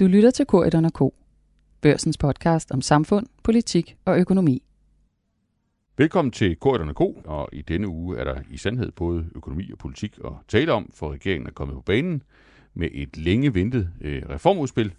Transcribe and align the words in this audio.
Du 0.00 0.06
lytter 0.06 0.30
til 0.30 0.46
K1 0.54 0.88
K. 0.88 1.14
Børsens 1.80 2.18
podcast 2.18 2.70
om 2.70 2.80
samfund, 2.80 3.26
politik 3.42 3.96
og 4.04 4.18
økonomi. 4.18 4.62
Velkommen 5.98 6.32
til 6.32 6.56
K1 6.64 6.92
K, 6.92 7.00
og 7.26 7.48
i 7.52 7.62
denne 7.62 7.88
uge 7.88 8.18
er 8.18 8.24
der 8.24 8.40
i 8.50 8.56
sandhed 8.56 8.92
både 8.92 9.26
økonomi 9.34 9.70
og 9.72 9.78
politik 9.78 10.18
at 10.24 10.32
tale 10.48 10.72
om, 10.72 10.90
for 10.94 11.12
regeringen 11.12 11.46
er 11.46 11.50
kommet 11.52 11.74
på 11.74 11.80
banen 11.80 12.22
med 12.74 12.88
et 12.92 13.16
længe 13.16 13.54
ventet 13.54 13.90
øh, 14.00 14.22
reformudspil, 14.28 14.94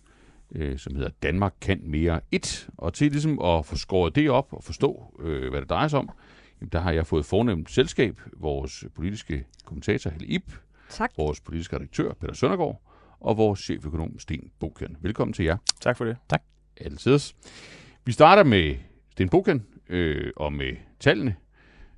øh, 0.51 0.77
som 0.77 0.95
hedder 0.95 1.09
Danmark 1.23 1.53
kan 1.61 1.81
mere 1.83 2.19
1. 2.31 2.69
Og 2.77 2.93
til 2.93 3.11
ligesom 3.11 3.41
at 3.41 3.65
få 3.65 3.75
skåret 3.75 4.15
det 4.15 4.29
op 4.29 4.53
og 4.53 4.63
forstå, 4.63 5.19
øh, 5.19 5.49
hvad 5.49 5.61
det 5.61 5.69
drejer 5.69 5.87
sig 5.87 5.99
om, 5.99 6.09
jamen, 6.61 6.69
der 6.71 6.79
har 6.79 6.91
jeg 6.91 7.07
fået 7.07 7.25
fornemt 7.25 7.71
selskab, 7.71 8.21
vores 8.33 8.85
politiske 8.95 9.45
kommentator 9.65 10.09
Helle 10.09 10.27
Ip, 10.27 10.53
Tak. 10.89 11.11
vores 11.17 11.41
politiske 11.41 11.75
redaktør 11.75 12.13
Peter 12.13 12.33
Søndergaard, 12.33 12.81
og 13.19 13.37
vores 13.37 13.59
cheføkonom 13.59 14.19
Sten 14.19 14.51
Bokan. 14.59 14.97
Velkommen 15.01 15.33
til 15.33 15.45
jer. 15.45 15.57
Tak 15.81 15.97
for 15.97 16.05
det. 16.05 16.17
Tak. 16.29 16.43
Altid. 16.77 17.19
Vi 18.05 18.11
starter 18.11 18.43
med 18.43 18.75
Sten 19.11 19.29
Bokan 19.29 19.65
øh, 19.89 20.31
og 20.35 20.53
med 20.53 20.75
tallene. 20.99 21.35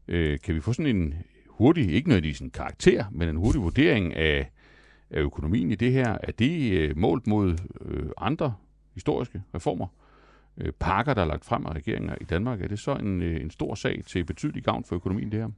Øh, 0.07 0.39
kan 0.39 0.55
vi 0.55 0.59
få 0.59 0.73
sådan 0.73 0.95
en 0.95 1.13
hurtig, 1.47 1.93
ikke 1.93 2.09
nødvendigvis 2.09 2.39
en 2.39 2.49
karakter, 2.49 3.05
men 3.11 3.29
en 3.29 3.35
hurtig 3.35 3.61
vurdering 3.61 4.15
af, 4.15 4.51
af 5.09 5.19
økonomien 5.19 5.71
i 5.71 5.75
det 5.75 5.91
her? 5.91 6.17
Er 6.23 6.31
det 6.31 6.71
øh, 6.71 6.97
målt 6.97 7.27
mod 7.27 7.57
øh, 7.81 8.09
andre 8.17 8.53
historiske 8.93 9.43
reformer? 9.55 9.87
Øh, 10.57 10.71
pakker, 10.79 11.13
der 11.13 11.21
er 11.21 11.25
lagt 11.25 11.45
frem 11.45 11.65
af 11.65 11.71
regeringer 11.71 12.15
i 12.21 12.23
Danmark, 12.23 12.61
er 12.61 12.67
det 12.67 12.79
så 12.79 12.95
en, 12.95 13.21
øh, 13.21 13.41
en 13.41 13.49
stor 13.49 13.75
sag 13.75 14.03
til 14.07 14.23
betydelig 14.23 14.63
gavn 14.63 14.83
for 14.83 14.95
økonomien, 14.95 15.31
det 15.31 15.39
her? 15.39 15.49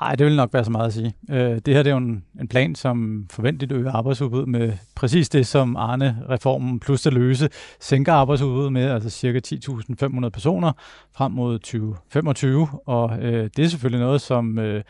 Nej, 0.00 0.14
det 0.14 0.26
vil 0.26 0.36
nok 0.36 0.52
være 0.52 0.64
så 0.64 0.70
meget 0.70 0.86
at 0.86 0.92
sige. 0.92 1.14
Øh, 1.30 1.58
det 1.66 1.74
her 1.74 1.82
det 1.82 1.90
er 1.90 1.94
jo 1.94 1.96
en, 1.96 2.24
en 2.40 2.48
plan, 2.48 2.74
som 2.74 3.26
forventeligt 3.30 3.72
øger 3.72 3.92
arbejdsudbud 3.92 4.46
med 4.46 4.72
præcis 4.96 5.28
det, 5.28 5.46
som 5.46 5.76
Arne-reformen 5.76 6.80
plus 6.80 7.06
at 7.06 7.12
løse 7.12 7.48
sænker 7.80 8.12
arbejdsudbuddet 8.12 8.72
med, 8.72 8.90
altså 8.90 9.10
cirka 9.10 9.40
10.500 9.46 10.28
personer 10.28 10.72
frem 11.12 11.32
mod 11.32 11.58
2025. 11.58 12.68
Og 12.86 13.18
øh, 13.22 13.50
det 13.56 13.64
er 13.64 13.68
selvfølgelig 13.68 14.00
noget, 14.00 14.20
som 14.20 14.58
øh, 14.58 14.82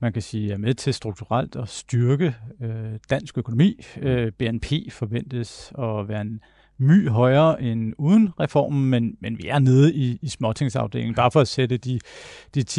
man 0.00 0.12
kan 0.12 0.22
sige 0.22 0.52
er 0.52 0.58
med 0.58 0.74
til 0.74 0.94
strukturelt 0.94 1.56
at 1.56 1.68
styrke 1.68 2.34
øh, 2.60 2.98
dansk 3.10 3.38
økonomi. 3.38 3.84
Øh, 4.00 4.32
BNP 4.32 4.66
forventes 4.90 5.72
at 5.78 6.08
være 6.08 6.20
en 6.20 6.40
my 6.82 7.08
højere 7.08 7.62
end 7.62 7.92
uden 7.98 8.30
reformen, 8.40 8.90
men, 8.90 9.16
men 9.20 9.38
vi 9.38 9.48
er 9.48 9.58
nede 9.58 9.94
i, 9.94 10.18
i 10.22 10.28
småtingsafdelingen. 10.28 11.14
Bare 11.14 11.30
for 11.30 11.40
at 11.40 11.48
sætte 11.48 11.76
de, 11.76 12.00
de 12.54 12.60
10.500 12.70 12.74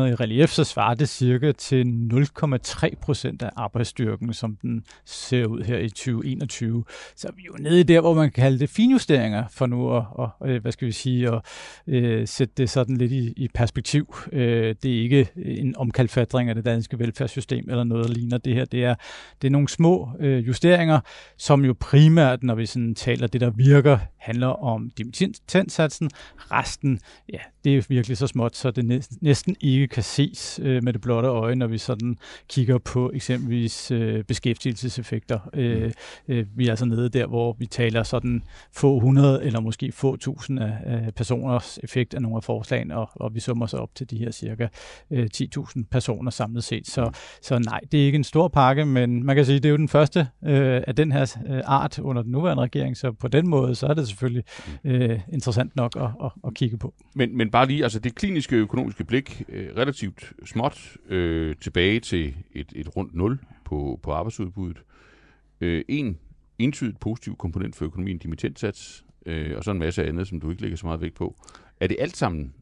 i 0.00 0.14
relief, 0.14 0.50
så 0.50 0.64
svarer 0.64 0.94
det 0.94 1.08
cirka 1.08 1.52
til 1.52 1.84
0,3 1.84 2.94
procent 3.00 3.42
af 3.42 3.50
arbejdsstyrken, 3.56 4.32
som 4.32 4.56
den 4.62 4.84
ser 5.04 5.46
ud 5.46 5.62
her 5.62 5.78
i 5.78 5.88
2021. 5.88 6.84
Så 7.16 7.28
vi 7.36 7.42
er 7.42 7.46
jo 7.46 7.62
nede 7.62 7.80
i 7.80 7.82
der, 7.82 8.00
hvor 8.00 8.14
man 8.14 8.30
kan 8.30 8.42
kalde 8.42 8.58
det 8.58 8.70
finjusteringer 8.70 9.44
for 9.50 9.66
nu 9.66 9.96
at, 9.96 10.04
og, 10.10 10.30
hvad 10.60 10.72
skal 10.72 10.86
vi 10.86 10.92
sige, 10.92 11.28
at 11.28 11.40
øh, 11.86 12.28
sætte 12.28 12.54
det 12.56 12.70
sådan 12.70 12.96
lidt 12.96 13.12
i, 13.12 13.32
i 13.36 13.48
perspektiv. 13.54 14.14
Øh, 14.32 14.74
det 14.82 14.98
er 14.98 15.02
ikke 15.02 15.28
en 15.36 15.76
omkalfatring 15.76 16.48
af 16.48 16.54
det 16.54 16.64
danske 16.64 16.98
velfærdssystem 16.98 17.70
eller 17.70 17.84
noget, 17.84 18.08
der 18.08 18.14
ligner 18.14 18.38
det 18.38 18.54
her. 18.54 18.64
Det 18.64 18.84
er, 18.84 18.94
det 19.42 19.48
er 19.48 19.52
nogle 19.52 19.68
små 19.68 20.08
øh, 20.20 20.46
justeringer, 20.46 21.00
som 21.36 21.64
jo 21.64 21.74
primært, 21.80 22.42
når 22.42 22.54
vi 22.54 22.66
sådan 22.66 22.94
taler 22.94 23.23
det, 23.26 23.40
der 23.40 23.50
virker, 23.50 23.98
handler 24.16 24.46
om 24.46 24.90
dimittenssatsen. 24.98 26.10
Resten, 26.36 27.00
ja, 27.32 27.38
det 27.64 27.76
er 27.76 27.82
virkelig 27.88 28.16
så 28.16 28.26
småt, 28.26 28.56
så 28.56 28.70
det 28.70 29.02
næsten 29.20 29.56
ikke 29.60 29.88
kan 29.88 30.02
ses 30.02 30.60
øh, 30.62 30.84
med 30.84 30.92
det 30.92 31.00
blotte 31.00 31.28
øje, 31.28 31.54
når 31.54 31.66
vi 31.66 31.78
sådan 31.78 32.18
kigger 32.48 32.78
på 32.78 33.10
eksempelvis 33.14 33.90
øh, 33.90 34.24
beskæftigelseseffekter. 34.24 35.38
Øh, 35.54 35.92
øh, 36.28 36.46
vi 36.56 36.66
er 36.66 36.70
altså 36.70 36.84
nede 36.84 37.08
der, 37.08 37.26
hvor 37.26 37.56
vi 37.58 37.66
taler 37.66 38.02
sådan 38.02 38.42
få 38.72 39.00
hundrede 39.00 39.44
eller 39.44 39.60
måske 39.60 39.92
få 39.92 40.16
tusind 40.16 40.60
af, 40.60 40.76
af 40.84 41.14
personers 41.14 41.78
effekt 41.82 42.14
af 42.14 42.22
nogle 42.22 42.36
af 42.36 42.44
forslagene, 42.44 42.96
og, 42.96 43.10
og 43.14 43.34
vi 43.34 43.40
summer 43.40 43.66
så 43.66 43.76
op 43.76 43.94
til 43.94 44.10
de 44.10 44.18
her 44.18 44.30
cirka 44.30 44.68
øh, 45.10 45.28
10.000 45.36 45.82
personer 45.90 46.30
samlet 46.30 46.64
set. 46.64 46.86
Så, 46.86 47.10
så 47.42 47.58
nej, 47.58 47.80
det 47.92 48.00
er 48.00 48.04
ikke 48.04 48.16
en 48.16 48.24
stor 48.24 48.48
pakke, 48.48 48.84
men 48.84 49.24
man 49.24 49.36
kan 49.36 49.44
sige, 49.44 49.56
det 49.56 49.64
er 49.64 49.70
jo 49.70 49.76
den 49.76 49.88
første 49.88 50.28
øh, 50.44 50.82
af 50.86 50.96
den 50.96 51.12
her 51.12 51.36
øh, 51.46 51.60
art 51.64 51.98
under 51.98 52.22
den 52.22 52.32
nuværende 52.32 52.62
regering, 52.62 52.96
så 52.96 53.12
på 53.20 53.28
den 53.28 53.48
måde, 53.48 53.74
så 53.74 53.86
er 53.86 53.94
det 53.94 54.08
selvfølgelig 54.08 54.44
øh, 54.84 55.20
interessant 55.32 55.76
nok 55.76 55.96
at, 55.96 56.10
at, 56.24 56.30
at 56.46 56.54
kigge 56.54 56.78
på. 56.78 56.94
Men, 57.14 57.36
men 57.36 57.50
bare 57.50 57.66
lige, 57.66 57.82
altså 57.82 57.98
det 57.98 58.14
kliniske 58.14 58.56
økonomiske 58.56 59.04
blik, 59.04 59.42
øh, 59.48 59.76
relativt 59.76 60.32
småt, 60.44 60.96
øh, 61.08 61.54
tilbage 61.60 62.00
til 62.00 62.34
et, 62.52 62.72
et 62.76 62.96
rundt 62.96 63.14
nul 63.14 63.38
på, 63.64 64.00
på 64.02 64.12
arbejdsudbuddet. 64.12 64.82
Øh, 65.60 65.84
en 65.88 66.18
entydigt 66.58 67.00
positiv 67.00 67.36
komponent 67.36 67.76
for 67.76 67.84
økonomien, 67.84 68.18
dimittentsats, 68.18 69.04
øh, 69.26 69.56
og 69.56 69.64
så 69.64 69.70
en 69.70 69.78
masse 69.78 70.04
andet, 70.04 70.28
som 70.28 70.40
du 70.40 70.50
ikke 70.50 70.62
lægger 70.62 70.76
så 70.76 70.86
meget 70.86 71.00
vægt 71.00 71.14
på. 71.14 71.36
Er 71.80 71.86
det 71.86 71.96
alt 72.00 72.16
sammen 72.16 72.54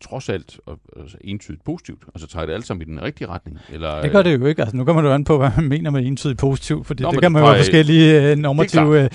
trods 0.00 0.28
alt 0.28 0.60
og, 0.66 0.78
altså, 1.00 1.16
entydigt 1.20 1.64
positivt? 1.64 2.02
Altså 2.14 2.28
tager 2.28 2.46
det 2.46 2.52
alt 2.52 2.66
sammen 2.66 2.88
i 2.88 2.90
den 2.90 3.02
rigtige 3.02 3.28
retning? 3.28 3.58
Eller, 3.72 4.02
det 4.02 4.10
gør 4.10 4.22
det 4.22 4.40
jo 4.40 4.46
ikke. 4.46 4.62
Altså, 4.62 4.76
nu 4.76 4.84
kommer 4.84 5.02
du 5.02 5.10
an 5.10 5.24
på, 5.24 5.38
hvad 5.38 5.50
man 5.56 5.68
mener 5.68 5.90
med 5.90 6.06
entydigt 6.06 6.38
positivt, 6.38 6.86
for 6.86 6.94
Nå, 7.00 7.10
det 7.10 7.20
kan 7.20 7.32
man 7.32 7.42
jo 7.42 7.48
have 7.48 7.58
forskellige 7.58 8.32
uh, 8.32 8.38
normative 8.38 9.08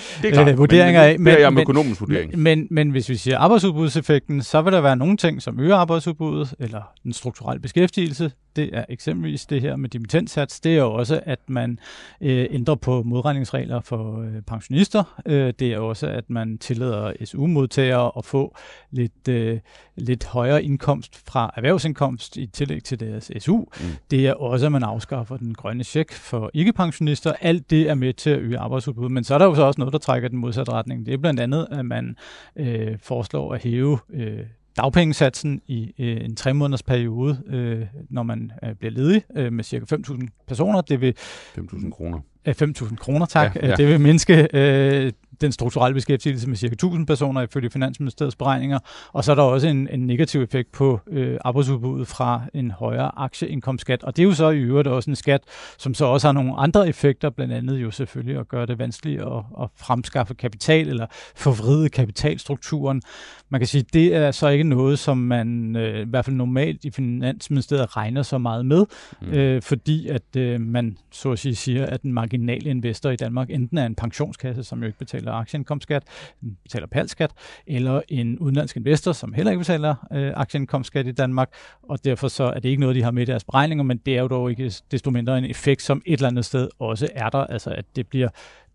uh, 0.52 0.58
vurderinger 0.58 1.02
af. 1.02 1.18
Men, 1.18 1.34
det 1.34 1.42
er 1.42 1.46
om 1.46 1.58
økonomisk 1.58 2.00
vurdering. 2.00 2.30
Men, 2.30 2.42
men, 2.42 2.68
men 2.70 2.90
hvis 2.90 3.08
vi 3.08 3.16
siger 3.16 3.38
arbejdsudbudseffekten, 3.38 4.42
så 4.42 4.62
vil 4.62 4.72
der 4.72 4.80
være 4.80 4.96
nogle 4.96 5.16
ting, 5.16 5.42
som 5.42 5.60
øger 5.60 5.76
arbejdsudbuddet, 5.76 6.54
eller 6.58 6.82
den 7.02 7.12
strukturelle 7.12 7.60
beskæftigelse. 7.60 8.30
Det 8.56 8.70
er 8.72 8.84
eksempelvis 8.88 9.46
det 9.46 9.60
her 9.60 9.76
med 9.76 9.88
dimittenssats. 9.88 10.60
Det 10.60 10.72
er 10.72 10.76
jo 10.76 10.92
også, 10.92 11.20
at 11.24 11.38
man 11.48 11.78
øh, 12.20 12.46
ændrer 12.50 12.74
på 12.74 13.02
modregningsregler 13.02 13.80
for 13.80 14.20
øh, 14.20 14.42
pensionister. 14.42 15.22
Øh, 15.26 15.52
det 15.58 15.72
er 15.72 15.78
også, 15.78 16.06
at 16.06 16.30
man 16.30 16.58
tillader 16.58 17.12
SU-modtagere 17.24 18.12
at 18.18 18.24
få 18.24 18.56
lidt, 18.90 19.28
øh, 19.28 19.58
lidt 19.96 20.24
højere 20.24 20.64
indkomst 20.64 21.28
fra 21.28 21.54
erhvervsindkomst 21.56 22.36
i 22.36 22.46
tillæg 22.46 22.84
til 22.84 23.00
deres 23.00 23.30
SU. 23.38 23.58
Mm. 23.58 23.66
Det 24.10 24.26
er 24.26 24.34
også, 24.34 24.66
at 24.66 24.72
man 24.72 24.82
afskaffer 24.82 25.36
den 25.36 25.54
grønne 25.54 25.84
check 25.84 26.12
for 26.12 26.50
ikke-pensionister. 26.54 27.32
Alt 27.40 27.70
det 27.70 27.90
er 27.90 27.94
med 27.94 28.12
til 28.12 28.30
at 28.30 28.38
øge 28.38 28.58
arbejdsudbuddet. 28.58 29.12
Men 29.12 29.24
så 29.24 29.34
er 29.34 29.38
der 29.38 29.44
jo 29.44 29.54
så 29.54 29.62
også 29.62 29.80
noget, 29.80 29.92
der 29.92 29.98
trækker 29.98 30.28
den 30.28 30.38
modsatte 30.38 30.72
retning. 30.72 31.06
Det 31.06 31.14
er 31.14 31.18
blandt 31.18 31.40
andet, 31.40 31.68
at 31.70 31.86
man 31.86 32.16
øh, 32.56 32.98
foreslår 33.02 33.54
at 33.54 33.62
hæve 33.62 33.98
øh, 34.10 34.40
dagpengesatsen 34.76 35.62
i 35.66 35.94
øh, 35.98 36.24
en 36.24 36.36
tre 36.36 36.54
måneders 36.54 36.82
periode, 36.82 37.42
øh, 37.46 37.86
når 38.10 38.22
man 38.22 38.52
øh, 38.64 38.74
bliver 38.74 38.92
ledig 38.92 39.22
øh, 39.36 39.52
med 39.52 39.64
cirka 39.64 39.96
5.000 39.96 40.26
personer. 40.46 40.80
Det 40.80 41.00
vil 41.00 41.14
5.000 41.18 41.90
kroner. 41.90 42.20
5.000 42.52 42.96
kroner, 42.96 43.26
tak. 43.26 43.56
Ja, 43.56 43.66
ja. 43.66 43.74
Det 43.74 43.88
vil 43.88 44.00
mindske 44.00 44.48
øh, 44.52 45.12
den 45.40 45.52
strukturelle 45.52 45.94
beskæftigelse 45.94 46.48
med 46.48 46.56
ca. 46.56 46.86
1.000 46.86 47.04
personer 47.04 47.42
ifølge 47.42 47.70
Finansministeriets 47.70 48.36
beregninger. 48.36 48.78
Og 49.12 49.24
så 49.24 49.30
er 49.30 49.34
der 49.34 49.42
også 49.42 49.68
en, 49.68 49.88
en 49.92 50.06
negativ 50.06 50.42
effekt 50.42 50.72
på 50.72 51.00
øh, 51.06 51.38
arbejdsudbuddet 51.44 52.08
fra 52.08 52.42
en 52.54 52.70
højere 52.70 53.10
aktieindkomstskat. 53.16 54.02
Og 54.02 54.16
det 54.16 54.22
er 54.22 54.26
jo 54.26 54.34
så 54.34 54.50
i 54.50 54.58
øvrigt 54.58 54.88
også 54.88 55.10
en 55.10 55.16
skat, 55.16 55.40
som 55.78 55.94
så 55.94 56.04
også 56.04 56.26
har 56.26 56.32
nogle 56.32 56.56
andre 56.56 56.88
effekter, 56.88 57.30
blandt 57.30 57.54
andet 57.54 57.82
jo 57.82 57.90
selvfølgelig 57.90 58.38
at 58.38 58.48
gøre 58.48 58.66
det 58.66 58.78
vanskeligt 58.78 59.20
at, 59.20 59.42
at 59.62 59.68
fremskaffe 59.76 60.34
kapital 60.34 60.88
eller 60.88 61.06
forvride 61.36 61.88
kapitalstrukturen. 61.88 63.02
Man 63.48 63.60
kan 63.60 63.68
sige, 63.68 63.80
at 63.80 63.94
det 63.94 64.14
er 64.14 64.30
så 64.30 64.48
ikke 64.48 64.64
noget, 64.64 64.98
som 64.98 65.18
man 65.18 65.76
øh, 65.76 66.00
i 66.00 66.10
hvert 66.10 66.24
fald 66.24 66.36
normalt 66.36 66.84
i 66.84 66.90
Finansministeriet 66.90 67.96
regner 67.96 68.22
så 68.22 68.38
meget 68.38 68.66
med, 68.66 68.84
mm. 69.22 69.28
øh, 69.28 69.62
fordi 69.62 70.08
at 70.08 70.36
øh, 70.36 70.60
man 70.60 70.98
så 71.10 71.32
at 71.32 71.38
sige 71.38 71.54
siger, 71.54 71.86
at 71.86 72.02
den 72.02 72.12
marginale 72.40 72.70
investor 72.70 73.10
i 73.10 73.16
Danmark 73.16 73.50
enten 73.50 73.78
er 73.78 73.86
en 73.86 73.94
pensionskasse, 73.94 74.64
som 74.64 74.80
jo 74.80 74.86
ikke 74.86 74.98
betaler 74.98 75.32
aktieindkomstskat, 75.32 76.02
mm, 76.40 76.56
betaler 76.62 76.86
palskat, 76.86 77.30
eller 77.66 78.00
en 78.08 78.38
udenlandsk 78.38 78.76
investor, 78.76 79.12
som 79.12 79.32
heller 79.32 79.52
ikke 79.52 79.60
betaler 79.60 79.94
øh, 80.12 80.32
aktieindkomstskat 80.36 81.06
i 81.06 81.12
Danmark, 81.12 81.50
og 81.82 82.04
derfor 82.04 82.28
så 82.28 82.44
er 82.44 82.60
det 82.60 82.68
ikke 82.68 82.80
noget, 82.80 82.96
de 82.96 83.02
har 83.02 83.10
med 83.10 83.22
i 83.22 83.26
deres 83.26 83.44
beregninger, 83.44 83.84
men 83.84 84.00
det 84.06 84.16
er 84.16 84.20
jo 84.20 84.28
dog 84.28 84.50
ikke 84.50 84.72
desto 84.90 85.10
mindre 85.10 85.38
en 85.38 85.44
effekt, 85.44 85.82
som 85.82 86.02
et 86.06 86.12
eller 86.12 86.28
andet 86.28 86.44
sted 86.44 86.68
også 86.78 87.08
er 87.14 87.28
der, 87.28 87.44
altså 87.44 87.70
at 87.70 87.84
det 87.96 88.06
bliver 88.06 88.28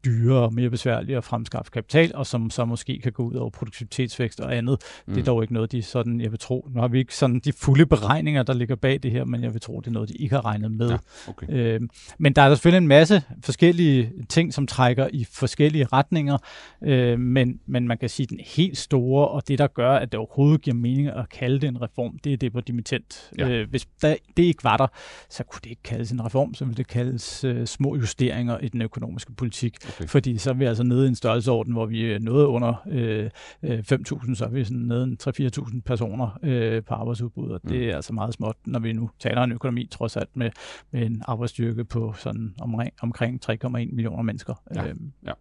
dyrere 0.05 0.43
og 0.43 0.53
mere 0.53 0.69
besværligt 0.69 1.17
at 1.17 1.23
fremskaffe 1.23 1.71
kapital, 1.71 2.11
og 2.15 2.27
som 2.27 2.49
så 2.49 2.65
måske 2.65 2.99
kan 3.03 3.11
gå 3.11 3.23
ud 3.23 3.35
over 3.35 3.49
produktivitetsvækst 3.49 4.39
og 4.39 4.55
andet. 4.57 4.81
Mm. 5.07 5.13
Det 5.13 5.21
er 5.21 5.25
dog 5.25 5.43
ikke 5.43 5.53
noget, 5.53 5.71
de 5.71 5.81
sådan, 5.83 6.21
jeg 6.21 6.31
vil 6.31 6.39
tro, 6.39 6.67
nu 6.73 6.81
har 6.81 6.87
vi 6.87 6.99
ikke 6.99 7.15
sådan 7.15 7.39
de 7.39 7.53
fulde 7.53 7.85
beregninger, 7.85 8.43
der 8.43 8.53
ligger 8.53 8.75
bag 8.75 8.99
det 9.03 9.11
her, 9.11 9.25
men 9.25 9.43
jeg 9.43 9.53
vil 9.53 9.61
tro, 9.61 9.79
det 9.79 9.87
er 9.87 9.91
noget, 9.91 10.09
de 10.09 10.13
ikke 10.13 10.35
har 10.35 10.45
regnet 10.45 10.71
med. 10.71 10.89
Ja, 10.89 10.97
okay. 11.27 11.47
øh, 11.49 11.81
men 12.17 12.33
der 12.33 12.41
er 12.41 12.47
der 12.47 12.55
selvfølgelig 12.55 12.77
en 12.77 12.87
masse 12.87 13.23
forskellige 13.43 14.11
ting, 14.29 14.53
som 14.53 14.67
trækker 14.67 15.07
i 15.13 15.27
forskellige 15.31 15.85
retninger, 15.85 16.37
øh, 16.81 17.19
men, 17.19 17.59
men 17.65 17.87
man 17.87 17.97
kan 17.97 18.09
sige, 18.09 18.27
den 18.27 18.39
helt 18.45 18.77
store, 18.77 19.27
og 19.27 19.47
det, 19.47 19.59
der 19.59 19.67
gør, 19.67 19.91
at 19.91 20.11
det 20.11 20.17
overhovedet 20.17 20.61
giver 20.61 20.75
mening 20.75 21.07
at 21.07 21.29
kalde 21.29 21.59
det 21.59 21.67
en 21.67 21.81
reform, 21.81 22.19
det 22.23 22.33
er 22.33 22.37
det 22.37 22.53
på 22.53 22.61
dimittent. 22.61 23.31
Ja. 23.37 23.49
Øh, 23.49 23.69
hvis 23.69 23.87
der, 24.01 24.15
det 24.37 24.43
ikke 24.43 24.63
var 24.63 24.77
der, 24.77 24.87
så 25.29 25.43
kunne 25.43 25.59
det 25.63 25.69
ikke 25.69 25.83
kaldes 25.83 26.11
en 26.11 26.25
reform, 26.25 26.53
så 26.53 26.65
ville 26.65 26.77
det 26.77 26.87
kaldes 26.87 27.43
øh, 27.43 27.67
små 27.67 27.95
justeringer 27.95 28.57
i 28.57 28.67
den 28.67 28.81
økonomiske 28.81 29.33
politik. 29.33 29.77
Okay. 29.95 30.07
Fordi 30.07 30.37
så 30.37 30.49
er 30.49 30.53
vi 30.53 30.65
altså 30.65 30.83
nede 30.83 31.05
i 31.05 31.07
en 31.07 31.15
størrelseorden, 31.15 31.73
hvor 31.73 31.85
vi 31.85 32.11
er 32.11 32.19
noget 32.19 32.45
under 32.45 32.73
øh, 32.91 33.29
5.000, 33.63 34.35
så 34.35 34.45
er 34.45 34.49
vi 34.49 34.63
sådan 34.63 34.77
nede 34.77 35.03
en 35.03 35.17
3-4.000 35.23 35.81
personer 35.81 36.39
øh, 36.43 36.83
på 36.83 36.93
arbejdsudbud, 36.93 37.51
og 37.51 37.61
det 37.69 37.89
er 37.89 37.95
altså 37.95 38.13
meget 38.13 38.33
småt, 38.33 38.55
når 38.65 38.79
vi 38.79 38.93
nu 38.93 39.09
taler 39.19 39.41
en 39.43 39.51
økonomi 39.51 39.87
trods 39.91 40.17
alt 40.17 40.29
med, 40.35 40.49
med 40.91 41.05
en 41.05 41.21
arbejdsstyrke 41.25 41.83
på 41.85 42.13
sådan 42.17 42.55
omkring, 42.61 42.93
omkring 43.01 43.41
3,1 43.51 43.69
millioner 43.71 44.23
mennesker. 44.23 44.53
Ja. 44.75 44.87
Øhm. 44.87 45.11
ja. 45.25 45.33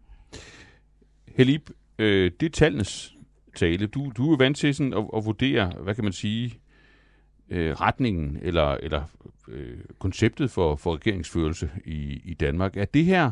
Helib, 1.37 1.71
øh, 1.99 2.31
det 2.41 2.47
er 2.47 2.51
tallenes 2.51 3.15
tale. 3.57 3.87
Du, 3.87 4.13
du 4.17 4.33
er 4.33 4.37
vant 4.37 4.57
til 4.57 4.75
sådan 4.75 4.95
at, 4.95 5.05
at 5.17 5.25
vurdere, 5.25 5.73
hvad 5.83 5.95
kan 5.95 6.05
man 6.05 6.13
sige, 6.13 6.59
øh, 7.51 7.73
retningen 7.73 8.39
eller, 8.43 8.71
eller 8.71 9.03
øh, 9.49 9.79
konceptet 9.99 10.51
for, 10.51 10.77
for 10.77 10.95
regeringsførelse 10.95 11.71
i, 11.85 12.21
i 12.25 12.35
Danmark. 12.35 12.77
Er 12.77 12.85
det 12.85 13.05
her, 13.05 13.31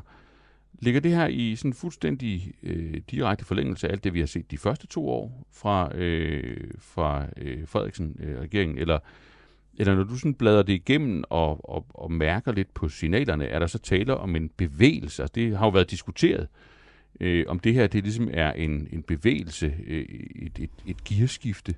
ligger 0.81 1.01
det 1.01 1.11
her 1.11 1.27
i 1.27 1.57
sådan 1.57 1.73
fuldstændig 1.73 2.53
øh, 2.63 3.01
direkte 3.11 3.45
forlængelse 3.45 3.89
af 3.89 3.93
alt 3.93 4.05
det, 4.05 4.15
vi 4.15 4.19
har 4.19 4.27
set 4.27 4.51
de 4.51 4.59
første 4.59 4.87
to 4.87 5.09
år 5.09 5.47
fra, 5.53 5.97
øh, 5.97 6.71
fra 6.79 7.27
øh, 7.37 7.69
Frederiksen-regeringen, 7.69 8.77
øh, 8.77 8.83
eller 8.83 8.99
eller 9.81 9.95
når 9.95 10.05
du 10.05 10.17
sådan 10.17 10.35
bladrer 10.35 10.63
det 10.63 10.73
igennem 10.73 11.25
og, 11.31 11.71
og, 11.71 11.87
og 11.95 12.13
mærker 12.13 12.53
lidt 12.53 12.75
på 12.75 12.89
signalerne, 12.89 13.47
er 13.47 13.59
der 13.59 13.67
så 13.67 13.79
taler 13.79 14.15
om 14.15 14.37
en 14.37 14.49
bevægelse? 14.57 15.23
Altså 15.23 15.33
det 15.35 15.57
har 15.57 15.67
jo 15.67 15.71
været 15.71 15.91
diskuteret, 15.91 16.49
øh, 17.21 17.45
om 17.49 17.59
det 17.59 17.75
her 17.75 17.87
det 17.87 18.03
ligesom 18.03 18.29
er 18.33 18.53
en, 18.53 18.89
en 18.93 19.03
bevægelse, 19.03 19.75
øh, 19.87 20.05
et, 20.37 20.59
et, 20.59 20.71
et 20.87 21.05
gearskifte 21.05 21.75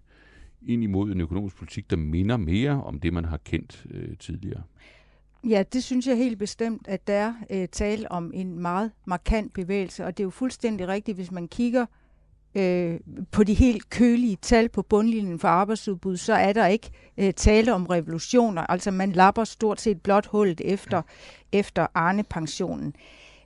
ind 0.66 0.84
imod 0.84 1.12
en 1.12 1.20
økonomisk 1.20 1.56
politik, 1.56 1.90
der 1.90 1.96
minder 1.96 2.36
mere 2.36 2.82
om 2.84 3.00
det, 3.00 3.12
man 3.12 3.24
har 3.24 3.36
kendt 3.44 3.86
øh, 3.90 4.16
tidligere. 4.16 4.62
Ja, 5.48 5.62
det 5.72 5.84
synes 5.84 6.06
jeg 6.06 6.16
helt 6.16 6.38
bestemt, 6.38 6.88
at 6.88 7.06
der 7.06 7.14
er 7.14 7.34
øh, 7.50 7.68
tale 7.68 8.12
om 8.12 8.30
en 8.34 8.58
meget 8.58 8.92
markant 9.04 9.54
bevægelse, 9.54 10.06
og 10.06 10.16
det 10.16 10.22
er 10.22 10.26
jo 10.26 10.30
fuldstændig 10.30 10.88
rigtigt, 10.88 11.16
hvis 11.16 11.30
man 11.30 11.48
kigger 11.48 11.86
øh, 12.54 13.00
på 13.30 13.44
de 13.44 13.54
helt 13.54 13.90
kølige 13.90 14.36
tal 14.36 14.68
på 14.68 14.82
bundlinjen 14.82 15.38
for 15.38 15.48
arbejdsudbud, 15.48 16.16
så 16.16 16.34
er 16.34 16.52
der 16.52 16.66
ikke 16.66 16.90
øh, 17.18 17.34
tale 17.34 17.74
om 17.74 17.86
revolutioner. 17.86 18.62
Altså 18.62 18.90
man 18.90 19.12
lapper 19.12 19.44
stort 19.44 19.80
set 19.80 20.02
blot 20.02 20.26
hullet 20.26 20.60
efter, 20.64 21.02
efter 21.52 21.86
Arne-pensionen. 21.94 22.94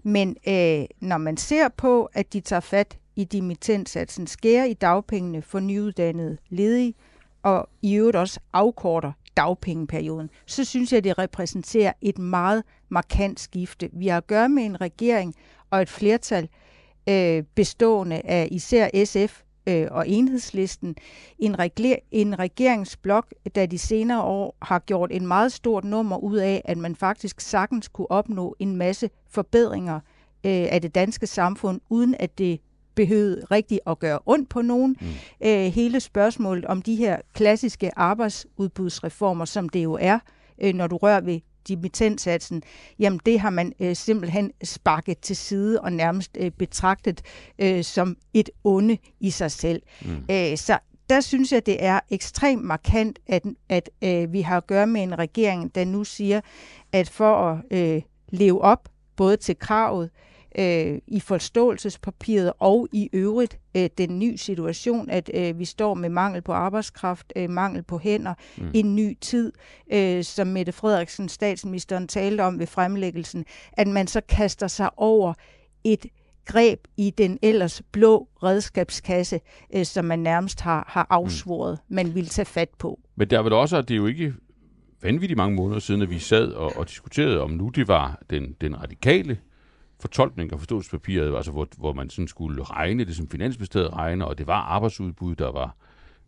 Men 0.02 0.37
øh, 0.49 0.85
når 1.00 1.19
man 1.19 1.37
ser 1.37 1.69
på, 1.69 2.05
at 2.12 2.32
de 2.32 2.41
tager 2.41 2.61
fat 2.61 2.99
i 3.17 3.25
dimittentsatsen, 3.25 4.26
skærer 4.26 4.64
i 4.64 4.75
dagpengene 4.75 5.43
for 5.43 5.61
nyuddannede 5.61 6.38
ledige, 6.49 6.94
og 7.43 7.69
i 7.82 7.94
øvrigt 7.94 8.17
også 8.17 8.41
afkorter 8.52 9.12
dagpengeperioden, 9.36 10.31
så 10.46 10.64
synes 10.64 10.92
jeg, 10.92 11.04
det 11.04 11.19
repræsenterer 11.19 11.92
et 12.00 12.19
meget 12.19 12.62
markant 12.88 13.40
skifte. 13.40 13.90
Vi 13.92 14.06
har 14.06 14.16
at 14.16 14.26
gøre 14.26 14.48
med 14.48 14.62
en 14.62 14.81
regering 14.81 15.34
og 15.70 15.82
et 15.82 15.88
flertal, 15.88 16.48
øh, 17.08 17.42
bestående 17.54 18.20
af 18.25 18.48
især 18.50 19.04
SF 19.04 19.42
øh, 19.66 19.86
og 19.90 20.08
enhedslisten, 20.08 20.96
en, 21.38 21.58
regler, 21.58 21.96
en 22.10 22.38
regeringsblok, 22.38 23.34
der 23.54 23.66
de 23.66 23.78
senere 23.78 24.22
år 24.22 24.56
har 24.62 24.78
gjort 24.78 25.12
en 25.12 25.26
meget 25.26 25.52
stort 25.52 25.84
nummer 25.84 26.16
ud 26.16 26.36
af, 26.36 26.62
at 26.64 26.78
man 26.78 26.96
faktisk 26.96 27.40
sagtens 27.40 27.88
kunne 27.88 28.10
opnå 28.10 28.56
en 28.58 28.76
masse 28.76 29.10
forbedringer 29.31 29.94
øh, 30.44 30.66
af 30.70 30.82
det 30.82 30.94
danske 30.94 31.26
samfund, 31.26 31.81
uden 31.88 32.14
at 32.19 32.38
det 32.38 32.60
behøvede 32.94 33.44
rigtig 33.50 33.81
at 33.87 33.99
gøre 33.99 34.19
ondt 34.26 34.49
på 34.49 34.62
nogen. 34.62 34.96
Mm. 35.00 35.06
Øh, 35.49 35.73
hele 35.73 36.00
spørgsmålet 36.00 36.64
om 36.64 36.82
de 36.82 36.96
her 36.96 37.19
klassiske 37.32 37.99
arbejdsudbudsreformer, 37.99 39.44
som 39.44 39.69
det 39.69 39.85
jo 39.85 39.99
er, 40.00 40.19
øh, 40.62 40.75
når 40.75 40.87
du 40.87 40.96
rører 40.96 41.20
ved 41.20 41.41
dimittentsatsen, 41.69 42.62
jamen 42.99 43.20
det 43.26 43.41
har 43.41 43.50
man 43.50 43.73
øh, 43.81 43.96
simpelthen 43.96 44.52
sparket 44.64 45.19
til 45.19 45.37
side 45.37 45.81
og 45.81 45.93
nærmest 45.93 46.37
øh, 46.41 46.50
betragtet 46.50 47.23
øh, 47.58 47.85
som 47.85 48.17
et 48.35 48.50
onde 48.64 48.99
i 49.20 49.31
sig 49.31 49.50
selv. 49.50 49.82
Mm. 50.02 50.25
Æh, 50.29 50.58
så 50.58 50.79
der 51.11 51.20
synes 51.20 51.52
jeg, 51.52 51.67
det 51.67 51.85
er 51.85 52.00
ekstremt 52.11 52.64
markant, 52.64 53.19
at, 53.26 53.43
at 53.69 53.91
øh, 54.05 54.32
vi 54.32 54.41
har 54.41 54.56
at 54.56 54.67
gøre 54.67 54.87
med 54.87 55.02
en 55.02 55.19
regering, 55.19 55.75
der 55.75 55.85
nu 55.85 56.05
siger, 56.05 56.41
at 56.93 57.08
for 57.08 57.37
at 57.37 57.79
øh, 57.79 58.02
leve 58.29 58.62
op 58.62 58.88
både 59.17 59.37
til 59.37 59.58
kravet 59.58 60.05
øh, 60.05 60.33
i 61.06 61.21
forståelsespapiret 61.21 62.53
og 62.59 62.89
i 62.93 63.11
øvrigt 63.12 63.59
øh, 63.77 63.91
den 63.99 64.19
nye 64.19 64.37
situation, 64.37 65.11
at 65.11 65.31
øh, 65.35 65.59
vi 65.59 65.65
står 65.65 65.95
med 65.95 66.09
mangel 66.09 66.43
på 66.43 66.53
arbejdskraft, 66.53 67.33
øh, 67.37 67.51
mangel 67.51 67.83
på 67.83 67.99
hænder, 67.99 68.35
mm. 68.56 68.71
en 68.75 68.97
ny 68.97 69.19
tid, 69.21 69.53
øh, 69.93 70.25
som 70.25 70.47
Mette 70.47 70.73
Frederiksen, 70.73 71.29
statsministeren, 71.29 72.09
talte 72.09 72.41
om 72.41 72.59
ved 72.59 72.67
fremlæggelsen, 72.67 73.45
at 73.73 73.89
man 73.89 74.06
så 74.06 74.21
kaster 74.21 74.67
sig 74.67 74.91
over 74.97 75.35
et 75.85 76.06
greb 76.45 76.81
i 76.97 77.11
den 77.11 77.39
ellers 77.43 77.83
blå 77.93 78.29
redskabskasse, 78.43 79.41
øh, 79.75 79.85
som 79.85 80.05
man 80.05 80.19
nærmest 80.19 80.61
har, 80.61 80.85
har 80.89 81.06
afsvoret, 81.11 81.79
mm. 81.89 81.95
man 81.95 82.15
vil 82.15 82.27
tage 82.27 82.47
fat 82.47 82.71
på. 82.79 83.01
Men 83.17 83.31
der 83.31 83.39
er 83.39 83.43
vel 83.43 83.53
også, 83.53 83.77
at 83.77 83.89
det 83.89 83.95
er 83.95 83.99
jo 83.99 84.06
ikke 84.06 84.35
vanvittigt 85.03 85.37
mange 85.37 85.56
måneder 85.56 85.81
siden, 85.81 86.03
at 86.03 86.11
vi 86.11 86.19
sad 86.19 86.53
og, 86.53 86.77
og 86.77 86.89
diskuterede, 86.89 87.41
om 87.41 87.51
nu 87.51 87.69
det 87.69 87.89
var 87.89 88.23
den, 88.31 88.56
den 88.61 88.83
radikale 88.83 89.39
fortolkning 90.00 90.52
af 90.52 90.58
forståelsespapiret, 90.58 91.37
altså 91.37 91.52
hvor, 91.52 91.69
hvor 91.76 91.93
man 91.93 92.11
sådan 92.11 92.29
skulle 92.29 92.62
regne 92.62 93.05
det, 93.05 93.17
som 93.17 93.29
Finansministeriet 93.29 93.93
regner, 93.93 94.26
og 94.26 94.38
det 94.38 94.46
var 94.46 94.61
arbejdsudbud, 94.61 95.35
der 95.35 95.52
var, 95.52 95.76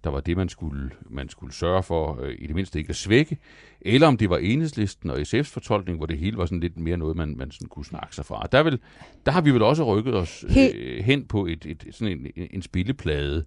der 0.05 0.11
var 0.11 0.21
det, 0.21 0.37
man 0.37 0.49
skulle, 0.49 0.91
man 1.11 1.29
skulle 1.29 1.55
sørge 1.55 1.83
for, 1.83 2.21
øh, 2.23 2.35
i 2.39 2.47
det 2.47 2.55
mindste 2.55 2.79
ikke 2.79 2.91
at 2.91 2.97
svække, 2.97 3.39
eller 3.81 4.07
om 4.07 4.17
det 4.17 4.31
var 4.31 4.39
enhedslisten 4.39 5.11
og 5.11 5.19
SF's 5.19 5.43
fortolkning, 5.43 5.99
hvor 5.99 6.07
det 6.07 6.19
hele 6.19 6.37
var 6.37 6.47
sådan 6.47 6.61
lidt 6.61 6.79
mere 6.79 6.97
noget, 6.97 7.17
man, 7.17 7.37
man 7.37 7.51
sådan 7.51 7.69
kunne 7.69 7.85
snakke 7.85 8.15
sig 8.15 8.27
fra. 8.27 8.47
Der, 8.53 8.63
vil, 8.63 8.79
der 9.27 9.33
har 9.33 9.41
vi 9.41 9.51
vel 9.51 9.63
også 9.63 9.85
rykket 9.85 10.15
os 10.15 10.45
øh, 10.49 11.05
hen 11.05 11.27
på 11.27 11.47
et, 11.47 11.67
et, 11.67 11.87
sådan 11.91 12.19
en, 12.37 12.49
en 12.51 12.63
spilleplade, 12.63 13.45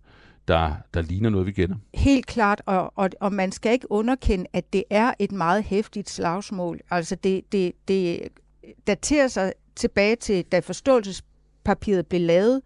der, 0.47 0.73
der 0.93 1.01
ligner 1.01 1.29
noget, 1.29 1.47
vi 1.47 1.51
kender. 1.51 1.75
Helt 1.93 2.25
klart, 2.25 2.61
og, 2.65 2.93
og, 2.95 3.09
og 3.19 3.33
man 3.33 3.51
skal 3.51 3.71
ikke 3.71 3.91
underkende, 3.91 4.45
at 4.53 4.73
det 4.73 4.83
er 4.89 5.13
et 5.19 5.31
meget 5.31 5.63
hæftigt 5.63 6.09
slagsmål. 6.09 6.79
Altså 6.91 7.15
det, 7.15 7.51
det, 7.51 7.71
det 7.87 8.27
daterer 8.87 9.27
sig 9.27 9.53
tilbage 9.75 10.15
til, 10.15 10.45
da 10.45 10.59
forståelsespapiret 10.59 12.07
blev 12.07 12.21
lavet, 12.21 12.61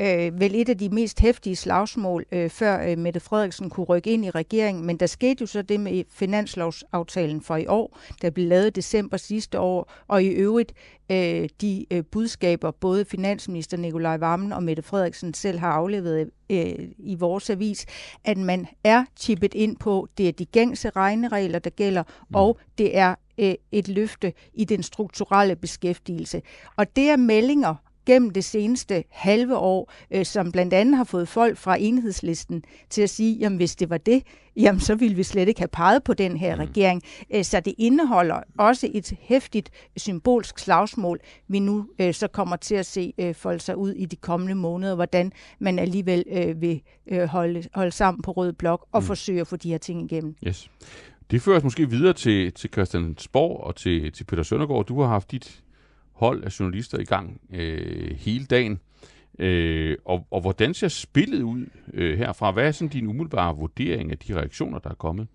øh, 0.00 0.40
vel 0.40 0.54
et 0.54 0.68
af 0.68 0.78
de 0.78 0.88
mest 0.88 1.20
hæftige 1.20 1.56
slagsmål, 1.56 2.24
øh, 2.32 2.50
før 2.50 2.90
øh, 2.90 2.98
Mette 2.98 3.20
Frederiksen 3.20 3.70
kunne 3.70 3.86
rykke 3.86 4.10
ind 4.10 4.24
i 4.24 4.30
regeringen. 4.30 4.86
Men 4.86 4.96
der 4.96 5.06
skete 5.06 5.36
jo 5.40 5.46
så 5.46 5.62
det 5.62 5.80
med 5.80 6.04
finanslovsaftalen 6.10 7.40
for 7.40 7.56
i 7.56 7.66
år, 7.66 7.98
der 8.22 8.30
blev 8.30 8.48
lavet 8.48 8.66
i 8.66 8.70
december 8.70 9.16
sidste 9.16 9.60
år, 9.60 9.92
og 10.08 10.22
i 10.22 10.26
øvrigt 10.26 10.72
øh, 11.10 11.48
de 11.60 11.86
øh, 11.90 12.04
budskaber, 12.04 12.70
både 12.70 13.04
finansminister 13.04 13.76
Nikolaj 13.76 14.16
Vammen 14.16 14.52
og 14.52 14.62
Mette 14.62 14.82
Frederiksen 14.82 15.34
selv 15.34 15.58
har 15.58 15.70
afleveret 15.70 16.30
øh, 16.50 16.88
i 16.98 17.14
vores 17.14 17.50
avis, 17.50 17.86
at 18.24 18.38
man 18.38 18.66
er 18.84 19.04
chippet 19.16 19.54
ind 19.54 19.76
på, 19.76 20.08
det 20.18 20.28
er 20.28 20.32
de 20.32 20.44
gængse 20.44 20.90
regneregler, 20.90 21.58
der 21.58 21.70
gælder, 21.70 22.02
mm. 22.02 22.34
og 22.34 22.58
det 22.78 22.96
er 22.96 23.14
øh, 23.38 23.54
et 23.72 23.88
løfte 23.88 24.32
i 24.54 24.64
den 24.64 24.82
strukturelle 24.82 25.56
beskæftigelse. 25.56 26.42
Og 26.76 26.96
det 26.96 27.10
er 27.10 27.16
meldinger, 27.16 27.74
gennem 28.06 28.30
det 28.30 28.44
seneste 28.44 29.04
halve 29.10 29.56
år, 29.56 29.92
øh, 30.10 30.24
som 30.24 30.52
blandt 30.52 30.74
andet 30.74 30.96
har 30.96 31.04
fået 31.04 31.28
folk 31.28 31.58
fra 31.58 31.76
enhedslisten 31.80 32.62
til 32.90 33.02
at 33.02 33.10
sige, 33.10 33.36
jamen 33.36 33.56
hvis 33.56 33.76
det 33.76 33.90
var 33.90 33.98
det, 33.98 34.22
jamen 34.56 34.80
så 34.80 34.94
ville 34.94 35.16
vi 35.16 35.22
slet 35.22 35.48
ikke 35.48 35.60
have 35.60 35.68
peget 35.68 36.04
på 36.04 36.14
den 36.14 36.36
her 36.36 36.54
mm. 36.54 36.60
regering. 36.60 37.02
Øh, 37.34 37.44
så 37.44 37.60
det 37.60 37.74
indeholder 37.78 38.40
også 38.58 38.88
et 38.94 39.12
hæftigt 39.20 39.70
symbolsk 39.96 40.58
slagsmål, 40.58 41.20
vi 41.48 41.58
nu 41.58 41.88
øh, 41.98 42.14
så 42.14 42.28
kommer 42.28 42.56
til 42.56 42.74
at 42.74 42.86
se 42.86 43.12
øh, 43.18 43.34
folde 43.34 43.60
sig 43.60 43.76
ud 43.76 43.92
i 43.92 44.04
de 44.04 44.16
kommende 44.16 44.54
måneder, 44.54 44.94
hvordan 44.94 45.32
man 45.58 45.78
alligevel 45.78 46.24
øh, 46.32 46.60
vil 46.60 46.82
øh, 47.06 47.24
holde, 47.24 47.64
holde 47.74 47.90
sammen 47.90 48.22
på 48.22 48.30
Rød 48.30 48.52
Blok 48.52 48.86
og 48.92 49.00
mm. 49.00 49.06
forsøge 49.06 49.40
at 49.40 49.46
få 49.46 49.56
de 49.56 49.70
her 49.70 49.78
ting 49.78 50.12
igennem. 50.12 50.36
Yes. 50.46 50.70
Det 51.30 51.42
fører 51.42 51.56
os 51.56 51.64
måske 51.64 51.90
videre 51.90 52.12
til, 52.12 52.52
til 52.52 52.70
Christiansborg 52.72 53.60
og 53.60 53.76
til, 53.76 54.12
til 54.12 54.24
Peter 54.24 54.42
Søndergaard. 54.42 54.86
Du 54.86 55.00
har 55.00 55.08
haft 55.08 55.30
dit 55.30 55.62
hold 56.16 56.44
af 56.44 56.60
journalister 56.60 56.98
i 56.98 57.04
gang 57.04 57.40
øh, 57.52 58.16
hele 58.16 58.46
dagen. 58.46 58.80
Øh, 59.38 59.96
og, 60.04 60.26
og 60.30 60.40
hvordan 60.40 60.74
ser 60.74 60.88
spillet 60.88 61.42
ud 61.42 61.66
øh, 61.94 62.18
herfra? 62.18 62.50
Hvad 62.50 62.66
er 62.66 62.70
sådan 62.70 62.88
din 62.88 63.06
umiddelbare 63.06 63.56
vurdering 63.56 64.10
af 64.12 64.18
de 64.18 64.34
reaktioner, 64.34 64.78
der 64.78 64.90
er 64.90 64.94
kommet? 64.94 65.26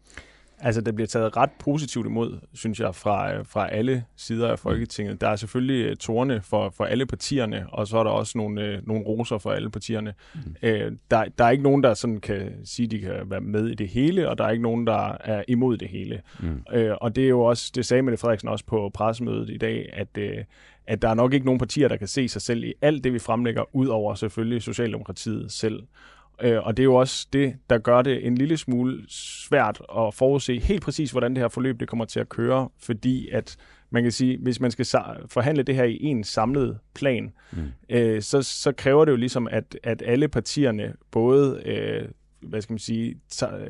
Altså, 0.63 0.81
det 0.81 0.95
bliver 0.95 1.07
taget 1.07 1.37
ret 1.37 1.49
positivt 1.59 2.05
imod, 2.05 2.39
synes 2.53 2.79
jeg, 2.79 2.95
fra, 2.95 3.41
fra 3.41 3.69
alle 3.71 4.03
sider 4.15 4.47
af 4.47 4.59
Folketinget. 4.59 5.21
Der 5.21 5.27
er 5.27 5.35
selvfølgelig 5.35 5.85
øh, 5.85 5.95
tårne 5.95 6.41
for, 6.41 6.69
for 6.69 6.83
alle 6.83 7.05
partierne, 7.05 7.65
og 7.69 7.87
så 7.87 7.97
er 7.97 8.03
der 8.03 8.11
også 8.11 8.37
nogle, 8.37 8.65
øh, 8.65 8.87
nogle 8.87 9.03
roser 9.03 9.37
for 9.37 9.51
alle 9.51 9.71
partierne. 9.71 10.13
Mm. 10.35 10.55
Øh, 10.63 10.91
der, 11.11 11.25
der 11.37 11.45
er 11.45 11.49
ikke 11.49 11.63
nogen, 11.63 11.83
der 11.83 11.93
sådan 11.93 12.19
kan 12.19 12.51
sige, 12.63 12.85
at 12.85 12.91
de 12.91 12.99
kan 12.99 13.13
være 13.25 13.41
med 13.41 13.67
i 13.67 13.75
det 13.75 13.87
hele, 13.87 14.29
og 14.29 14.37
der 14.37 14.43
er 14.43 14.49
ikke 14.49 14.63
nogen, 14.63 14.87
der 14.87 15.17
er 15.19 15.43
imod 15.47 15.77
det 15.77 15.87
hele. 15.87 16.21
Mm. 16.39 16.63
Øh, 16.73 16.95
og 17.01 17.15
det 17.15 17.23
er 17.23 17.29
jo 17.29 17.41
også, 17.41 17.71
det 17.75 17.85
sagde 17.85 18.03
Mette 18.03 18.17
Frederiksen 18.17 18.49
også 18.49 18.65
på 18.65 18.91
pressemødet 18.93 19.49
i 19.49 19.57
dag, 19.57 19.89
at, 19.93 20.17
øh, 20.17 20.37
at 20.87 21.01
der 21.01 21.09
er 21.09 21.13
nok 21.13 21.33
ikke 21.33 21.45
nogen 21.45 21.59
partier, 21.59 21.87
der 21.87 21.97
kan 21.97 22.07
se 22.07 22.27
sig 22.27 22.41
selv 22.41 22.63
i 22.63 22.73
alt 22.81 23.03
det, 23.03 23.13
vi 23.13 23.19
fremlægger, 23.19 23.75
ud 23.75 23.87
over 23.87 24.15
selvfølgelig 24.15 24.61
Socialdemokratiet 24.61 25.51
selv. 25.51 25.83
Øh, 26.41 26.63
og 26.63 26.77
det 26.77 26.83
er 26.83 26.85
jo 26.85 26.95
også 26.95 27.27
det, 27.33 27.55
der 27.69 27.77
gør 27.77 28.01
det 28.01 28.27
en 28.27 28.35
lille 28.35 28.57
smule 28.57 29.03
svært 29.09 29.81
at 29.97 30.13
forudse 30.13 30.59
helt 30.59 30.81
præcis, 30.81 31.11
hvordan 31.11 31.31
det 31.35 31.41
her 31.41 31.47
forløb 31.47 31.79
det 31.79 31.87
kommer 31.87 32.05
til 32.05 32.19
at 32.19 32.29
køre, 32.29 32.69
fordi 32.79 33.29
at 33.29 33.57
man 33.89 34.03
kan 34.03 34.11
sige, 34.11 34.37
hvis 34.37 34.59
man 34.59 34.71
skal 34.71 34.85
forhandle 35.27 35.63
det 35.63 35.75
her 35.75 35.83
i 35.83 36.03
en 36.03 36.23
samlet 36.23 36.79
plan, 36.93 37.31
mm. 37.51 37.59
øh, 37.89 38.21
så, 38.21 38.41
så 38.41 38.71
kræver 38.71 39.05
det 39.05 39.11
jo 39.11 39.17
ligesom, 39.17 39.47
at, 39.51 39.77
at 39.83 40.03
alle 40.05 40.27
partierne 40.27 40.93
både, 41.11 41.61
øh, 41.65 42.09
hvad 42.41 42.61
skal 42.61 42.73
man 42.73 42.79
sige, 42.79 43.15
tager, 43.29 43.67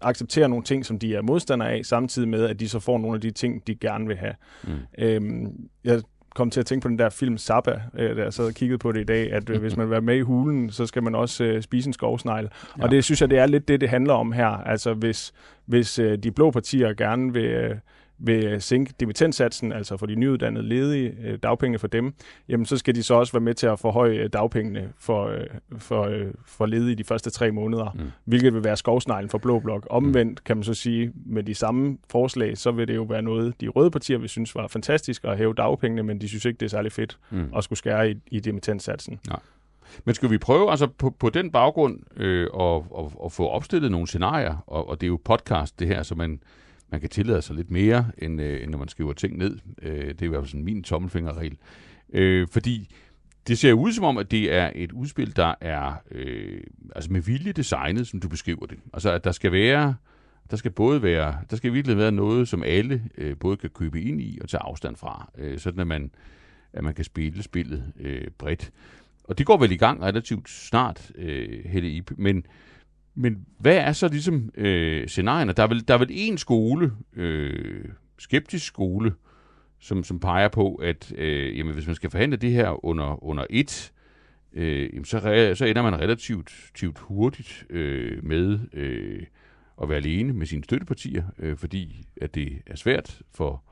accepterer 0.00 0.48
nogle 0.48 0.64
ting, 0.64 0.86
som 0.86 0.98
de 0.98 1.14
er 1.14 1.22
modstandere 1.22 1.72
af, 1.72 1.84
samtidig 1.84 2.28
med, 2.28 2.44
at 2.44 2.60
de 2.60 2.68
så 2.68 2.80
får 2.80 2.98
nogle 2.98 3.14
af 3.14 3.20
de 3.20 3.30
ting, 3.30 3.66
de 3.66 3.74
gerne 3.74 4.06
vil 4.06 4.16
have. 4.16 4.34
Mm. 4.64 4.70
Øhm, 4.98 5.68
jeg 5.84 6.02
kom 6.34 6.50
til 6.50 6.60
at 6.60 6.66
tænke 6.66 6.82
på 6.82 6.88
den 6.88 6.98
der 6.98 7.08
film 7.08 7.38
Zappa, 7.38 7.80
øh, 7.98 8.16
der 8.16 8.22
jeg 8.22 8.32
sad 8.32 8.46
og 8.46 8.54
kiggede 8.54 8.78
på 8.78 8.92
det 8.92 9.00
i 9.00 9.04
dag, 9.04 9.32
at 9.32 9.50
øh, 9.50 9.60
hvis 9.60 9.76
man 9.76 9.86
vil 9.86 9.90
være 9.90 10.00
med 10.00 10.16
i 10.16 10.20
hulen, 10.20 10.70
så 10.70 10.86
skal 10.86 11.02
man 11.02 11.14
også 11.14 11.44
øh, 11.44 11.62
spise 11.62 11.88
en 11.88 11.92
skovsnegl. 11.92 12.48
Ja. 12.78 12.82
Og 12.82 12.90
det 12.90 13.04
synes 13.04 13.20
jeg, 13.20 13.30
det 13.30 13.38
er 13.38 13.46
lidt 13.46 13.68
det, 13.68 13.80
det 13.80 13.88
handler 13.88 14.14
om 14.14 14.32
her. 14.32 14.48
Altså 14.48 14.94
hvis, 14.94 15.32
hvis 15.66 15.98
øh, 15.98 16.18
de 16.18 16.30
blå 16.30 16.50
partier 16.50 16.94
gerne 16.94 17.32
vil... 17.32 17.44
Øh, 17.44 17.76
vil 18.18 18.62
sænke 18.62 18.94
dimittentsatsen, 19.00 19.72
altså 19.72 19.96
for 19.96 20.06
de 20.06 20.14
nyuddannede 20.14 20.68
ledige, 20.68 21.16
øh, 21.24 21.38
dagpengene 21.42 21.78
for 21.78 21.86
dem, 21.86 22.14
jamen 22.48 22.66
så 22.66 22.76
skal 22.76 22.94
de 22.94 23.02
så 23.02 23.14
også 23.14 23.32
være 23.32 23.40
med 23.40 23.54
til 23.54 23.66
at 23.66 23.78
forhøje 23.78 24.14
øh, 24.14 24.28
dagpengene 24.32 24.92
for, 24.98 25.26
øh, 25.26 25.46
for, 25.78 26.12
for 26.46 26.66
ledige 26.66 26.96
de 26.96 27.04
første 27.04 27.30
tre 27.30 27.50
måneder, 27.50 27.90
mm. 27.94 28.00
hvilket 28.24 28.54
vil 28.54 28.64
være 28.64 28.76
skovsneglen 28.76 29.30
for 29.30 29.38
Blå 29.38 29.58
Blok. 29.58 29.86
Omvendt 29.90 30.44
kan 30.44 30.56
man 30.56 30.64
så 30.64 30.74
sige, 30.74 31.12
med 31.26 31.42
de 31.42 31.54
samme 31.54 31.98
forslag, 32.10 32.58
så 32.58 32.70
vil 32.70 32.88
det 32.88 32.94
jo 32.94 33.02
være 33.02 33.22
noget, 33.22 33.60
de 33.60 33.68
røde 33.68 33.90
partier 33.90 34.18
vil 34.18 34.28
synes 34.28 34.54
var 34.54 34.68
fantastisk 34.68 35.24
at 35.24 35.38
hæve 35.38 35.54
dagpengene, 35.54 36.02
men 36.02 36.20
de 36.20 36.28
synes 36.28 36.44
ikke, 36.44 36.58
det 36.58 36.66
er 36.66 36.70
særlig 36.70 36.92
fedt 36.92 37.18
mm. 37.30 37.52
at 37.56 37.64
skulle 37.64 37.78
skære 37.78 38.10
i, 38.10 38.14
i 38.26 38.40
dimittentsatsen. 38.40 39.20
Nej. 39.28 39.40
Men 40.04 40.14
skal 40.14 40.30
vi 40.30 40.38
prøve 40.38 40.70
altså 40.70 40.86
på, 40.86 41.10
på 41.10 41.30
den 41.30 41.50
baggrund 41.50 41.98
øh, 42.16 42.48
at, 42.60 42.82
at, 42.98 43.12
at 43.24 43.32
få 43.32 43.48
opstillet 43.48 43.90
nogle 43.90 44.06
scenarier, 44.06 44.64
og, 44.66 44.88
og 44.88 45.00
det 45.00 45.06
er 45.06 45.08
jo 45.08 45.20
podcast 45.24 45.78
det 45.78 45.88
her, 45.88 46.02
så 46.02 46.14
man 46.14 46.40
man 46.94 47.00
kan 47.00 47.10
tillade 47.10 47.42
sig 47.42 47.56
lidt 47.56 47.70
mere, 47.70 48.10
end, 48.18 48.40
øh, 48.40 48.62
end 48.62 48.70
når 48.70 48.78
man 48.78 48.88
skriver 48.88 49.12
ting 49.12 49.38
ned. 49.38 49.58
Øh, 49.82 50.08
det 50.08 50.22
er 50.22 50.26
i 50.26 50.28
hvert 50.28 50.40
fald 50.40 50.48
sådan 50.48 50.64
min 50.64 50.82
tommelfingerregel. 50.82 51.58
Øh, 52.12 52.48
fordi 52.50 52.94
det 53.46 53.58
ser 53.58 53.72
ud 53.72 53.92
som 53.92 54.04
om, 54.04 54.18
at 54.18 54.30
det 54.30 54.52
er 54.52 54.70
et 54.74 54.92
udspil, 54.92 55.36
der 55.36 55.54
er 55.60 55.92
øh, 56.10 56.60
altså 56.96 57.12
med 57.12 57.20
vilje 57.20 57.52
designet, 57.52 58.06
som 58.06 58.20
du 58.20 58.28
beskriver 58.28 58.66
det. 58.66 58.78
Altså, 58.92 59.10
at 59.10 59.24
der 59.24 59.32
skal 59.32 59.52
være, 59.52 59.94
der 60.50 60.56
skal 60.56 60.70
både 60.70 61.02
være, 61.02 61.38
der 61.50 61.56
skal 61.56 61.72
virkelig 61.72 61.96
være 61.96 62.12
noget, 62.12 62.48
som 62.48 62.62
alle 62.62 63.02
øh, 63.18 63.36
både 63.36 63.56
kan 63.56 63.70
købe 63.70 64.02
ind 64.02 64.20
i 64.20 64.38
og 64.42 64.48
tage 64.48 64.62
afstand 64.62 64.96
fra, 64.96 65.30
øh, 65.38 65.58
sådan 65.58 65.80
at 65.80 65.86
man, 65.86 66.10
at 66.72 66.84
man 66.84 66.94
kan 66.94 67.04
spille 67.04 67.42
spillet 67.42 67.92
øh, 68.00 68.28
bredt. 68.38 68.72
Og 69.24 69.38
det 69.38 69.46
går 69.46 69.56
vel 69.56 69.72
i 69.72 69.76
gang 69.76 70.02
relativt 70.02 70.50
snart, 70.50 71.12
øh, 71.14 71.64
Helle 71.64 71.90
Ip, 71.90 72.12
men 72.16 72.46
men 73.14 73.46
hvad 73.58 73.76
er 73.76 73.92
så 73.92 74.08
ligesom 74.08 74.50
øh, 74.54 75.08
scenarierne? 75.08 75.52
Der 75.52 75.62
er 75.62 75.66
vel, 75.66 75.88
der 75.88 75.94
er 75.94 75.98
vel 75.98 76.08
en 76.10 76.38
skole, 76.38 76.92
øh, 77.16 77.84
skeptisk 78.18 78.66
skole, 78.66 79.14
som, 79.78 80.04
som 80.04 80.20
peger 80.20 80.48
på, 80.48 80.74
at 80.74 81.12
øh, 81.16 81.58
jamen, 81.58 81.74
hvis 81.74 81.86
man 81.86 81.94
skal 81.96 82.10
forhandle 82.10 82.36
det 82.36 82.52
her 82.52 82.84
under, 82.84 83.24
under 83.24 83.46
et, 83.50 83.92
øh, 84.52 84.88
jamen, 84.92 85.04
så, 85.04 85.18
re, 85.18 85.56
så 85.56 85.64
ender 85.64 85.82
man 85.82 86.00
relativt, 86.00 86.50
relativt 86.50 86.98
hurtigt 86.98 87.66
øh, 87.70 88.24
med 88.24 88.58
øh, 88.72 89.22
at 89.82 89.88
være 89.88 89.98
alene 89.98 90.32
med 90.32 90.46
sine 90.46 90.64
støttepartier, 90.64 91.24
øh, 91.38 91.56
fordi 91.56 92.06
at 92.20 92.34
det 92.34 92.62
er 92.66 92.76
svært 92.76 93.22
for, 93.34 93.62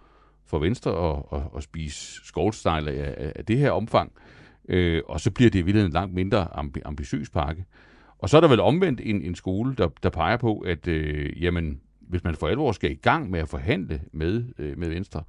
for 0.46 0.58
Venstre 0.58 1.10
at, 1.10 1.40
at, 1.40 1.42
at 1.56 1.62
spise 1.62 2.26
skovlstejl 2.26 2.88
af, 2.88 3.32
af 3.36 3.44
det 3.44 3.58
her 3.58 3.70
omfang. 3.70 4.12
Øh, 4.68 5.02
og 5.08 5.20
så 5.20 5.30
bliver 5.30 5.50
det 5.50 5.58
i 5.58 5.62
en 5.84 5.92
langt 5.92 6.14
mindre 6.14 6.58
ambi- 6.58 6.82
ambitiøs 6.84 7.30
pakke. 7.30 7.64
Og 8.22 8.28
så 8.28 8.36
er 8.36 8.40
der 8.40 8.48
vel 8.48 8.60
omvendt 8.60 9.00
en, 9.04 9.22
en 9.22 9.34
skole, 9.34 9.74
der, 9.78 9.88
der 10.02 10.10
peger 10.10 10.36
på, 10.36 10.58
at 10.58 10.88
øh, 10.88 11.42
jamen, 11.42 11.80
hvis 12.00 12.24
man 12.24 12.34
for 12.34 12.48
alvor 12.48 12.72
skal 12.72 12.90
i 12.90 12.94
gang 12.94 13.30
med 13.30 13.40
at 13.40 13.48
forhandle 13.48 14.00
med, 14.12 14.44
øh, 14.58 14.78
med 14.78 14.88
Venstre, 14.88 15.22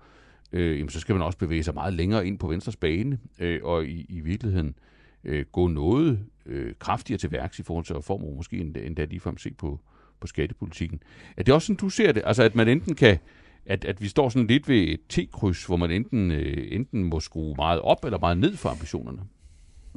øh, 0.52 0.78
jamen, 0.78 0.90
så 0.90 1.00
skal 1.00 1.16
man 1.16 1.22
også 1.22 1.38
bevæge 1.38 1.64
sig 1.64 1.74
meget 1.74 1.94
længere 1.94 2.28
ind 2.28 2.40
på 2.40 2.48
Venstres 2.48 2.76
bane, 2.76 3.20
øh, 3.40 3.60
og 3.64 3.86
i, 3.86 4.06
i 4.10 4.20
virkeligheden 4.20 4.76
øh, 5.24 5.46
gå 5.52 5.68
noget 5.68 6.20
øh, 6.46 6.74
kraftigere 6.80 7.18
til 7.18 7.32
værks 7.32 7.60
i 7.60 7.64
forhold 7.64 7.86
til 7.86 7.96
reformer, 7.96 8.36
måske 8.36 8.58
endda, 8.58 8.80
endda 8.80 9.06
ligefrem 9.06 9.38
se 9.38 9.54
på, 9.54 9.80
på 10.20 10.28
skattepolitikken. 10.28 11.00
Er 11.38 11.44
det 11.44 11.54
også 11.54 11.66
sådan, 11.66 11.78
du 11.78 11.90
ser 11.90 12.12
det? 12.12 12.24
Altså, 12.26 12.44
at 12.44 12.56
man 12.56 12.68
enten 12.68 12.96
kan, 12.96 13.18
at, 13.66 13.86
at 13.86 14.02
vi 14.02 14.08
står 14.08 14.30
sådan 14.30 14.48
lidt 14.48 14.70
ved 14.70 14.88
et 14.88 15.00
T-kryds, 15.10 15.66
hvor 15.66 15.76
man 15.76 15.92
enten, 15.92 16.32
øh, 16.32 16.68
enten 16.72 17.04
må 17.04 17.20
skrue 17.20 17.56
meget 17.58 17.82
op 17.82 18.06
eller 18.06 18.20
meget 18.20 18.38
ned 18.38 18.56
for 18.56 18.70
ambitionerne? 18.70 19.20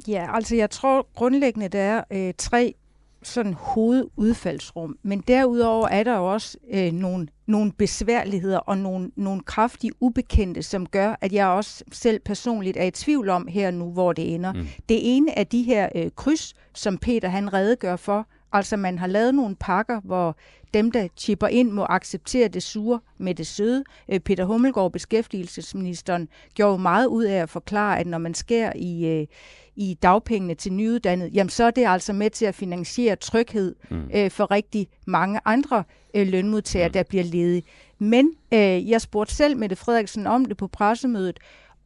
Ja, 0.07 0.35
altså 0.35 0.55
jeg 0.55 0.69
tror 0.69 1.07
grundlæggende, 1.13 1.67
der 1.67 1.79
er 1.79 2.03
øh, 2.11 2.33
tre 2.37 2.75
sådan 3.23 3.53
hovedudfaldsrum. 3.53 4.97
Men 5.03 5.19
derudover 5.27 5.87
er 5.87 6.03
der 6.03 6.15
også 6.15 6.57
øh, 6.73 6.91
nogle, 6.91 7.27
nogle 7.47 7.71
besværligheder 7.71 8.57
og 8.57 8.77
nogle, 8.77 9.11
nogle 9.15 9.41
kraftige 9.41 9.91
ubekendte, 9.99 10.63
som 10.63 10.85
gør, 10.85 11.15
at 11.21 11.33
jeg 11.33 11.47
også 11.47 11.83
selv 11.91 12.19
personligt 12.19 12.77
er 12.77 12.83
i 12.83 12.91
tvivl 12.91 13.29
om 13.29 13.47
her 13.47 13.71
nu, 13.71 13.91
hvor 13.91 14.13
det 14.13 14.35
ender. 14.35 14.53
Mm. 14.53 14.67
Det 14.89 15.17
ene 15.17 15.37
er 15.37 15.43
de 15.43 15.63
her 15.63 15.89
øh, 15.95 16.11
kryds, 16.15 16.53
som 16.75 16.97
Peter 16.97 17.29
han 17.29 17.53
redegør 17.53 17.95
for. 17.95 18.27
Altså 18.51 18.77
man 18.77 18.99
har 18.99 19.07
lavet 19.07 19.35
nogle 19.35 19.55
pakker, 19.55 20.01
hvor 20.03 20.35
dem, 20.73 20.91
der 20.91 21.07
chipper 21.17 21.47
ind, 21.47 21.71
må 21.71 21.85
acceptere 21.89 22.47
det 22.47 22.63
sure 22.63 22.99
med 23.17 23.35
det 23.35 23.47
søde. 23.47 23.83
Øh, 24.09 24.19
Peter 24.19 24.45
Hummelgaard, 24.45 24.91
beskæftigelsesministeren, 24.91 26.27
gjorde 26.53 26.81
meget 26.81 27.05
ud 27.05 27.23
af 27.23 27.41
at 27.41 27.49
forklare, 27.49 27.99
at 27.99 28.07
når 28.07 28.17
man 28.17 28.33
skærer 28.33 28.73
i, 28.75 29.07
øh, 29.07 29.27
i 29.75 29.97
dagpengene 30.01 30.55
til 30.55 30.73
nyuddannede, 30.73 31.29
jamen 31.29 31.49
så 31.49 31.63
er 31.63 31.71
det 31.71 31.87
altså 31.87 32.13
med 32.13 32.29
til 32.29 32.45
at 32.45 32.55
finansiere 32.55 33.15
tryghed 33.15 33.75
mm. 33.89 34.09
øh, 34.13 34.31
for 34.31 34.51
rigtig 34.51 34.87
mange 35.05 35.39
andre 35.45 35.83
øh, 36.13 36.27
lønmodtagere, 36.27 36.87
mm. 36.87 36.93
der 36.93 37.03
bliver 37.03 37.23
ledige. 37.23 37.63
Men 37.99 38.31
øh, 38.53 38.89
jeg 38.89 39.01
spurgte 39.01 39.35
selv 39.35 39.57
Mette 39.57 39.75
Frederiksen 39.75 40.27
om 40.27 40.45
det 40.45 40.57
på 40.57 40.67
pressemødet, 40.67 41.39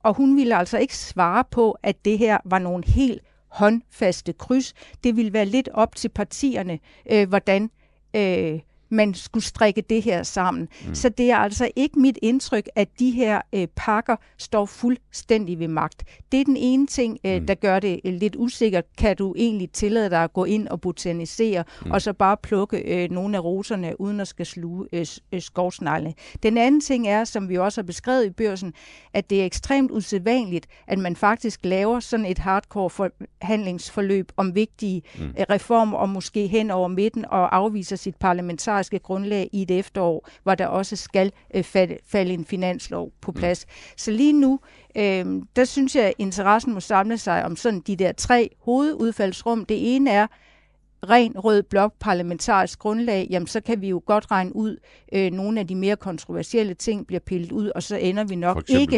og 0.03 0.13
hun 0.13 0.37
ville 0.37 0.57
altså 0.57 0.77
ikke 0.77 0.97
svare 0.97 1.43
på, 1.51 1.77
at 1.83 2.05
det 2.05 2.17
her 2.17 2.37
var 2.45 2.59
nogle 2.59 2.83
helt 2.87 3.21
håndfaste 3.51 4.34
kryds. 4.34 4.74
Det 5.03 5.15
vil 5.15 5.34
være 5.34 5.46
lidt 5.46 5.70
op 5.74 5.96
til 5.96 6.10
partierne, 6.10 6.79
øh, 7.12 7.29
hvordan 7.29 7.72
øh, 8.15 8.60
man 8.91 9.13
skulle 9.13 9.43
strikke 9.43 9.81
det 9.81 10.01
her 10.01 10.24
sammen. 10.24 10.69
Mm. 10.88 10.95
Så 10.95 11.10
det 11.10 11.31
er 11.31 11.38
altså 11.38 11.69
ikke 11.75 12.00
mit 12.00 12.19
indtryk, 12.21 12.69
at 12.75 12.89
de 13.00 13.12
her 13.12 13.41
øh, 13.53 13.67
pakker 13.75 14.15
står 14.38 14.65
fuldstændig 14.65 15.60
ved 15.60 15.67
magt. 15.67 16.03
Det 16.31 16.41
er 16.41 16.45
den 16.45 16.57
ene 16.57 16.88
ting, 16.88 17.19
øh, 17.25 17.39
mm. 17.39 17.48
der 17.48 17.55
gør 17.55 17.79
det 17.79 18.00
øh, 18.05 18.13
lidt 18.13 18.36
usikkert. 18.36 18.86
Kan 18.98 19.15
du 19.15 19.33
egentlig 19.38 19.71
tillade 19.71 20.10
dig 20.10 20.24
at 20.24 20.33
gå 20.33 20.45
ind 20.45 20.67
og 20.67 20.81
botanisere, 20.81 21.63
mm. 21.86 21.91
og 21.91 22.01
så 22.01 22.13
bare 22.13 22.38
plukke 22.38 22.77
øh, 22.77 23.12
nogle 23.12 23.38
af 23.38 23.43
roserne, 23.43 24.01
uden 24.01 24.19
at 24.19 24.27
skal 24.27 24.45
sluge 24.45 24.88
øh, 24.93 25.05
øh, 25.31 25.41
skovsnegle. 25.41 26.13
Den 26.43 26.57
anden 26.57 26.81
ting 26.81 27.07
er, 27.07 27.24
som 27.24 27.50
vi 27.50 27.57
også 27.57 27.81
har 27.81 27.86
beskrevet 27.86 28.25
i 28.25 28.29
børsen, 28.29 28.74
at 29.13 29.29
det 29.29 29.41
er 29.41 29.45
ekstremt 29.45 29.91
usædvanligt, 29.91 30.67
at 30.88 31.00
man 31.00 31.15
faktisk 31.15 31.60
laver 31.63 32.00
sådan 32.00 32.25
et 32.25 32.38
hardcore 32.38 32.89
forhandlingsforløb 32.89 34.31
om 34.38 34.55
vigtige 34.55 35.01
mm. 35.19 35.24
øh, 35.25 35.45
reformer, 35.50 35.98
og 35.98 36.10
måske 36.10 36.48
hen 36.48 36.71
over 36.71 36.88
midten, 36.88 37.25
og 37.25 37.55
afviser 37.55 37.95
sit 37.95 38.15
parlamentar 38.15 38.80
parlamentariske 38.81 39.00
grundlag 39.00 39.50
i 39.53 39.61
et 39.61 39.71
efterår, 39.71 40.29
hvor 40.43 40.55
der 40.55 40.67
også 40.67 40.95
skal 40.95 41.31
øh, 41.55 41.63
falde, 41.63 42.33
en 42.33 42.45
finanslov 42.45 43.11
på 43.21 43.31
mm. 43.31 43.38
plads. 43.38 43.65
Mm. 43.65 43.97
Så 43.97 44.11
lige 44.11 44.33
nu, 44.33 44.59
øh, 44.95 45.25
der 45.55 45.65
synes 45.65 45.95
jeg, 45.95 46.05
at 46.05 46.13
interessen 46.17 46.73
må 46.73 46.79
samle 46.79 47.17
sig 47.17 47.45
om 47.45 47.55
sådan 47.55 47.79
de 47.79 47.95
der 47.95 48.11
tre 48.11 48.50
hovedudfaldsrum. 48.59 49.65
Det 49.65 49.95
ene 49.95 50.09
er, 50.09 50.27
ren 51.10 51.39
rød 51.39 51.63
blok 51.63 51.93
parlamentarisk 52.00 52.79
grundlag, 52.79 53.27
jamen 53.29 53.48
så 53.48 53.62
kan 53.62 53.81
vi 53.81 53.89
jo 53.89 54.01
godt 54.05 54.31
regne 54.31 54.55
ud, 54.55 54.77
øh, 55.13 55.31
nogle 55.31 55.60
af 55.60 55.67
de 55.67 55.75
mere 55.75 55.96
kontroversielle 55.96 56.74
ting 56.74 57.08
bliver 57.08 57.20
pillet 57.20 57.51
ud, 57.51 57.72
og 57.75 57.84
så 57.84 57.96
ender 57.96 58.24
vi 58.24 58.36
nok 58.36 58.55
For 58.55 58.77
ikke... 58.77 58.91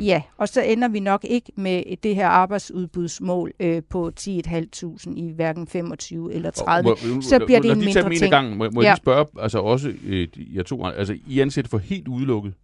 Ja, 0.00 0.22
og 0.36 0.48
så 0.48 0.62
ender 0.62 0.88
vi 0.88 1.00
nok 1.00 1.24
ikke 1.24 1.52
med 1.56 1.82
det 2.02 2.14
her 2.14 2.28
arbejdsudbudsmål 2.28 3.52
øh, 3.60 3.82
på 3.90 4.12
10.500 4.20 5.12
i 5.16 5.32
hverken 5.34 5.66
25 5.66 6.32
eller 6.32 6.50
30. 6.50 6.88
Må, 6.88 7.14
må, 7.14 7.20
så 7.20 7.38
bliver 7.46 7.60
det 7.60 7.70
en 7.70 7.78
mindre 7.78 8.14
ting. 8.14 8.30
Gang, 8.30 8.56
må, 8.56 8.70
må 8.70 8.82
ja. 8.82 8.86
jeg 8.86 8.92
lige 8.92 9.02
spørge, 9.02 9.26
altså 9.38 9.58
også, 9.58 9.94
øh, 10.04 10.28
jeg 10.54 10.66
to, 10.66 10.86
altså 10.86 11.16
I 11.26 11.40
anser 11.40 11.62
for 11.70 11.78
helt 11.78 12.08
udelukket, 12.08 12.54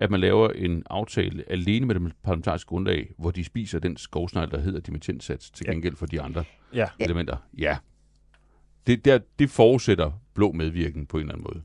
at 0.00 0.10
man 0.10 0.20
laver 0.20 0.48
en 0.48 0.82
aftale 0.90 1.44
alene 1.50 1.86
med 1.86 1.94
det 1.94 2.12
parlamentariske 2.24 2.68
grundlag, 2.68 3.10
hvor 3.18 3.30
de 3.30 3.44
spiser 3.44 3.78
den 3.78 3.96
skovsnegl, 3.96 4.50
der 4.50 4.60
hedder 4.60 4.80
dimittentsats, 4.80 5.50
til 5.50 5.66
gengæld 5.66 5.96
for 5.96 6.06
de 6.06 6.20
andre 6.20 6.44
ja. 6.74 6.86
elementer. 7.00 7.36
Ja. 7.58 7.76
Det, 8.86 9.04
der, 9.04 9.18
det 9.38 9.50
forudsætter 9.50 10.10
blå 10.34 10.52
medvirken 10.52 11.06
på 11.06 11.16
en 11.16 11.20
eller 11.20 11.34
anden 11.34 11.46
måde. 11.54 11.62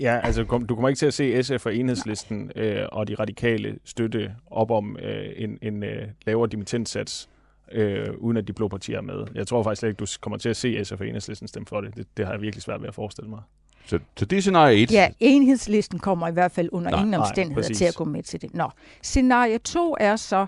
Ja, 0.00 0.20
altså 0.22 0.42
du 0.42 0.74
kommer 0.74 0.88
ikke 0.88 0.98
til 0.98 1.06
at 1.06 1.14
se 1.14 1.42
SF 1.42 1.66
og 1.66 1.76
enhedslisten 1.76 2.52
øh, 2.56 2.86
og 2.92 3.08
de 3.08 3.14
radikale 3.14 3.78
støtte 3.84 4.34
op 4.50 4.70
om 4.70 4.96
øh, 4.96 5.32
en, 5.36 5.58
en 5.62 5.82
øh, 5.82 6.08
lavere 6.26 6.48
dimittentsats, 6.48 7.28
øh, 7.72 8.06
uden 8.18 8.36
at 8.36 8.48
de 8.48 8.52
blå 8.52 8.68
partier 8.68 8.96
er 8.96 9.02
med. 9.02 9.26
Jeg 9.34 9.46
tror 9.46 9.62
faktisk 9.62 9.80
slet 9.80 9.88
ikke, 9.88 9.98
du 9.98 10.06
kommer 10.20 10.38
til 10.38 10.48
at 10.48 10.56
se 10.56 10.84
SF 10.84 11.00
og 11.00 11.06
enhedslisten 11.06 11.48
stemme 11.48 11.66
for 11.66 11.80
det. 11.80 11.96
det. 11.96 12.06
Det 12.16 12.26
har 12.26 12.32
jeg 12.32 12.42
virkelig 12.42 12.62
svært 12.62 12.80
ved 12.80 12.88
at 12.88 12.94
forestille 12.94 13.30
mig. 13.30 13.40
Så, 13.86 13.98
så 14.16 14.24
det 14.24 14.36
er 14.36 14.40
scenarie 14.40 14.82
1. 14.82 14.92
Ja, 14.92 15.08
enhedslisten 15.20 15.98
kommer 15.98 16.28
i 16.28 16.32
hvert 16.32 16.52
fald 16.52 16.68
under 16.72 16.90
nej, 16.90 17.00
ingen 17.00 17.14
omstændigheder 17.14 17.74
til 17.74 17.84
at 17.84 17.94
gå 17.94 18.04
med 18.04 18.22
til 18.22 18.42
det. 18.42 18.54
Nå, 18.54 18.70
scenarie 19.02 19.58
2 19.58 19.96
er 20.00 20.16
så, 20.16 20.46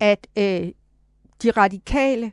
at 0.00 0.26
øh, 0.38 0.68
de 1.42 1.50
radikale 1.50 2.32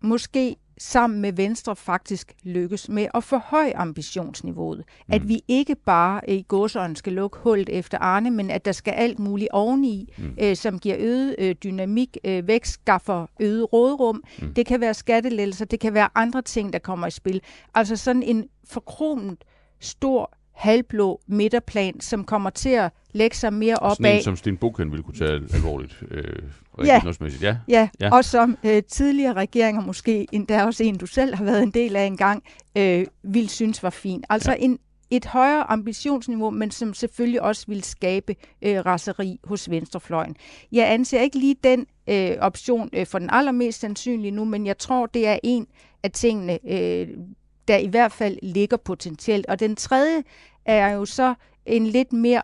måske 0.00 0.56
sammen 0.78 1.20
med 1.20 1.32
Venstre 1.32 1.76
faktisk 1.76 2.34
lykkes 2.42 2.88
med 2.88 3.06
at 3.14 3.24
forhøje 3.24 3.76
ambitionsniveauet. 3.76 4.78
Mm. 4.78 5.14
At 5.14 5.28
vi 5.28 5.40
ikke 5.48 5.74
bare 5.74 6.30
i 6.30 6.44
godsøjne 6.48 6.96
skal 6.96 7.12
lukke 7.12 7.38
hullet 7.38 7.68
efter 7.68 7.98
Arne, 7.98 8.30
men 8.30 8.50
at 8.50 8.64
der 8.64 8.72
skal 8.72 8.92
alt 8.92 9.18
muligt 9.18 9.50
oveni, 9.52 10.12
mm. 10.18 10.36
øh, 10.42 10.56
som 10.56 10.78
giver 10.78 10.96
øget 10.98 11.36
øh, 11.38 11.54
dynamik, 11.64 12.16
øh, 12.24 12.48
vækst, 12.48 12.72
skaffer 12.72 13.26
øget 13.40 13.72
rådrum. 13.72 14.22
Mm. 14.42 14.54
Det 14.54 14.66
kan 14.66 14.80
være 14.80 14.94
skattelettelser, 14.94 15.64
det 15.64 15.80
kan 15.80 15.94
være 15.94 16.08
andre 16.14 16.42
ting, 16.42 16.72
der 16.72 16.78
kommer 16.78 17.06
i 17.06 17.10
spil. 17.10 17.40
Altså 17.74 17.96
sådan 17.96 18.22
en 18.22 18.44
forkromet 18.64 19.44
stor 19.80 20.32
halvblå 20.52 21.20
midterplan, 21.26 22.00
som 22.00 22.24
kommer 22.24 22.50
til 22.50 22.68
at 22.68 22.92
lægge 23.12 23.36
sig 23.36 23.52
mere 23.52 23.76
op 23.76 23.96
Sådan 23.96 24.12
en, 24.12 24.16
af. 24.16 24.22
som 24.22 24.36
Sten 24.36 24.56
Buchen 24.56 24.90
ville 24.90 25.02
kunne 25.02 25.14
tage 25.18 25.40
alvorligt. 25.54 26.02
Øh, 26.10 26.42
Ja. 26.86 27.00
ja. 27.42 27.56
ja. 27.68 27.88
Ja, 28.00 28.14
og 28.14 28.24
som 28.24 28.58
øh, 28.64 28.82
tidligere 28.82 29.32
regeringer, 29.32 29.82
måske 29.82 30.26
endda 30.32 30.64
også 30.64 30.84
en, 30.84 30.96
du 30.96 31.06
selv 31.06 31.34
har 31.34 31.44
været 31.44 31.62
en 31.62 31.70
del 31.70 31.96
af 31.96 32.04
engang, 32.04 32.42
øh, 32.76 33.06
vil 33.22 33.48
synes 33.48 33.82
var 33.82 33.90
fin. 33.90 34.24
Altså 34.28 34.50
Ja. 34.50 34.56
ja. 34.56 34.64
en, 34.64 34.78
et 35.10 35.26
højere 35.26 35.70
ambitionsniveau, 35.70 36.50
men 36.50 36.70
som 36.70 36.94
selvfølgelig 36.94 37.42
også 37.42 37.64
vil 37.68 37.84
skabe 37.84 38.36
øh, 38.62 38.86
raseri 38.86 39.40
hos 39.44 39.70
venstrefløjen. 39.70 40.36
Jeg 40.72 40.92
anser 40.92 41.20
ikke 41.20 41.38
lige 41.38 41.56
den 41.64 41.86
øh, 42.08 42.36
option 42.40 42.90
øh, 42.92 43.06
for 43.06 43.18
den 43.18 43.30
allermest 43.32 43.80
sandsynlige 43.80 44.30
nu, 44.30 44.44
men 44.44 44.66
jeg 44.66 44.78
tror, 44.78 45.06
det 45.06 45.26
er 45.26 45.38
en 45.42 45.66
af 46.02 46.10
tingene, 46.10 46.58
øh, 46.68 47.08
der 47.68 47.76
i 47.76 47.86
hvert 47.86 48.12
fald 48.12 48.38
ligger 48.42 48.76
potentielt. 48.76 49.46
Og 49.46 49.60
den 49.60 49.76
tredje 49.76 50.22
er 50.64 50.88
jo 50.88 51.04
så 51.04 51.34
en 51.66 51.86
lidt 51.86 52.12
mere 52.12 52.42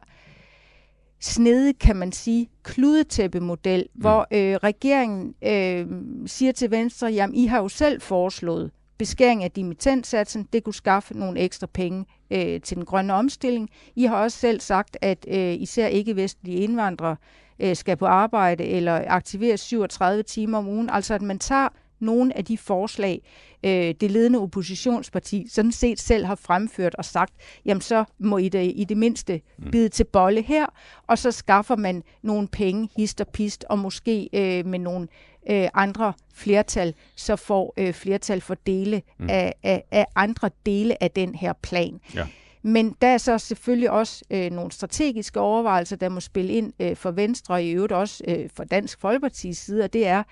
snedig, 1.25 1.79
kan 1.79 1.97
man 1.97 2.13
sige, 2.13 2.51
kludetæppemodel, 2.63 3.87
mm. 3.95 4.01
hvor 4.01 4.27
øh, 4.31 4.57
regeringen 4.57 5.35
øh, 5.43 5.87
siger 6.27 6.53
til 6.53 6.71
Venstre, 6.71 7.07
jamen 7.07 7.35
I 7.37 7.47
har 7.47 7.59
jo 7.59 7.69
selv 7.69 8.01
foreslået 8.01 8.71
beskæring 8.99 9.45
af 9.45 9.51
dimittentsatsen, 9.51 10.49
det 10.53 10.65
kunne 10.65 10.75
skaffe 10.75 11.19
nogle 11.19 11.41
ekstra 11.41 11.67
penge 11.67 12.05
øh, 12.31 12.61
til 12.61 12.77
den 12.77 12.85
grønne 12.85 13.13
omstilling. 13.13 13.71
I 13.97 14.05
har 14.05 14.17
også 14.17 14.39
selv 14.39 14.61
sagt, 14.61 14.97
at 15.03 15.27
øh, 15.29 15.55
især 15.55 15.87
ikke-vestlige 15.87 16.59
indvandrere 16.59 17.17
øh, 17.59 17.77
skal 17.77 17.97
på 17.97 18.07
arbejde 18.07 18.65
eller 18.65 19.05
aktiveres 19.09 19.61
37 19.61 20.23
timer 20.23 20.59
om 20.59 20.69
ugen. 20.69 20.91
Altså 20.91 21.15
at 21.15 21.23
man 21.23 21.39
tager 21.39 21.69
nogle 22.05 22.37
af 22.37 22.45
de 22.45 22.59
forslag, 22.59 23.23
øh, 23.65 23.95
det 24.01 24.11
ledende 24.11 24.39
oppositionsparti 24.39 25.47
sådan 25.51 25.73
set 25.73 26.01
selv 26.01 26.25
har 26.25 26.35
fremført 26.35 26.95
og 26.95 27.05
sagt, 27.05 27.33
jamen 27.65 27.81
så 27.81 28.05
må 28.19 28.39
I 28.39 28.49
det, 28.49 28.73
i 28.77 28.85
det 28.85 28.97
mindste 28.97 29.41
bide 29.73 29.89
til 29.89 30.05
bolle 30.05 30.43
her, 30.43 30.67
og 31.07 31.19
så 31.19 31.31
skaffer 31.31 31.77
man 31.77 32.03
nogle 32.23 32.49
penge, 32.49 32.89
hist 32.97 33.21
og 33.21 33.29
pist, 33.29 33.65
og 33.69 33.79
måske 33.79 34.29
øh, 34.33 34.67
med 34.67 34.79
nogle 34.79 35.09
øh, 35.51 35.69
andre 35.75 36.13
flertal, 36.35 36.95
så 37.17 37.37
får 37.37 37.75
øh, 37.77 37.93
flertal 37.93 38.41
for 38.41 38.55
dele 38.55 39.03
mm. 39.19 39.27
af, 39.31 39.55
af, 39.63 39.85
af 39.91 40.07
andre 40.15 40.51
dele 40.67 41.03
af 41.03 41.11
den 41.11 41.35
her 41.35 41.53
plan. 41.53 42.01
Ja. 42.15 42.27
Men 42.67 42.97
der 43.03 43.09
er 43.09 43.19
så 43.19 43.39
selvfølgelig 43.39 43.91
også 43.91 44.25
øh, 44.31 44.51
nogle 44.51 44.73
strategiske 44.73 45.41
overvejelser, 45.41 45.97
der 45.97 46.09
må 46.09 46.21
spille 46.21 46.53
ind 46.53 46.73
øh, 46.81 46.97
for 46.97 47.11
Venstre, 47.11 47.55
og 47.55 47.63
i 47.63 47.71
øvrigt 47.71 47.93
også 47.93 48.25
øh, 48.29 48.49
for 48.55 48.65
Dansk 48.65 49.01
Folkepartis 49.01 49.59
side, 49.59 49.85
og 49.85 49.93
det 49.93 50.07
er, 50.07 50.23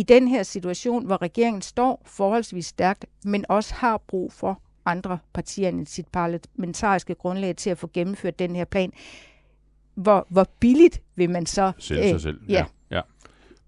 i 0.00 0.02
den 0.02 0.28
her 0.28 0.42
situation, 0.42 1.06
hvor 1.06 1.22
regeringen 1.22 1.62
står 1.62 2.02
forholdsvis 2.06 2.66
stærkt, 2.66 3.06
men 3.24 3.44
også 3.48 3.74
har 3.74 4.02
brug 4.08 4.32
for 4.32 4.62
andre 4.84 5.18
partier 5.32 5.68
end 5.68 5.86
sit 5.86 6.06
parlamentariske 6.12 7.14
grundlag 7.14 7.56
til 7.56 7.70
at 7.70 7.78
få 7.78 7.90
gennemført 7.92 8.38
den 8.38 8.56
her 8.56 8.64
plan. 8.64 8.92
Hvor, 9.94 10.26
hvor 10.28 10.46
billigt 10.60 11.02
vil 11.16 11.30
man 11.30 11.46
så... 11.46 11.72
Sælge 11.78 12.08
sig 12.08 12.20
selv. 12.20 12.40
Ja. 12.48 12.64
ja. 12.90 13.00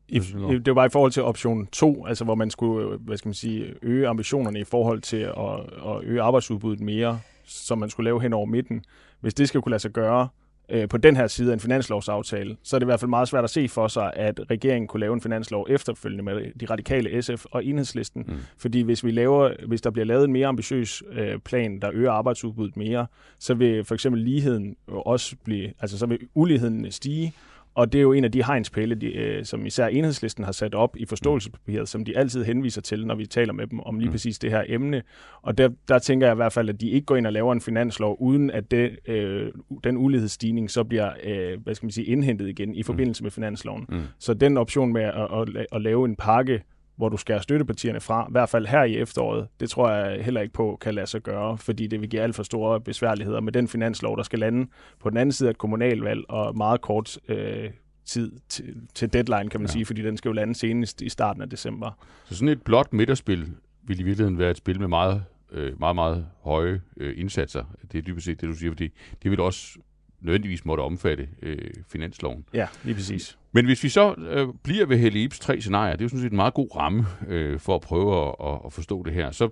I, 0.08 0.18
det 0.18 0.66
var 0.66 0.74
bare 0.74 0.86
i 0.86 0.90
forhold 0.92 1.12
til 1.12 1.22
option 1.22 1.66
2, 1.66 2.06
altså 2.06 2.24
hvor 2.24 2.34
man 2.34 2.50
skulle 2.50 2.88
øh, 2.88 3.00
hvad 3.00 3.16
skal 3.16 3.28
man 3.28 3.34
sige, 3.34 3.74
øge 3.82 4.08
ambitionerne 4.08 4.60
i 4.60 4.64
forhold 4.64 5.00
til 5.00 5.16
at, 5.16 5.60
at 5.86 6.04
øge 6.04 6.22
arbejdsudbuddet 6.22 6.80
mere, 6.80 7.20
som 7.44 7.78
man 7.78 7.90
skulle 7.90 8.04
lave 8.04 8.22
hen 8.22 8.32
over 8.32 8.46
midten. 8.46 8.84
Hvis 9.20 9.34
det 9.34 9.48
skal 9.48 9.62
kunne 9.62 9.70
lade 9.70 9.82
sig 9.82 9.90
gøre 9.90 10.28
øh, 10.68 10.88
på 10.88 10.96
den 10.96 11.16
her 11.16 11.26
side 11.26 11.50
af 11.50 11.54
en 11.54 11.60
finanslovsaftale, 11.60 12.56
så 12.62 12.76
er 12.76 12.78
det 12.78 12.84
i 12.84 12.86
hvert 12.86 13.00
fald 13.00 13.08
meget 13.08 13.28
svært 13.28 13.44
at 13.44 13.50
se 13.50 13.68
for 13.68 13.88
sig, 13.88 14.12
at 14.16 14.40
regeringen 14.50 14.88
kunne 14.88 15.00
lave 15.00 15.14
en 15.14 15.20
finanslov 15.20 15.66
efterfølgende 15.70 16.24
med 16.24 16.52
de 16.60 16.66
radikale 16.66 17.22
SF 17.22 17.44
og 17.50 17.64
enhedslisten. 17.64 18.24
Mm. 18.28 18.34
Fordi 18.58 18.80
hvis, 18.80 19.04
vi 19.04 19.10
laver, 19.10 19.52
hvis 19.66 19.80
der 19.80 19.90
bliver 19.90 20.06
lavet 20.06 20.24
en 20.24 20.32
mere 20.32 20.46
ambitiøs 20.46 21.02
øh, 21.12 21.38
plan, 21.38 21.80
der 21.80 21.90
øger 21.92 22.12
arbejdsudbuddet 22.12 22.76
mere, 22.76 23.06
så 23.38 23.54
vil 23.54 23.84
for 23.84 23.94
eksempel 23.94 24.22
ligheden 24.22 24.76
også 24.86 25.36
blive, 25.44 25.72
altså 25.80 25.98
så 25.98 26.06
vil 26.06 26.18
uligheden 26.34 26.92
stige, 26.92 27.34
og 27.74 27.92
det 27.92 27.98
er 27.98 28.02
jo 28.02 28.12
en 28.12 28.24
af 28.24 28.32
de 28.32 28.44
hegnspæle, 28.44 28.94
de, 28.94 29.06
øh, 29.06 29.44
som 29.44 29.66
især 29.66 29.86
enhedslisten 29.86 30.44
har 30.44 30.52
sat 30.52 30.74
op 30.74 30.96
i 30.96 31.06
forståelsespapiret, 31.06 31.88
som 31.88 32.04
de 32.04 32.16
altid 32.18 32.44
henviser 32.44 32.80
til, 32.80 33.06
når 33.06 33.14
vi 33.14 33.26
taler 33.26 33.52
med 33.52 33.66
dem 33.66 33.80
om 33.80 33.98
lige 33.98 34.08
Mm. 34.08 34.12
præcis 34.12 34.38
det 34.38 34.50
her 34.50 34.64
emne. 34.68 35.02
Og 35.42 35.58
der, 35.58 35.68
der 35.88 35.98
tænker 35.98 36.26
jeg 36.26 36.34
i 36.34 36.36
hvert 36.36 36.52
fald, 36.52 36.68
at 36.68 36.80
de 36.80 36.90
ikke 36.90 37.04
går 37.04 37.16
ind 37.16 37.26
og 37.26 37.32
laver 37.32 37.52
en 37.52 37.60
finanslov, 37.60 38.16
uden 38.20 38.50
at 38.50 38.70
det, 38.70 38.98
øh, 39.08 39.52
den 39.84 39.96
ulighedsstigning 39.96 40.70
så 40.70 40.84
bliver 40.84 41.10
øh, 41.24 41.62
hvad 41.62 41.74
skal 41.74 41.86
man 41.86 41.90
sige, 41.92 42.04
indhentet 42.04 42.48
igen 42.48 42.74
i 42.74 42.82
forbindelse 42.82 43.22
med 43.22 43.30
finansloven. 43.30 43.86
Mm. 43.88 44.00
Så 44.18 44.34
den 44.34 44.56
option 44.56 44.92
med 44.92 45.02
at, 45.02 45.14
at, 45.58 45.66
at 45.72 45.82
lave 45.82 46.04
en 46.04 46.16
pakke, 46.16 46.62
hvor 46.96 47.08
du 47.08 47.16
skærer 47.16 47.40
støttepartierne 47.40 48.00
fra, 48.00 48.26
i 48.28 48.32
hvert 48.32 48.48
fald 48.48 48.66
her 48.66 48.82
i 48.84 48.96
efteråret, 48.96 49.48
det 49.60 49.70
tror 49.70 49.90
jeg 49.90 50.24
heller 50.24 50.40
ikke 50.40 50.52
på 50.54 50.78
kan 50.80 50.94
lade 50.94 51.06
sig 51.06 51.20
gøre, 51.22 51.58
fordi 51.58 51.86
det 51.86 52.00
vil 52.00 52.08
give 52.08 52.22
alt 52.22 52.34
for 52.34 52.42
store 52.42 52.80
besværligheder 52.80 53.40
med 53.40 53.52
den 53.52 53.68
finanslov, 53.68 54.16
der 54.16 54.22
skal 54.22 54.38
lande 54.38 54.66
på 55.00 55.10
den 55.10 55.18
anden 55.18 55.32
side 55.32 55.48
af 55.48 55.50
et 55.50 55.58
kommunalvalg 55.58 56.24
og 56.28 56.56
meget 56.56 56.80
kort 56.80 57.18
øh, 57.28 57.70
tid 58.04 58.32
til, 58.48 58.74
til 58.94 59.12
deadline, 59.12 59.50
kan 59.50 59.60
man 59.60 59.66
Ja. 59.68 59.72
sige, 59.72 59.84
fordi 59.86 60.02
den 60.02 60.16
skal 60.16 60.28
jo 60.28 60.32
lande 60.32 60.54
senest 60.54 61.02
i 61.02 61.08
starten 61.08 61.42
af 61.42 61.50
december. 61.50 61.90
Så 62.24 62.34
sådan 62.34 62.48
et 62.48 62.62
blåt 62.62 62.92
midterspil 62.92 63.48
vil 63.82 64.00
i 64.00 64.02
virkeligheden 64.02 64.38
være 64.38 64.50
et 64.50 64.56
spil 64.56 64.80
med 64.80 64.88
meget, 64.88 65.24
øh, 65.52 65.80
meget, 65.80 65.94
meget 65.94 66.26
høje 66.42 66.80
øh, 66.96 67.14
indsatser. 67.18 67.64
Det 67.92 67.98
er 67.98 68.02
dybest 68.02 68.26
set 68.26 68.40
det, 68.40 68.48
du 68.48 68.54
siger, 68.54 68.70
fordi 68.70 68.88
det 69.22 69.30
vil 69.30 69.40
også 69.40 69.78
nødvendigvis 70.22 70.64
måtte 70.64 70.80
omfatte 70.80 71.28
øh, 71.42 71.70
finansloven. 71.88 72.44
Ja, 72.54 72.66
lige 72.84 72.94
præcis. 72.94 73.38
Men 73.52 73.64
hvis 73.64 73.84
vi 73.84 73.88
så 73.88 74.14
øh, 74.14 74.48
bliver 74.62 74.86
ved 74.86 74.98
Helle 74.98 75.22
Ibs 75.22 75.38
tre 75.38 75.60
scenarier, 75.60 75.92
det 75.92 76.00
er 76.00 76.04
jo 76.04 76.08
sådan 76.08 76.22
set 76.22 76.30
en 76.30 76.36
meget 76.36 76.54
god 76.54 76.76
ramme 76.76 77.06
øh, 77.28 77.58
for 77.58 77.74
at 77.74 77.80
prøve 77.80 78.28
at, 78.28 78.34
at, 78.44 78.58
at 78.66 78.72
forstå 78.72 79.02
det 79.02 79.12
her, 79.12 79.30
så, 79.30 79.48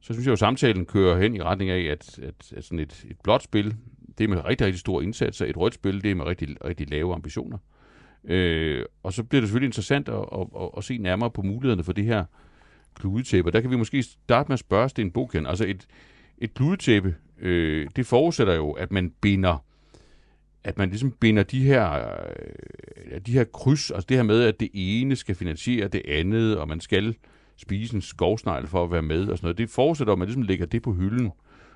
så 0.00 0.12
synes 0.12 0.18
jeg 0.18 0.26
jo, 0.26 0.32
at 0.32 0.38
samtalen 0.38 0.86
kører 0.86 1.18
hen 1.18 1.36
i 1.36 1.42
retning 1.42 1.70
af, 1.70 1.80
at, 1.80 2.18
at, 2.18 2.52
at 2.56 2.64
sådan 2.64 2.78
et, 2.78 3.04
et 3.10 3.16
blåt 3.22 3.42
spil, 3.42 3.76
det 4.18 4.24
er 4.24 4.28
med 4.28 4.44
rigtig, 4.44 4.66
rigtig 4.66 4.80
store 4.80 5.04
indsatser. 5.04 5.46
Et 5.46 5.56
rødt 5.56 5.74
spil, 5.74 6.02
det 6.02 6.10
er 6.10 6.14
med 6.14 6.26
rigtig, 6.26 6.64
rigtig 6.64 6.90
lave 6.90 7.14
ambitioner. 7.14 7.58
Øh, 8.24 8.84
og 9.02 9.12
så 9.12 9.24
bliver 9.24 9.40
det 9.40 9.48
selvfølgelig 9.48 9.68
interessant 9.68 10.08
at, 10.08 10.14
at, 10.14 10.46
at, 10.60 10.70
at 10.76 10.84
se 10.84 10.98
nærmere 10.98 11.30
på 11.30 11.42
mulighederne 11.42 11.84
for 11.84 11.92
det 11.92 12.04
her 12.04 12.24
kludetæppe. 12.94 13.50
Der 13.50 13.60
kan 13.60 13.70
vi 13.70 13.76
måske 13.76 14.02
starte 14.02 14.48
med 14.48 14.54
at 14.54 14.58
spørge 14.58 14.88
Sten 14.88 15.10
Boken. 15.10 15.46
Altså 15.46 15.64
et, 15.66 15.86
et 16.38 16.54
kludetæppe, 16.54 17.14
øh, 17.40 17.88
det 17.96 18.06
forudsætter 18.06 18.54
jo, 18.54 18.70
at 18.70 18.92
man 18.92 19.12
binder 19.20 19.64
at 20.68 20.78
man 20.78 20.88
ligesom 20.88 21.10
binder 21.10 21.42
de 21.42 21.62
her, 21.62 21.92
øh, 23.12 23.20
de 23.26 23.32
her 23.32 23.44
kryds, 23.44 23.90
altså 23.90 24.06
det 24.08 24.16
her 24.16 24.24
med, 24.24 24.42
at 24.42 24.60
det 24.60 24.68
ene 24.74 25.16
skal 25.16 25.34
finansiere 25.34 25.88
det 25.88 26.02
andet, 26.08 26.58
og 26.58 26.68
man 26.68 26.80
skal 26.80 27.14
spise 27.56 27.94
en 27.94 28.02
skovsnegl 28.02 28.66
for 28.66 28.84
at 28.84 28.90
være 28.90 29.02
med 29.02 29.28
og 29.28 29.38
sådan 29.38 29.46
noget. 29.46 29.58
Det 29.58 29.70
fortsætter, 29.70 30.12
at 30.12 30.18
man 30.18 30.28
ligesom 30.28 30.42
lægger 30.42 30.66
det 30.66 30.82
på 30.82 30.92
hylden, 30.92 31.30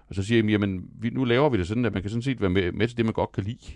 og 0.09 0.15
så 0.15 0.23
siger 0.23 0.43
jeg, 0.43 0.51
jamen, 0.51 0.85
vi, 1.01 1.11
nu 1.11 1.25
laver 1.25 1.49
vi 1.49 1.59
det 1.59 1.69
sådan, 1.69 1.85
at 1.85 1.93
man 1.93 2.03
kan 2.03 2.11
sådan 2.11 2.23
set 2.23 2.41
være 2.41 2.51
med, 2.51 2.73
med 2.73 2.89
til 2.89 2.97
det, 2.97 3.05
man 3.05 3.15
godt 3.15 3.33
kan 3.33 3.45
lide. 3.45 3.73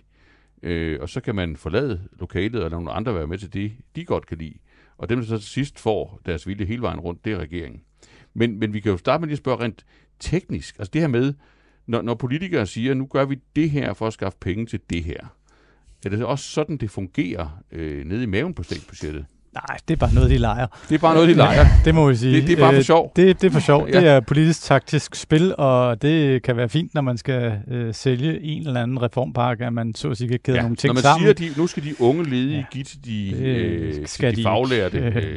Øh, 0.62 0.98
og 1.00 1.08
så 1.08 1.20
kan 1.20 1.34
man 1.34 1.56
forlade 1.56 2.00
lokalet, 2.20 2.62
og 2.62 2.70
lade 2.70 2.82
nogle 2.82 2.92
andre 2.92 3.14
være 3.14 3.26
med 3.26 3.38
til 3.38 3.52
det, 3.52 3.72
de 3.96 4.04
godt 4.04 4.26
kan 4.26 4.38
lide. 4.38 4.54
Og 4.98 5.08
dem, 5.08 5.18
der 5.18 5.26
så 5.26 5.38
til 5.38 5.48
sidst 5.48 5.78
får 5.80 6.20
deres 6.26 6.46
vilje 6.46 6.66
hele 6.66 6.82
vejen 6.82 7.00
rundt, 7.00 7.24
det 7.24 7.32
er 7.32 7.38
regeringen. 7.38 7.80
Men, 8.34 8.58
men 8.58 8.72
vi 8.72 8.80
kan 8.80 8.90
jo 8.92 8.96
starte 8.98 9.20
med 9.20 9.28
lige 9.28 9.34
at 9.34 9.38
spørge 9.38 9.64
rent 9.64 9.86
teknisk. 10.20 10.78
Altså 10.78 10.90
det 10.92 11.00
her 11.00 11.08
med, 11.08 11.34
når, 11.86 12.02
når 12.02 12.14
politikere 12.14 12.66
siger, 12.66 12.94
nu 12.94 13.06
gør 13.06 13.24
vi 13.24 13.38
det 13.56 13.70
her 13.70 13.94
for 13.94 14.06
at 14.06 14.12
skaffe 14.12 14.38
penge 14.40 14.66
til 14.66 14.80
det 14.90 15.04
her. 15.04 15.26
Er 16.04 16.10
det 16.10 16.24
også 16.24 16.44
sådan, 16.44 16.76
det 16.76 16.90
fungerer 16.90 17.62
øh, 17.72 18.04
nede 18.04 18.22
i 18.22 18.26
maven 18.26 18.54
på 18.54 18.62
statsbudgettet? 18.62 19.26
Nej, 19.68 19.76
det 19.88 19.94
er 19.94 19.98
bare 19.98 20.14
noget, 20.14 20.30
de 20.30 20.38
leger. 20.38 20.66
Det 20.88 20.94
er 20.94 20.98
bare 20.98 21.14
noget, 21.14 21.28
de 21.28 21.34
leger. 21.34 21.66
Det 21.84 21.94
må 21.94 22.08
vi 22.08 22.16
sige. 22.16 22.36
Det- 22.36 22.46
det 22.46 22.52
er 22.52 22.56
bare 22.56 22.72
for 22.72 22.78
Øh, 22.78 22.84
sjov. 22.84 23.12
Det, 23.16 23.40
det 23.40 23.46
er 23.48 23.52
for 23.52 23.60
sjov. 23.60 23.86
Ja. 23.92 24.00
Det 24.00 24.08
er 24.08 24.20
politisk 24.20 24.62
taktisk 24.64 25.14
spil, 25.14 25.54
og 25.58 26.02
det 26.02 26.42
kan 26.42 26.56
være 26.56 26.68
fint, 26.68 26.94
når 26.94 27.02
man 27.02 27.16
skal 27.18 27.52
øh, 27.70 27.94
sælge 27.94 28.40
en 28.42 28.66
eller 28.66 28.82
anden 28.82 29.02
reformpakke, 29.02 29.64
at 29.66 29.72
man 29.72 29.94
så 29.94 30.10
at 30.10 30.16
sige 30.16 30.28
kan 30.28 30.38
kæde 30.44 30.56
nogle 30.60 30.76
ting 30.76 30.88
når 30.88 30.94
man 30.94 31.02
sammen. 31.02 31.34
siger, 31.36 31.50
de, 31.54 31.60
nu 31.60 31.66
skal 31.66 31.82
de 31.84 32.00
unge 32.00 32.24
ledige 32.24 32.50
Ja. 32.50 32.56
ja. 32.56 32.64
give 32.72 32.84
til 32.84 33.04
de, 33.04 33.30
Det 33.38 33.46
øh, 33.46 33.94
skal 34.06 34.30
til 34.30 34.36
de 34.36 34.42
de 34.42 34.42
faglærte 34.48 34.96
ikke. 35.06 35.18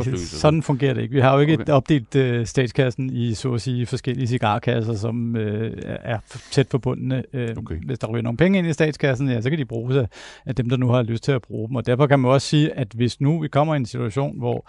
øh, 0.00 0.04
det, 0.04 0.18
sådan 0.20 0.62
fungerer 0.62 0.94
det 0.94 1.02
ikke. 1.02 1.14
Vi 1.14 1.20
har 1.20 1.34
jo 1.34 1.40
ikke 1.40 1.52
Okay. 1.54 1.62
okay. 1.62 1.72
opdelt 1.72 2.16
øh, 2.16 2.46
statskassen 2.46 3.10
i, 3.10 3.34
så 3.34 3.52
at 3.52 3.60
sige, 3.60 3.86
forskellige 3.86 4.26
cigarkasser, 4.26 4.94
som 4.94 5.36
øh, 5.36 5.72
er 5.84 6.18
tæt 6.50 6.66
forbundne. 6.70 7.22
Øh, 7.32 7.48
Okay. 7.56 7.74
Hvis 7.86 7.98
der 7.98 8.06
ryger 8.06 8.22
nogle 8.22 8.36
penge 8.36 8.58
ind 8.58 8.66
i 8.68 8.72
statskassen, 8.72 9.28
ja, 9.30 9.40
så 9.40 9.50
kan 9.50 9.58
de 9.58 9.64
bruges 9.64 9.96
af, 9.96 10.06
af 10.46 10.54
dem, 10.54 10.68
der 10.68 10.76
nu 10.76 10.88
har 10.88 11.02
lyst 11.02 11.24
til 11.24 11.32
at 11.32 11.42
bruge 11.42 11.68
dem. 11.68 11.76
Og 11.76 11.86
derfor 11.86 12.06
kan 12.06 12.18
man 12.20 12.30
også 12.30 12.48
sige, 12.48 12.78
at 12.78 12.88
hvis 12.94 13.20
nu 13.20 13.40
vi 13.40 13.48
kommer 13.48 13.63
i 13.72 13.76
en 13.76 13.86
situation, 13.86 14.38
hvor 14.38 14.68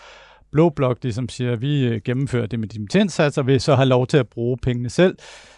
Blå 0.52 0.70
Blok 0.70 0.98
ligesom 1.04 1.30
siger, 1.30 1.52
at 1.52 1.62
vi 1.62 1.86
øh, 1.88 2.02
gennemfører 2.06 2.46
det 2.48 2.60
med 2.60 2.68
dimittenssatser, 2.68 3.44
vil 3.44 3.62
så 3.62 3.76
have 3.76 3.86
lov 3.86 4.08
til 4.08 4.18
at 4.18 4.28
bruge 4.28 4.58
pengene 4.58 4.90
selv, 4.90 5.16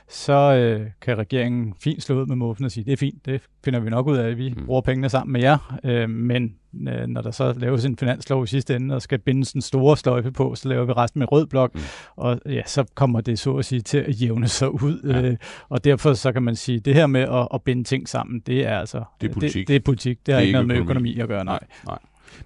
så 0.09 0.33
øh, 0.33 0.87
kan 1.01 1.17
regeringen 1.17 1.73
fint 1.83 2.03
slå 2.03 2.21
ud 2.21 2.25
med 2.25 2.35
muffen 2.35 2.65
og 2.65 2.71
sige, 2.71 2.83
det 2.83 2.93
er 2.93 2.97
fint, 2.97 3.25
det 3.25 3.41
finder 3.65 3.79
vi 3.79 3.89
nok 3.89 4.07
ud 4.07 4.17
af, 4.17 4.37
vi 4.37 4.53
Mm. 4.57 4.65
bruger 4.65 4.81
pengene 4.81 5.09
sammen 5.09 5.33
med 5.33 5.41
jer, 5.41 5.79
øh, 5.83 6.09
men 6.09 6.53
øh, 6.89 7.07
når 7.07 7.21
der 7.21 7.31
så 7.31 7.53
laves 7.57 7.85
en 7.85 7.97
finanslov 7.97 8.43
i 8.43 8.47
sidste 8.47 8.75
ende, 8.75 8.95
og 8.95 9.01
skal 9.01 9.19
bindes 9.19 9.51
en 9.51 9.61
store 9.61 9.97
sløjfe 9.97 10.31
på, 10.31 10.55
så 10.55 10.69
laver 10.69 10.85
vi 10.85 10.91
resten 10.91 11.19
med 11.19 11.31
rød 11.31 11.45
blok, 11.47 11.75
Mm. 11.75 11.81
og 12.15 12.39
ja, 12.45 12.61
så 12.65 12.85
kommer 12.95 13.21
det 13.21 13.39
så 13.39 13.53
at 13.55 13.65
sige 13.65 13.81
til 13.81 13.97
at 13.97 14.21
jævne 14.21 14.47
sig 14.47 14.83
ud, 14.83 15.01
Ja. 15.13 15.21
øh, 15.21 15.37
og 15.69 15.83
derfor 15.83 16.13
så 16.13 16.31
kan 16.31 16.43
man 16.43 16.55
sige, 16.55 16.79
det 16.79 16.93
her 16.93 17.07
med 17.07 17.21
at, 17.21 17.47
at 17.53 17.61
binde 17.61 17.83
ting 17.83 18.09
sammen, 18.09 18.39
det 18.39 18.67
er 18.67 18.79
altså, 18.79 19.03
Det 19.21 19.29
er 19.29 19.33
politik. 19.33 19.55
det, 19.55 19.67
det 19.67 19.75
er 19.75 19.79
politik, 19.85 20.25
det 20.25 20.33
har 20.33 20.39
Det 20.39 20.43
er 20.43 20.47
ikke 20.47 20.53
noget 20.53 20.67
med 20.67 20.75
økonomi. 20.75 21.09
økonomi 21.11 21.21
at 21.21 21.27
gøre, 21.27 21.45
nej. 21.45 21.59
nej. 21.87 21.97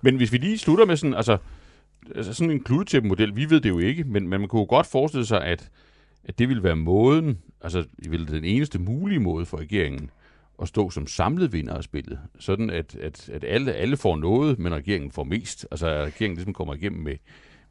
Men 0.02 0.16
hvis 0.16 0.32
vi 0.32 0.38
lige 0.38 0.58
slutter 0.58 0.86
med 0.86 0.96
sådan, 0.96 1.14
altså, 1.14 1.38
altså 2.16 2.34
sådan 2.34 2.52
en 2.52 2.64
kludetæppe-model, 2.64 3.36
vi 3.36 3.50
ved 3.50 3.62
det 3.62 3.70
jo 3.70 3.80
ikke, 3.80 4.04
men, 4.04 4.28
men 4.28 4.40
man 4.40 4.48
kunne 4.48 4.60
jo 4.60 4.68
godt 4.70 4.88
forestille 4.88 5.26
sig, 5.26 5.44
at, 5.44 5.70
at 6.24 6.40
det 6.40 6.50
vil 6.50 6.64
være 6.64 6.76
måden, 6.76 7.38
altså 7.62 7.84
ville 8.10 8.28
den 8.28 8.44
eneste 8.44 8.80
mulige 8.80 9.20
måde 9.20 9.46
for 9.46 9.58
regeringen 9.58 10.10
at 10.62 10.68
stå 10.68 10.90
som 10.90 11.08
samlet 11.08 11.54
vinder 11.54 11.74
af 11.74 11.84
spillet. 11.84 12.20
Sådan 12.40 12.70
at, 12.70 12.96
at, 12.96 13.30
at 13.30 13.44
alle, 13.44 13.74
alle 13.74 13.98
får 13.98 14.16
noget, 14.16 14.60
men 14.60 14.74
regeringen 14.74 15.12
får 15.12 15.24
mest. 15.24 15.68
Altså 15.72 15.88
at 15.88 16.06
regeringen 16.06 16.36
ligesom 16.36 16.54
kommer 16.54 16.74
igennem 16.74 17.04
med, 17.04 17.16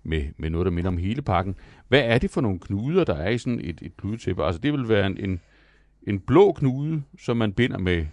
med, 0.02 0.24
med 0.36 0.50
noget, 0.50 0.64
der 0.64 0.70
minder 0.70 0.90
om 0.90 0.96
hele 0.96 1.22
pakken. 1.22 1.56
Hvad 1.88 2.00
er 2.00 2.18
det 2.18 2.30
for 2.30 2.40
nogle 2.40 2.58
knuder, 2.58 3.04
der 3.04 3.14
er 3.14 3.28
i 3.28 3.38
sådan 3.38 3.60
et, 3.64 3.78
et 3.82 3.96
kludetæppe? 3.96 4.44
Altså 4.44 4.60
det 4.60 4.72
vil 4.72 4.88
være 4.88 5.06
en, 5.06 5.16
en, 5.18 5.40
en 6.06 6.20
blå 6.20 6.52
knude, 6.52 7.02
som 7.18 7.36
man 7.36 7.52
binder 7.52 7.78
med, 7.78 8.06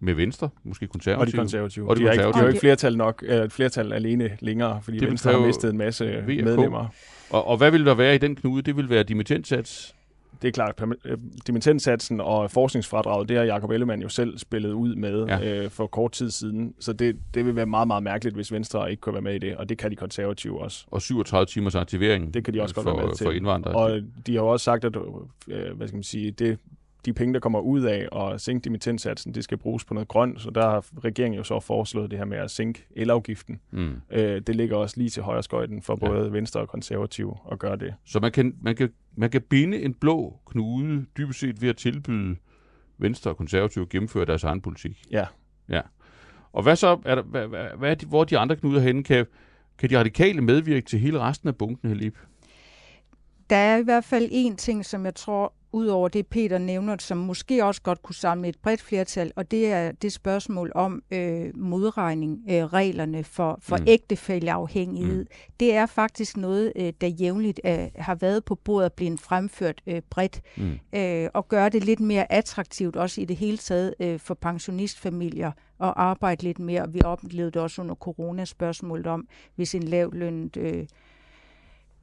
med 0.00 0.14
Venstre, 0.14 0.48
måske 0.64 0.86
konservative. 0.86 1.20
Og 1.22 1.26
de 1.26 1.32
konservative. 1.36 1.88
Og 1.90 1.96
de 1.96 2.00
de, 2.00 2.06
har 2.06 2.12
ikke, 2.12 2.20
de 2.22 2.24
konservative. 2.24 2.40
har 2.40 2.46
jo 2.46 2.48
ikke 2.48 2.60
flertal 2.60 2.96
nok, 2.96 3.24
øh, 3.26 3.36
et 3.44 3.52
flertal 3.52 3.92
alene 3.92 4.30
længere, 4.40 4.80
fordi 4.82 4.98
Det 4.98 5.08
Venstre 5.08 5.32
har 5.32 5.46
mistet 5.46 5.70
en 5.70 5.78
masse 5.78 6.04
V 6.04 6.18
og 6.18 6.22
K. 6.24 6.26
medlemmer. 6.44 6.86
Og, 7.30 7.46
og 7.46 7.56
hvad 7.56 7.70
vil 7.70 7.86
der 7.86 7.94
være 7.94 8.14
i 8.14 8.18
den 8.18 8.36
knude? 8.36 8.62
Det 8.62 8.76
vil 8.76 8.90
være 8.90 9.02
dimittentsats. 9.02 9.92
Det 10.42 10.48
er 10.48 10.52
klart, 10.52 10.82
øh, 11.04 11.18
dimittentsatsen 11.46 12.20
og 12.20 12.50
forskningsfradraget, 12.50 13.28
det 13.28 13.36
har 13.36 13.44
Jacob 13.44 13.70
Ellemann 13.70 14.02
jo 14.02 14.08
selv 14.08 14.38
spillet 14.38 14.72
ud 14.72 14.94
med 14.94 15.26
Ja. 15.26 15.62
øh, 15.64 15.70
for 15.70 15.86
kort 15.86 16.12
tid 16.12 16.30
siden. 16.30 16.74
Så 16.80 16.92
det, 16.92 17.16
det 17.34 17.46
vil 17.46 17.56
være 17.56 17.66
meget, 17.66 17.86
meget 17.86 18.02
mærkeligt, 18.02 18.36
hvis 18.36 18.52
Venstre 18.52 18.90
ikke 18.90 19.00
kunne 19.00 19.12
være 19.12 19.22
med 19.22 19.34
i 19.34 19.38
det, 19.38 19.56
og 19.56 19.68
det 19.68 19.78
kan 19.78 19.90
de 19.90 19.96
konservative 19.96 20.60
også. 20.60 20.84
og 20.90 21.02
37 21.02 21.46
timers 21.46 21.74
aktivering 21.74 22.34
Det 22.34 22.44
kan 22.44 22.54
de 22.54 22.62
også 22.62 22.74
godt 22.74 22.84
for, 22.84 22.96
være 22.96 23.06
med 23.06 23.14
til. 23.14 23.24
for 23.24 23.30
indvandrere. 23.32 23.74
Og 23.76 24.00
de 24.26 24.32
har 24.34 24.40
jo 24.42 24.48
også 24.48 24.64
sagt, 24.64 24.84
at 24.84 24.96
øh, 25.48 25.76
hvad 25.76 25.88
skal 25.88 25.96
man 25.96 26.02
sige, 26.02 26.30
det, 26.30 26.58
de 27.06 27.12
penge, 27.12 27.34
der 27.34 27.40
kommer 27.40 27.60
ud 27.60 27.82
af 27.82 28.08
at 28.16 28.40
sænke 28.40 28.64
dimittentsatsen, 28.64 29.34
det 29.34 29.44
skal 29.44 29.58
bruges 29.58 29.84
på 29.84 29.94
noget 29.94 30.08
grønt, 30.08 30.40
så 30.40 30.50
der 30.50 30.70
har 30.70 30.84
regeringen 31.04 31.36
jo 31.38 31.44
så 31.44 31.60
foreslået 31.60 32.10
det 32.10 32.18
her 32.18 32.26
med 32.26 32.38
at 32.38 32.50
sænke 32.50 32.86
elafgiften. 32.96 33.60
mm. 33.70 34.00
Øh, 34.10 34.40
det 34.46 34.56
ligger 34.56 34.76
også 34.76 34.94
lige 34.98 35.10
til 35.10 35.22
højre 35.22 35.42
skøjten 35.42 35.82
for 35.82 35.98
Ja. 36.02 36.06
både 36.08 36.32
Venstre 36.32 36.60
og 36.60 36.68
Konservative 36.68 37.34
at 37.52 37.58
gøre 37.58 37.76
det. 37.76 37.94
Så 38.04 38.20
man 38.20 38.32
kan, 38.32 38.56
man, 38.62 38.76
kan, 38.76 38.88
man 39.16 39.30
kan 39.30 39.42
binde 39.42 39.82
en 39.82 39.94
blå 39.94 40.38
knude 40.46 41.06
dybest 41.16 41.40
set 41.40 41.62
ved 41.62 41.68
at 41.68 41.76
tilbyde 41.76 42.36
Venstre 42.98 43.30
og 43.30 43.36
Konservative 43.36 43.82
at 43.82 43.88
gennemføre 43.88 44.24
deres 44.24 44.44
egen 44.44 44.60
politik. 44.60 45.02
Ja. 45.10 45.24
Ja. 45.68 45.80
Og 46.52 46.62
hvad 46.62 46.76
så? 46.76 46.98
Er 47.04 47.14
der, 47.14 47.22
hvad, 47.22 47.46
hvad, 47.46 47.66
hvad 47.78 47.90
er 47.90 47.94
de, 47.94 48.06
hvor 48.06 48.20
er 48.20 48.24
de 48.24 48.38
andre 48.38 48.56
knuder 48.56 48.80
henne? 48.80 49.02
Kan, 49.04 49.26
kan 49.78 49.90
de 49.90 49.98
radikale 49.98 50.40
medvirke 50.40 50.86
til 50.86 50.98
hele 50.98 51.18
resten 51.20 51.48
af 51.48 51.56
bunken, 51.56 51.88
Helib? 51.88 52.16
Der 53.50 53.56
er 53.56 53.76
i 53.76 53.82
hvert 53.82 54.04
fald 54.04 54.28
en 54.30 54.56
ting, 54.56 54.84
som 54.84 55.04
jeg 55.04 55.14
tror, 55.14 55.52
ud 55.72 55.86
over 55.86 56.08
det 56.08 56.26
Peter 56.26 56.58
nævner, 56.58 56.96
som 57.00 57.18
måske 57.18 57.64
også 57.64 57.82
godt 57.82 58.02
kunne 58.02 58.14
samle 58.14 58.48
et 58.48 58.56
bredt 58.62 58.82
flertal, 58.82 59.32
og 59.36 59.50
det 59.50 59.66
er 59.66 59.92
det 59.92 60.12
spørgsmål 60.12 60.72
om 60.74 61.02
øh, 61.10 61.56
modregning, 61.56 62.44
øh, 62.50 62.64
reglerne 62.64 63.24
for, 63.24 63.58
for 63.62 63.76
Mm. 63.76 63.84
ægtefælleafhængighed. 63.86 65.20
Mm. 65.24 65.30
Det 65.60 65.74
er 65.74 65.86
faktisk 65.86 66.36
noget, 66.36 66.72
øh, 66.76 66.92
der 67.00 67.06
jævnligt 67.06 67.60
øh, 67.66 67.78
har 67.96 68.14
været 68.14 68.44
på 68.44 68.54
bordet 68.54 68.84
og 68.84 68.92
blevet 68.92 69.20
fremført 69.20 69.82
øh, 69.86 70.02
bredt, 70.10 70.40
Mm. 70.56 70.98
øh, 70.98 71.28
og 71.34 71.48
gøre 71.48 71.68
det 71.68 71.84
lidt 71.84 72.00
mere 72.00 72.32
attraktivt, 72.32 72.96
også 72.96 73.20
i 73.20 73.24
det 73.24 73.36
hele 73.36 73.56
taget 73.56 73.94
øh, 74.00 74.18
for 74.20 74.34
pensionistfamilier, 74.34 75.52
at 75.80 75.92
arbejde 75.96 76.42
lidt 76.42 76.58
mere. 76.58 76.92
Vi 76.92 77.00
oplevede 77.04 77.50
det 77.50 77.62
også 77.62 77.82
under 77.82 77.94
corona-spørgsmålet 77.94 79.06
om, 79.06 79.28
hvis 79.54 79.74
en 79.74 79.82
lavlønnet 79.82 80.56
øh, 80.56 80.86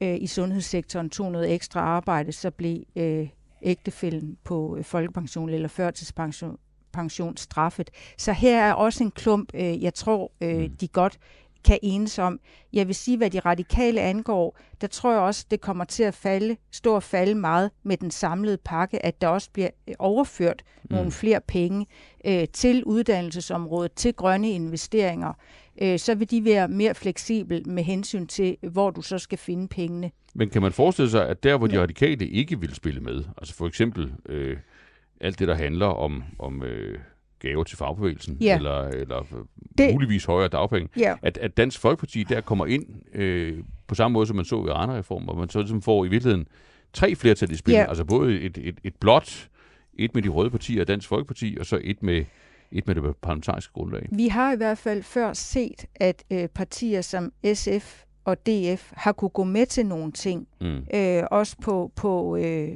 øh, 0.00 0.16
i 0.20 0.26
sundhedssektoren 0.26 1.10
tog 1.10 1.32
noget 1.32 1.54
ekstra 1.54 1.80
arbejde, 1.80 2.32
så 2.32 2.50
blev 2.50 2.82
øh, 2.96 3.28
ægtefælden 3.64 4.36
på 4.44 4.76
øh, 4.78 4.84
folkepension 4.84 5.48
eller 5.48 5.68
førtidspension 5.68 6.56
pension 6.92 7.36
straffet. 7.36 7.90
Så 8.18 8.32
her 8.32 8.60
er 8.64 8.72
også 8.72 9.04
en 9.04 9.10
klump, 9.10 9.50
øh, 9.54 9.82
jeg 9.82 9.94
tror, 9.94 10.32
øh, 10.40 10.58
Mm. 10.58 10.76
de 10.76 10.88
godt 10.88 11.18
kan 11.64 11.78
enes 11.82 12.18
om. 12.18 12.40
Jeg 12.72 12.86
vil 12.86 12.94
sige, 12.94 13.16
hvad 13.16 13.30
de 13.30 13.40
radikale 13.40 14.00
angår, 14.00 14.58
der 14.80 14.86
tror 14.86 15.12
jeg 15.12 15.20
også, 15.20 15.46
det 15.50 15.60
kommer 15.60 15.84
til 15.84 16.02
at 16.02 16.14
falde, 16.14 16.56
stå 16.72 16.94
og 16.94 17.02
falde 17.02 17.34
meget 17.34 17.70
med 17.82 17.96
den 17.96 18.10
samlede 18.10 18.56
pakke, 18.56 19.06
at 19.06 19.20
der 19.20 19.28
også 19.28 19.50
bliver 19.52 19.68
øh, 19.88 19.94
overført 19.98 20.62
mm. 20.82 20.96
nogle 20.96 21.10
flere 21.10 21.40
penge 21.40 21.86
øh, 22.24 22.48
til 22.52 22.84
uddannelsesområdet, 22.84 23.92
til 23.92 24.14
grønne 24.14 24.50
investeringer. 24.50 25.32
Øh, 25.82 25.98
så 25.98 26.14
vil 26.14 26.30
de 26.30 26.44
være 26.44 26.68
mere 26.68 26.94
fleksible 26.94 27.62
med 27.66 27.82
hensyn 27.82 28.26
til, 28.26 28.56
hvor 28.62 28.90
du 28.90 29.02
så 29.02 29.18
skal 29.18 29.38
finde 29.38 29.68
pengene. 29.68 30.10
Men 30.34 30.50
kan 30.50 30.62
man 30.62 30.72
forestille 30.72 31.10
sig, 31.10 31.28
at 31.28 31.42
der, 31.42 31.56
hvor 31.58 31.66
de 31.66 31.80
radikale 31.82 32.26
ikke 32.28 32.60
vil 32.60 32.74
spille 32.74 33.00
med, 33.00 33.24
altså 33.38 33.54
for 33.54 33.66
eksempel 33.66 34.12
øh, 34.28 34.56
alt 35.20 35.38
det, 35.38 35.48
der 35.48 35.54
handler 35.54 35.86
om, 35.86 36.22
om 36.38 36.62
øh, 36.62 36.98
gaver 37.38 37.64
til 37.64 37.76
fagbevægelsen, 37.78 38.36
Ja. 38.40 38.56
eller, 38.56 38.80
eller 38.88 39.24
det... 39.78 39.92
Muligvis 39.92 40.24
højere 40.24 40.48
dagpenge, 40.48 40.88
Ja. 40.96 41.14
at, 41.22 41.38
at 41.38 41.56
Dansk 41.56 41.80
Folkeparti 41.80 42.22
der 42.22 42.40
kommer 42.40 42.66
ind 42.66 42.86
øh, 43.14 43.58
på 43.86 43.94
samme 43.94 44.12
måde, 44.12 44.26
som 44.26 44.36
man 44.36 44.44
så 44.44 44.64
i 44.66 44.68
Arne-reformen, 44.68 45.24
hvor 45.26 45.34
man 45.34 45.48
så 45.48 45.58
ligesom 45.58 45.82
får 45.82 46.04
i 46.04 46.08
virkeligheden 46.08 46.46
tre 46.92 47.14
flertal 47.14 47.50
i 47.50 47.56
spil, 47.56 47.74
Ja. 47.74 47.84
altså 47.88 48.04
både 48.04 48.40
et, 48.40 48.58
et, 48.58 48.78
et 48.84 48.94
blåt, 49.00 49.48
et 49.94 50.14
med 50.14 50.22
de 50.22 50.28
røde 50.28 50.50
partier, 50.50 50.84
Dansk 50.84 51.08
Folkeparti, 51.08 51.56
og 51.60 51.66
så 51.66 51.80
et 51.84 52.02
med, 52.02 52.24
et 52.72 52.86
med 52.86 52.94
det 52.94 53.16
parlamentariske 53.22 53.72
grundlag. 53.72 54.08
Vi 54.12 54.28
har 54.28 54.52
i 54.52 54.56
hvert 54.56 54.78
fald 54.78 55.02
før 55.02 55.32
set, 55.32 55.86
at 55.94 56.24
øh, 56.30 56.48
partier 56.48 57.00
som 57.00 57.32
SF 57.54 58.02
og 58.24 58.46
DF 58.46 58.92
har 58.96 59.12
kunne 59.12 59.28
gå 59.28 59.44
med 59.44 59.66
til 59.66 59.86
nogle 59.86 60.12
ting, 60.12 60.48
Mm. 60.60 60.86
øh, 60.94 61.22
også 61.30 61.56
på, 61.62 61.92
på, 61.96 62.36
øh, 62.36 62.68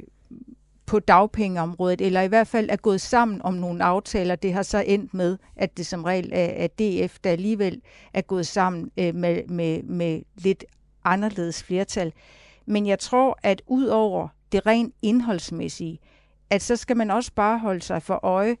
på 0.85 0.99
dagpengeområdet, 0.99 2.01
eller 2.01 2.21
i 2.21 2.27
hvert 2.27 2.47
fald 2.47 2.69
er 2.69 2.75
gået 2.75 3.01
sammen 3.01 3.41
om 3.41 3.53
nogle 3.53 3.83
aftaler. 3.83 4.35
Det 4.35 4.53
har 4.53 4.61
så 4.63 4.83
endt 4.87 5.13
med, 5.13 5.37
at 5.55 5.77
det 5.77 5.85
som 5.85 6.03
regel 6.03 6.29
er, 6.33 6.45
er 6.45 6.67
DF, 6.67 7.17
der 7.23 7.29
alligevel 7.29 7.81
er 8.13 8.21
gået 8.21 8.47
sammen 8.47 8.91
øh, 8.97 9.15
med, 9.15 9.43
med, 9.47 9.83
med 9.83 10.21
lidt 10.37 10.65
anderledes 11.03 11.63
flertal. 11.63 12.13
Men 12.65 12.87
jeg 12.87 12.99
tror, 12.99 13.39
at 13.43 13.61
ud 13.67 13.85
over 13.85 14.27
det 14.51 14.65
rent 14.65 14.95
indholdsmæssige, 15.01 15.99
at 16.49 16.61
så 16.61 16.75
skal 16.75 16.97
man 16.97 17.11
også 17.11 17.31
bare 17.35 17.59
holde 17.59 17.81
sig 17.81 18.01
for 18.03 18.19
øje, 18.25 18.57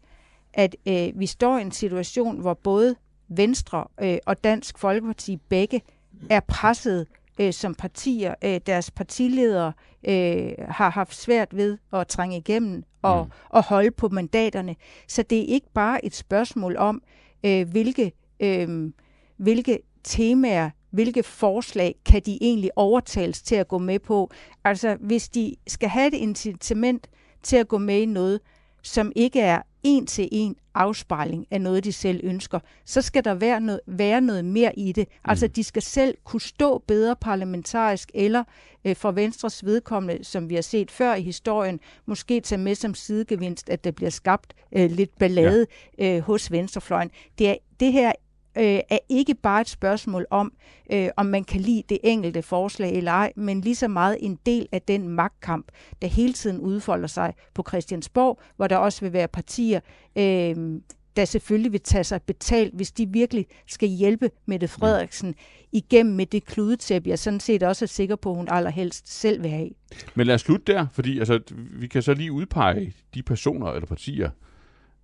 at 0.53 0.75
øh, 0.87 1.19
vi 1.19 1.25
står 1.25 1.57
i 1.57 1.61
en 1.61 1.71
situation, 1.71 2.39
hvor 2.41 2.53
både 2.53 2.95
Venstre 3.29 3.85
øh, 4.01 4.17
og 4.25 4.43
Dansk 4.43 4.77
Folkeparti 4.79 5.37
begge 5.49 5.81
er 6.29 6.39
presset 6.39 7.07
øh, 7.39 7.53
som 7.53 7.75
partier. 7.75 8.35
Øh, 8.43 8.59
deres 8.65 8.91
partiledere 8.91 9.73
øh, 10.07 10.51
har 10.69 10.89
haft 10.89 11.15
svært 11.15 11.57
ved 11.57 11.77
at 11.93 12.07
trænge 12.07 12.37
igennem 12.37 12.83
og, 13.01 13.25
Mm. 13.25 13.31
og 13.49 13.63
holde 13.63 13.91
på 13.91 14.09
mandaterne. 14.09 14.75
Så 15.07 15.23
det 15.23 15.39
er 15.39 15.45
ikke 15.45 15.67
bare 15.73 16.05
et 16.05 16.15
spørgsmål 16.15 16.77
om, 16.77 17.01
øh, 17.43 17.69
hvilke, 17.69 18.11
øh, 18.39 18.91
hvilke 19.37 19.79
temaer, 20.03 20.69
hvilke 20.91 21.23
forslag 21.23 21.95
kan 22.05 22.21
de 22.25 22.37
egentlig 22.41 22.71
overtales 22.75 23.41
til 23.41 23.55
at 23.55 23.67
gå 23.67 23.77
med 23.77 23.99
på. 23.99 24.31
Altså, 24.63 24.97
hvis 24.99 25.29
de 25.29 25.55
skal 25.67 25.89
have 25.89 26.07
et 26.07 26.13
incitament 26.13 27.07
til 27.43 27.55
at 27.57 27.67
gå 27.67 27.77
med 27.77 28.01
i 28.01 28.05
noget, 28.05 28.39
som 28.83 29.11
ikke 29.15 29.41
er 29.41 29.61
en 29.83 30.05
til 30.05 30.29
en 30.31 30.55
afspejling 30.73 31.47
af 31.51 31.61
noget, 31.61 31.83
de 31.83 31.91
selv 31.91 32.19
ønsker, 32.23 32.59
så 32.85 33.01
skal 33.01 33.23
der 33.23 33.33
være 33.33 33.61
noget, 33.61 33.81
være 33.87 34.21
noget 34.21 34.45
mere 34.45 34.79
i 34.79 34.91
det. 34.91 35.07
Altså, 35.25 35.47
de 35.47 35.63
skal 35.63 35.81
selv 35.81 36.17
kunne 36.23 36.41
stå 36.41 36.77
bedre 36.77 37.15
parlamentarisk, 37.15 38.11
eller 38.13 38.43
øh, 38.85 38.95
for 38.95 39.11
Venstres 39.11 39.65
vedkommende, 39.65 40.23
som 40.23 40.49
vi 40.49 40.55
har 40.55 40.61
set 40.61 40.91
før 40.91 41.15
i 41.15 41.21
historien, 41.21 41.79
måske 42.05 42.41
tage 42.41 42.61
med 42.61 42.75
som 42.75 42.93
sidegevinst, 42.93 43.69
at 43.69 43.83
der 43.83 43.91
bliver 43.91 44.09
skabt 44.09 44.53
øh, 44.71 44.91
lidt 44.91 45.17
ballade 45.19 45.65
ja. 45.97 46.15
øh, 46.15 46.21
hos 46.21 46.51
venstrefløjen. 46.51 47.11
Det, 47.39 47.49
er, 47.49 47.55
det 47.79 47.93
her 47.93 48.11
øh, 48.59 48.79
er 48.89 48.97
ikke 49.09 49.35
bare 49.35 49.61
et 49.61 49.69
spørgsmål 49.69 50.25
om, 50.29 50.53
øh, 50.91 51.09
om 51.17 51.25
man 51.25 51.43
kan 51.43 51.61
lide 51.61 51.83
det 51.89 51.97
enkelte 52.03 52.41
forslag 52.41 52.91
eller 52.93 53.11
ej, 53.11 53.33
men 53.35 53.61
lige 53.61 53.75
så 53.75 53.87
meget 53.87 54.17
en 54.19 54.39
del 54.45 54.67
af 54.71 54.81
den 54.81 55.09
magtkamp, 55.09 55.71
der 56.01 56.07
hele 56.07 56.33
tiden 56.33 56.59
udfolder 56.59 57.07
sig 57.07 57.33
på 57.53 57.63
Christiansborg, 57.67 58.41
hvor 58.55 58.67
der 58.67 58.77
også 58.77 59.01
vil 59.01 59.13
være 59.13 59.27
partier, 59.27 59.79
øh, 60.15 60.81
der 61.15 61.25
selvfølgelig 61.25 61.71
vil 61.71 61.81
tage 61.81 62.03
sig 62.03 62.21
betalt, 62.21 62.75
hvis 62.75 62.91
de 62.91 63.07
virkelig 63.09 63.45
skal 63.67 63.89
hjælpe 63.89 64.31
Mette 64.45 64.67
Frederiksen 64.67 65.35
igennem 65.71 66.15
med 66.15 66.25
det 66.25 66.45
kludetæppe, 66.45 67.09
jeg 67.09 67.19
sådan 67.19 67.39
set 67.39 67.63
også 67.63 67.85
er 67.85 67.87
sikker 67.87 68.15
på, 68.15 68.31
at 68.31 68.35
hun 68.35 68.47
allerhelst 68.51 69.19
selv 69.19 69.43
vil 69.43 69.51
have. 69.51 69.69
Men 70.15 70.27
lad 70.27 70.35
os 70.35 70.41
slutte 70.41 70.73
der, 70.73 70.87
fordi 70.91 71.19
altså, 71.19 71.39
vi 71.55 71.87
kan 71.87 72.01
så 72.01 72.13
lige 72.13 72.31
udpege 72.31 72.93
de 73.13 73.23
personer 73.23 73.67
eller 73.67 73.87
partier, 73.87 74.29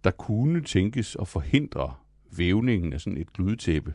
der 0.04 0.12
kunne 0.12 0.64
tænkes 0.64 1.18
at 1.22 1.28
forhindre 1.28 1.94
vævningen 2.38 2.94
af 2.94 3.02
sådan 3.02 3.18
et 3.18 3.34
gludetæppe, 3.34 3.94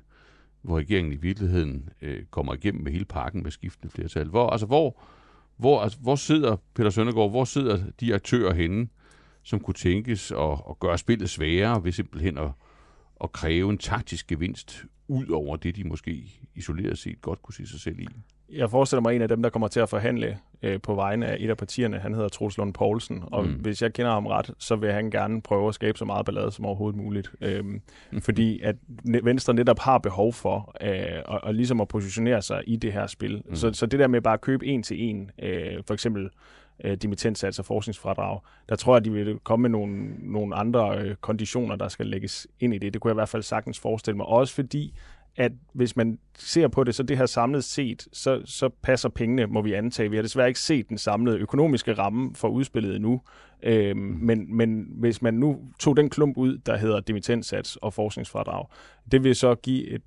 hvor 0.62 0.78
regeringen 0.78 1.12
i 1.12 1.16
virkeligheden 1.16 1.88
øh, 2.02 2.24
kommer 2.30 2.54
igennem 2.54 2.82
med 2.82 2.92
hele 2.92 3.04
pakken 3.04 3.42
med 3.42 3.50
skiftende 3.50 3.92
flertal. 3.92 4.28
Hvor, 4.28 4.50
altså, 4.50 4.66
hvor, 4.66 5.00
hvor, 5.56 5.80
altså, 5.80 5.98
hvor 5.98 6.16
sidder 6.16 6.56
Peter 6.74 6.90
Søndergaard, 6.90 7.30
hvor 7.30 7.44
sidder 7.44 7.90
de 8.00 8.14
aktører 8.14 8.54
henne, 8.54 8.88
som 9.42 9.60
kunne 9.60 9.74
tænkes 9.74 10.32
at, 10.32 10.52
at 10.70 10.78
gøre 10.80 10.98
spillet 10.98 11.30
sværere 11.30 11.84
ved 11.84 11.92
simpelthen 11.92 12.38
at, 12.38 12.50
at 13.24 13.32
kræve 13.32 13.70
en 13.70 13.78
taktisk 13.78 14.26
gevinst 14.26 14.84
ud 15.08 15.28
over 15.28 15.56
det, 15.56 15.76
de 15.76 15.84
måske 15.84 16.40
isoleret 16.54 16.98
set 16.98 17.20
godt 17.20 17.42
kunne 17.42 17.54
se 17.54 17.66
sig 17.66 17.80
selv 17.80 18.00
i? 18.00 18.08
Jeg 18.52 18.70
forestiller 18.70 19.00
mig, 19.00 19.10
at 19.10 19.16
en 19.16 19.22
af 19.22 19.28
dem, 19.28 19.42
der 19.42 19.50
kommer 19.50 19.68
til 19.68 19.80
at 19.80 19.88
forhandle 19.88 20.38
øh, 20.62 20.80
på 20.82 20.94
vegne 20.94 21.26
af 21.26 21.36
et 21.40 21.50
af 21.50 21.56
partierne, 21.56 21.98
han 21.98 22.14
hedder 22.14 22.28
Troels 22.28 22.58
Lund 22.58 22.74
Poulsen, 22.74 23.22
og 23.32 23.44
Mm. 23.44 23.50
mm. 23.50 23.56
hvis 23.56 23.82
jeg 23.82 23.92
kender 23.92 24.12
ham 24.12 24.26
ret, 24.26 24.50
så 24.58 24.76
vil 24.76 24.92
han 24.92 25.10
gerne 25.10 25.42
prøve 25.42 25.68
at 25.68 25.74
skabe 25.74 25.98
så 25.98 26.04
meget 26.04 26.26
ballade 26.26 26.52
som 26.52 26.64
overhovedet 26.64 27.00
muligt. 27.00 27.32
Øhm, 27.40 27.80
fordi 28.20 28.60
at 28.60 28.76
Venstre 29.04 29.54
netop 29.54 29.78
har 29.78 29.98
behov 29.98 30.32
for 30.32 30.74
øh, 30.80 31.22
og, 31.24 31.40
og 31.44 31.54
ligesom 31.54 31.80
at 31.80 31.88
positionere 31.88 32.42
sig 32.42 32.62
i 32.66 32.76
det 32.76 32.92
her 32.92 33.06
spil. 33.06 33.36
Mm. 33.36 33.42
Mm. 33.50 33.56
Så, 33.56 33.72
så 33.72 33.86
det 33.86 33.98
der 34.00 34.06
med 34.06 34.20
bare 34.20 34.34
at 34.34 34.40
købe 34.40 34.66
en 34.66 34.82
til 34.82 35.02
en, 35.02 35.30
øh, 35.42 35.82
for 35.86 35.94
eksempel 35.94 36.28
øh, 36.84 36.96
dimittentsats 36.96 37.58
og 37.58 37.64
forskningsfradrag. 37.64 38.40
Der 38.68 38.76
tror 38.76 38.92
jeg, 38.92 38.96
at 38.96 39.04
de 39.04 39.12
vil 39.12 39.38
komme 39.44 39.62
med 39.62 39.70
nogle, 39.70 40.08
nogle 40.18 40.54
andre 40.56 40.98
øh, 40.98 41.14
konditioner, 41.20 41.76
der 41.76 41.88
skal 41.88 42.06
lægges 42.06 42.46
ind 42.60 42.74
i 42.74 42.78
det. 42.78 42.92
Det 42.92 43.02
kunne 43.02 43.08
jeg 43.08 43.14
i 43.14 43.20
hvert 43.20 43.28
fald 43.28 43.42
sagtens 43.42 43.80
forestille 43.80 44.16
mig. 44.16 44.26
Også 44.26 44.54
fordi, 44.54 44.94
at 45.36 45.52
hvis 45.72 45.96
man 45.96 46.18
ser 46.38 46.68
på 46.68 46.84
det, 46.84 46.94
så 46.94 47.02
det 47.02 47.18
her 47.18 47.26
samlet 47.26 47.64
set, 47.64 48.08
så, 48.12 48.42
så 48.44 48.68
passer 48.82 49.08
pengene, 49.08 49.46
må 49.46 49.62
vi 49.62 49.72
antage. 49.72 50.10
Vi 50.10 50.16
har 50.16 50.22
desværre 50.22 50.48
ikke 50.48 50.60
set 50.60 50.88
den 50.88 50.98
samlede 50.98 51.38
økonomiske 51.38 51.92
ramme 51.92 52.34
for 52.34 52.48
udspillet 52.48 52.96
endnu. 52.96 53.20
Øhm, 53.62 53.98
men, 53.98 54.56
men 54.56 54.86
hvis 54.90 55.22
man 55.22 55.34
nu 55.34 55.58
tog 55.78 55.96
den 55.96 56.10
klump 56.10 56.36
ud, 56.36 56.58
der 56.58 56.76
hedder 56.76 57.00
dimittentsats 57.00 57.76
og 57.76 57.94
forskningsfradrag, 57.94 58.66
det 59.12 59.24
vil 59.24 59.34
så 59.34 59.54
give 59.54 59.88
et 59.88 60.02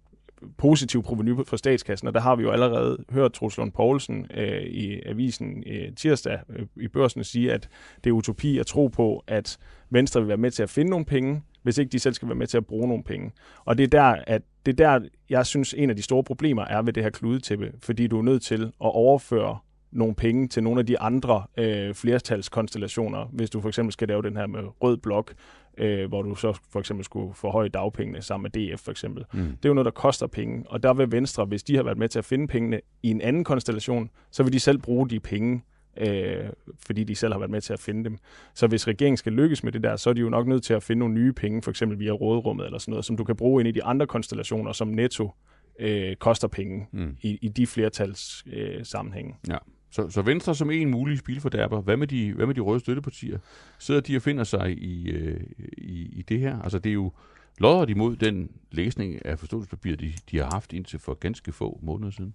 positiv 0.57 1.03
proveny 1.03 1.45
for 1.45 1.57
statskassen, 1.57 2.07
og 2.07 2.13
der 2.13 2.19
har 2.19 2.35
vi 2.35 2.43
jo 2.43 2.51
allerede 2.51 2.97
hørt 3.09 3.33
Troels 3.33 3.57
Lund 3.57 3.71
Poulsen 3.71 4.27
øh, 4.33 4.61
i 4.61 5.01
avisen 5.05 5.63
øh, 5.67 5.95
tirsdag 5.95 6.39
øh, 6.49 6.65
i 6.75 6.87
børsen 6.87 7.23
sige, 7.23 7.53
at 7.53 7.69
det 8.03 8.09
er 8.09 8.13
utopi 8.13 8.57
at 8.57 8.65
tro 8.65 8.87
på, 8.87 9.23
at 9.27 9.57
Venstre 9.89 10.21
vil 10.21 10.27
være 10.27 10.37
med 10.37 10.51
til 10.51 10.63
at 10.63 10.69
finde 10.69 10.89
nogle 10.89 11.05
penge, 11.05 11.41
hvis 11.63 11.77
ikke 11.77 11.89
de 11.89 11.99
selv 11.99 12.13
skal 12.13 12.27
være 12.27 12.35
med 12.35 12.47
til 12.47 12.57
at 12.57 12.65
bruge 12.65 12.87
nogle 12.87 13.03
penge. 13.03 13.31
Og 13.65 13.77
det 13.77 13.83
er 13.83 13.87
der, 13.87 14.15
at 14.27 14.41
det 14.65 14.81
er 14.81 14.99
der, 14.99 15.07
jeg 15.29 15.45
synes, 15.45 15.73
en 15.77 15.89
af 15.89 15.95
de 15.95 16.01
store 16.01 16.23
problemer 16.23 16.65
er 16.65 16.81
ved 16.81 16.93
det 16.93 17.03
her 17.03 17.09
kludetæppe, 17.09 17.71
fordi 17.79 18.07
du 18.07 18.17
er 18.17 18.23
nødt 18.23 18.43
til 18.43 18.63
at 18.63 18.71
overføre 18.79 19.57
nogle 19.91 20.15
penge 20.15 20.47
til 20.47 20.63
nogle 20.63 20.79
af 20.79 20.85
de 20.85 20.99
andre 20.99 21.43
øh, 21.57 21.93
flertalskonstellationer, 21.93 23.25
hvis 23.31 23.49
du 23.49 23.61
for 23.61 23.67
eksempel 23.67 23.93
skal 23.93 24.07
lave 24.07 24.21
den 24.21 24.37
her 24.37 24.47
med 24.47 24.61
rød 24.81 24.97
blok, 24.97 25.33
øh, 25.77 26.07
hvor 26.07 26.21
du 26.21 26.35
så 26.35 26.59
for 26.71 26.79
eksempel 26.79 27.05
skulle 27.05 27.33
forhøje 27.33 27.69
dagpengene 27.69 28.21
sammen 28.21 28.51
med 28.53 28.75
DF 28.75 28.81
for 28.81 28.91
eksempel. 28.91 29.25
Mm. 29.33 29.39
Det 29.39 29.65
er 29.65 29.69
jo 29.69 29.73
noget, 29.73 29.85
der 29.85 29.91
koster 29.91 30.27
penge, 30.27 30.63
og 30.69 30.83
der 30.83 30.93
vil 30.93 31.11
Venstre, 31.11 31.45
hvis 31.45 31.63
de 31.63 31.75
har 31.75 31.83
været 31.83 31.97
med 31.97 32.09
til 32.09 32.19
at 32.19 32.25
finde 32.25 32.47
pengene 32.47 32.81
i 33.03 33.11
en 33.11 33.21
anden 33.21 33.43
konstellation, 33.43 34.09
så 34.31 34.43
vil 34.43 34.53
de 34.53 34.59
selv 34.59 34.77
bruge 34.77 35.09
de 35.09 35.19
penge, 35.19 35.61
øh, 35.97 36.49
fordi 36.87 37.03
de 37.03 37.15
selv 37.15 37.33
har 37.33 37.39
været 37.39 37.51
med 37.51 37.61
til 37.61 37.73
at 37.73 37.79
finde 37.79 38.03
dem. 38.03 38.17
Så 38.53 38.67
hvis 38.67 38.87
regeringen 38.87 39.17
skal 39.17 39.33
lykkes 39.33 39.63
med 39.63 39.71
det 39.71 39.83
der, 39.83 39.95
så 39.95 40.09
er 40.09 40.13
de 40.13 40.21
jo 40.21 40.29
nok 40.29 40.47
nødt 40.47 40.63
til 40.63 40.73
at 40.73 40.83
finde 40.83 40.99
nogle 40.99 41.13
nye 41.13 41.33
penge, 41.33 41.61
for 41.61 41.71
eksempel 41.71 41.99
via 41.99 42.11
rådrummet 42.11 42.65
eller 42.65 42.79
sådan 42.79 42.91
noget, 42.91 43.05
som 43.05 43.17
du 43.17 43.23
kan 43.23 43.35
bruge 43.35 43.61
ind 43.61 43.67
i 43.67 43.71
de 43.71 43.83
andre 43.83 44.07
konstellationer, 44.07 44.71
som 44.71 44.87
netto 44.87 45.31
øh, 45.79 46.15
koster 46.15 46.47
penge 46.47 46.87
mm. 46.91 47.17
i, 47.21 47.39
i 47.41 47.47
de 47.47 47.67
flertals 47.67 48.43
øh, 48.53 48.85
sammenhænge. 48.85 49.35
Ja. 49.47 49.57
Så, 49.91 50.09
så 50.09 50.21
Venstre 50.21 50.55
som 50.55 50.71
en 50.71 50.89
mulig 50.89 51.19
spilfordærber, 51.19 51.81
hvad 51.81 51.97
med 51.97 52.07
de, 52.07 52.33
hvad 52.33 52.45
med 52.45 52.55
de 52.55 52.61
røde 52.61 52.79
støttepartier? 52.79 53.39
Sidder 53.79 54.01
de 54.01 54.15
og 54.15 54.21
finder 54.21 54.43
sig 54.43 54.77
i, 54.77 55.09
øh, 55.09 55.41
i, 55.77 56.09
i 56.13 56.21
det 56.21 56.39
her? 56.39 56.61
Altså 56.61 56.79
det 56.79 56.89
er 56.89 56.93
jo 56.93 57.11
lodret 57.57 57.89
imod 57.89 58.15
den 58.15 58.51
læsning 58.71 59.25
af 59.25 59.39
forståelsespapiret, 59.39 59.99
de, 59.99 60.13
de 60.31 60.37
har 60.37 60.49
haft 60.51 60.73
indtil 60.73 60.99
for 60.99 61.13
ganske 61.13 61.51
få 61.51 61.79
måneder 61.83 62.11
siden. 62.11 62.33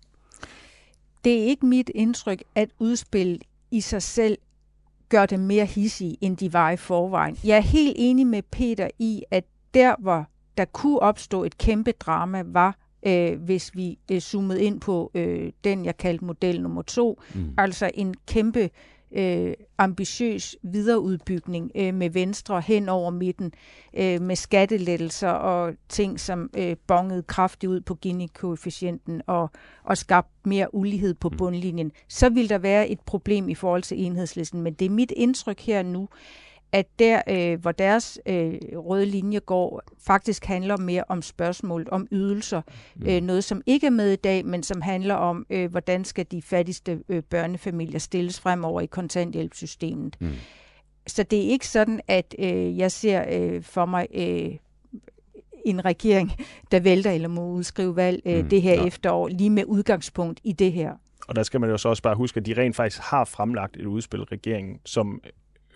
Det 1.25 1.41
er 1.41 1.45
ikke 1.45 1.67
mit 1.67 1.91
indtryk, 1.95 2.43
at 2.55 2.71
udspil 2.79 3.43
i 3.71 3.81
sig 3.81 4.03
selv 4.03 4.39
gør 5.09 5.27
dem 5.27 5.41
mere 5.41 5.65
hissige, 5.65 6.17
end 6.21 6.37
de 6.37 6.53
var 6.53 6.71
i 6.71 6.77
forvejen. 6.77 7.37
Jeg 7.45 7.57
er 7.57 7.61
helt 7.61 7.97
enig 7.99 8.27
med 8.27 8.43
Peter 8.43 8.89
i, 8.99 9.23
at 9.31 9.45
der, 9.75 9.95
hvor 9.99 10.27
der 10.57 10.65
kunne 10.65 10.99
opstå 10.99 11.45
et 11.45 11.59
kæmpe 11.59 11.93
drama, 11.93 12.43
var 12.47 12.77
øh, 13.07 13.43
hvis 13.43 13.77
vi 13.77 13.99
øh, 14.11 14.21
zoomede 14.21 14.63
ind 14.63 14.81
på 14.81 15.11
øh, 15.15 15.53
den, 15.65 15.85
jeg 15.85 15.97
kaldte 15.97 16.25
model 16.25 16.63
nummer 16.63 16.83
to, 16.83 17.21
mm. 17.35 17.55
altså 17.59 17.91
en 17.95 18.15
kæmpe 18.27 18.71
øh, 19.13 19.55
ambitiøs 19.79 20.57
videreudbygning 20.63 21.71
øh, 21.75 21.95
med 21.95 22.11
Venstre 22.11 22.61
hen 22.61 22.89
over 22.89 23.11
midten, 23.11 23.53
øh, 23.95 24.21
med 24.23 24.37
skattelettelser 24.37 25.29
og 25.29 25.75
ting, 25.89 26.21
som 26.21 26.51
øh, 26.57 26.77
bongede 26.87 27.23
kraftigt 27.23 27.71
ud 27.71 27.81
på 27.81 27.95
Gini-koefficienten 27.95 29.23
og, 29.27 29.51
og 29.85 29.99
skabte 29.99 30.33
mere 30.45 30.75
ulighed 30.75 31.15
på 31.15 31.29
mm. 31.29 31.37
bundlinjen, 31.37 31.93
så 32.09 32.29
vil 32.29 32.49
der 32.49 32.59
være 32.59 32.89
et 32.89 33.01
problem 33.01 33.49
i 33.49 33.55
forhold 33.55 33.83
til 33.83 34.05
enhedslisten. 34.05 34.63
Men 34.63 34.75
det 34.75 34.85
er 34.85 34.91
mit 34.91 35.13
indtryk 35.17 35.61
her 35.61 35.83
nu, 35.83 36.09
at 36.73 36.87
der, 36.99 37.23
øh, 37.29 37.61
hvor 37.61 37.73
deres 37.73 38.19
øh, 38.27 38.55
røde 38.73 39.07
linje 39.07 39.39
går, 39.39 39.83
faktisk 40.07 40.45
handler 40.45 40.77
mere 40.77 41.05
om 41.09 41.23
spørgsmålet 41.23 41.89
om 41.89 42.07
ydelser. 42.13 42.63
Mm. 42.97 43.07
Øh, 43.07 43.21
noget, 43.21 43.45
som 43.45 43.63
ikke 43.67 43.87
er 43.87 43.91
med 43.91 44.13
i 44.13 44.17
dag, 44.17 44.47
men 44.47 44.63
som 44.63 44.81
handler 44.81 45.15
om, 45.15 45.47
øh, 45.51 45.71
hvordan 45.71 46.05
skal 46.05 46.27
de 46.31 46.43
fattigste 46.43 47.01
øh, 47.09 47.23
børnefamilier 47.23 47.99
stilles 47.99 48.41
fremover 48.41 48.81
i 48.81 48.87
kontanthjælpssystemet. 48.87 50.17
Mm. 50.21 50.29
Så 51.07 51.23
det 51.23 51.39
er 51.39 51.49
ikke 51.49 51.69
sådan, 51.69 52.01
at 52.09 52.35
øh, 52.39 52.79
jeg 52.79 52.93
ser 52.93 53.25
øh, 53.31 53.63
for 53.63 53.87
mig 53.87 54.07
øh, 54.15 54.51
en 55.65 55.85
regering, 55.85 56.33
der 56.71 56.81
vælter 56.81 57.11
eller 57.11 57.29
må 57.29 57.51
udskrive 57.51 57.97
valg 57.97 58.23
øh, 58.27 58.43
mm. 58.43 58.49
det 58.49 58.63
her 58.63 58.75
ja. 58.75 58.87
efterår, 58.87 59.29
lige 59.29 59.51
med 59.51 59.65
udgangspunkt 59.67 60.41
i 60.45 60.53
det 60.53 60.73
her. 60.73 60.93
Og 61.29 61.37
der 61.37 61.43
skal 61.43 61.61
man 61.61 61.71
jo 61.71 61.77
så 61.79 61.89
også 61.89 62.03
bare 62.03 62.15
huske, 62.15 62.41
at 62.41 62.47
de 62.47 62.55
rent 62.55 62.77
faktisk 62.77 63.03
har 63.03 63.25
fremlagt 63.25 63.77
et 63.77 63.87
udspil, 63.87 64.23
regeringen, 64.23 64.79
som 64.85 65.21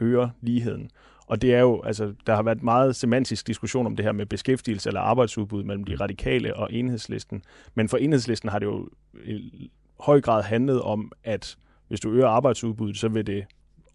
øger 0.02 0.28
ligheden. 0.40 0.90
Og 1.26 1.42
det 1.42 1.54
er 1.54 1.60
jo, 1.60 1.82
altså, 1.82 2.14
der 2.26 2.34
har 2.34 2.42
været 2.42 2.62
meget 2.62 2.96
semantisk 2.96 3.46
diskussion 3.46 3.86
om 3.86 3.96
det 3.96 4.04
her 4.04 4.12
med 4.12 4.26
beskæftigelse 4.26 4.88
eller 4.88 5.00
arbejdsudbud 5.00 5.62
mellem 5.62 5.84
de 5.84 5.96
radikale 5.96 6.56
og 6.56 6.72
enhedslisten. 6.72 7.42
Men 7.74 7.88
for 7.88 7.96
enhedslisten 7.96 8.48
har 8.48 8.58
det 8.58 8.66
jo 8.66 8.88
i 9.24 9.70
høj 10.00 10.20
grad 10.20 10.42
handlet 10.42 10.82
om, 10.82 11.12
at 11.24 11.56
hvis 11.88 12.00
du 12.00 12.10
øger 12.10 12.28
arbejdsudbuddet, 12.28 12.96
så 12.96 13.08
vil 13.08 13.26
det 13.26 13.44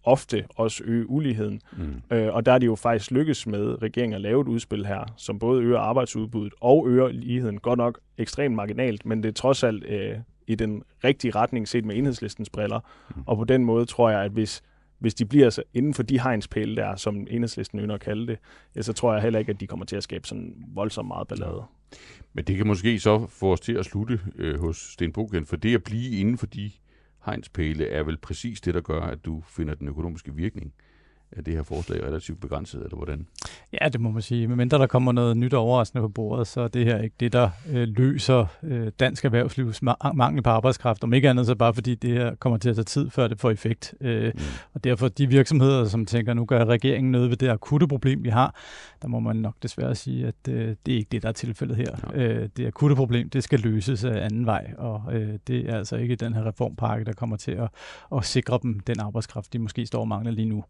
ofte 0.04 0.44
også 0.56 0.82
øge 0.86 1.10
uligheden. 1.10 1.60
Mm. 1.76 2.16
Øh, 2.16 2.34
og 2.34 2.46
der 2.46 2.52
er 2.52 2.58
det 2.58 2.66
jo 2.66 2.74
faktisk 2.74 3.10
lykkes 3.10 3.46
med 3.46 3.82
regeringen 3.82 4.14
at 4.14 4.20
lave 4.20 4.40
et 4.40 4.48
udspil 4.48 4.86
her, 4.86 5.14
som 5.16 5.38
både 5.38 5.62
øger 5.62 5.78
arbejdsudbuddet 5.78 6.52
og 6.60 6.88
øger 6.88 7.08
ligheden. 7.08 7.58
Godt 7.58 7.78
nok 7.78 8.00
ekstremt 8.18 8.54
marginalt, 8.54 9.06
men 9.06 9.22
det 9.22 9.28
er 9.28 9.32
trods 9.32 9.62
alt 9.62 9.84
øh, 9.84 10.14
i 10.46 10.54
den 10.54 10.82
rigtige 11.04 11.30
retning 11.30 11.68
set 11.68 11.84
med 11.84 11.96
enhedslistens 11.96 12.50
briller. 12.50 12.80
Mm. 13.16 13.22
Og 13.26 13.36
på 13.36 13.44
den 13.44 13.64
måde 13.64 13.86
tror 13.86 14.10
jeg, 14.10 14.20
at 14.20 14.30
hvis 14.30 14.62
hvis 14.98 15.14
de 15.14 15.24
bliver 15.24 15.58
inden 15.74 15.94
for 15.94 16.02
de 16.02 16.20
hegnspæle 16.20 16.76
der, 16.76 16.96
som 16.96 17.26
enhedslisten 17.30 17.80
ynder 17.80 17.94
at 17.94 18.00
kalde 18.00 18.26
det, 18.26 18.38
ja, 18.76 18.82
så 18.82 18.92
tror 18.92 19.12
jeg 19.12 19.22
heller 19.22 19.38
ikke, 19.38 19.52
at 19.52 19.60
de 19.60 19.66
kommer 19.66 19.86
til 19.86 19.96
at 19.96 20.02
skabe 20.02 20.28
sådan 20.28 20.54
voldsomt 20.74 21.08
meget 21.08 21.28
ballade. 21.28 21.62
Men 22.32 22.44
det 22.44 22.56
kan 22.56 22.66
måske 22.66 23.00
så 23.00 23.26
få 23.26 23.52
os 23.52 23.60
til 23.60 23.72
at 23.72 23.84
slutte 23.84 24.20
øh, 24.36 24.60
hos 24.60 24.76
Sten 24.76 25.12
Bogen, 25.12 25.46
for 25.46 25.56
det 25.56 25.74
at 25.74 25.84
blive 25.84 26.20
inden 26.20 26.38
for 26.38 26.46
de 26.46 26.70
hegnspæle 27.24 27.86
er 27.88 28.02
vel 28.02 28.16
præcis 28.16 28.60
det, 28.60 28.74
der 28.74 28.80
gør, 28.80 29.00
at 29.00 29.24
du 29.24 29.42
finder 29.48 29.74
den 29.74 29.88
økonomiske 29.88 30.34
virkning 30.34 30.72
er 31.32 31.42
det 31.42 31.54
her 31.54 31.62
forslag 31.62 32.02
relativt 32.02 32.40
begrænset, 32.40 32.82
eller 32.82 32.96
hvordan? 32.96 33.26
Ja, 33.80 33.88
det 33.88 34.00
må 34.00 34.10
man 34.10 34.22
sige. 34.22 34.48
Men 34.48 34.56
mindre 34.56 34.78
der 34.78 34.86
kommer 34.86 35.12
noget 35.12 35.36
nyt 35.36 35.54
og 35.54 35.60
overraskende 35.60 36.02
på 36.02 36.08
bordet, 36.08 36.46
så 36.46 36.60
er 36.60 36.68
det 36.68 36.84
her 36.84 36.98
ikke 36.98 37.16
det, 37.20 37.32
der 37.32 37.50
øh, 37.70 37.88
løser 37.88 38.46
øh, 38.62 38.92
dansk 39.00 39.24
erhvervslivs 39.24 39.82
ma- 39.82 40.12
mangel 40.12 40.42
på 40.42 40.50
arbejdskraft. 40.50 41.04
Om 41.04 41.12
ikke 41.12 41.30
andet, 41.30 41.46
så 41.46 41.54
bare 41.54 41.74
fordi 41.74 41.94
det 41.94 42.10
her 42.10 42.34
kommer 42.34 42.58
til 42.58 42.68
at 42.70 42.76
tage 42.76 42.84
tid, 42.84 43.10
før 43.10 43.28
det 43.28 43.40
får 43.40 43.50
effekt. 43.50 43.94
Øh, 44.00 44.32
mm. 44.34 44.40
Og 44.74 44.84
derfor 44.84 45.08
de 45.08 45.26
virksomheder, 45.26 45.84
som 45.84 46.06
tænker, 46.06 46.34
nu 46.34 46.44
gør 46.44 46.64
regeringen 46.64 47.12
noget 47.12 47.30
ved 47.30 47.36
det 47.36 47.48
akutte 47.48 47.88
problem, 47.88 48.24
vi 48.24 48.28
har, 48.28 48.54
der 49.02 49.08
må 49.08 49.20
man 49.20 49.36
nok 49.36 49.54
desværre 49.62 49.94
sige, 49.94 50.26
at 50.26 50.34
øh, 50.48 50.76
det 50.86 50.94
er 50.94 50.98
ikke 50.98 51.08
det, 51.12 51.22
der 51.22 51.28
er 51.28 51.32
tilfældet 51.32 51.76
her. 51.76 52.12
Ja. 52.14 52.22
Øh, 52.22 52.48
det 52.56 52.66
akutte 52.66 52.96
problem, 52.96 53.30
det 53.30 53.44
skal 53.44 53.60
løses 53.60 54.04
af 54.04 54.24
anden 54.24 54.46
vej, 54.46 54.72
og 54.78 55.02
øh, 55.12 55.38
det 55.46 55.70
er 55.70 55.76
altså 55.76 55.96
ikke 55.96 56.16
den 56.16 56.34
her 56.34 56.46
reformpakke, 56.46 57.04
der 57.04 57.12
kommer 57.12 57.36
til 57.36 57.52
at, 57.52 57.68
at 58.16 58.24
sikre 58.24 58.58
dem 58.62 58.80
den 58.80 59.00
arbejdskraft, 59.00 59.52
de 59.52 59.58
måske 59.58 59.86
står 59.86 60.00
og 60.00 60.08
mangler 60.08 60.32
lige 60.32 60.48
nu. 60.48 60.64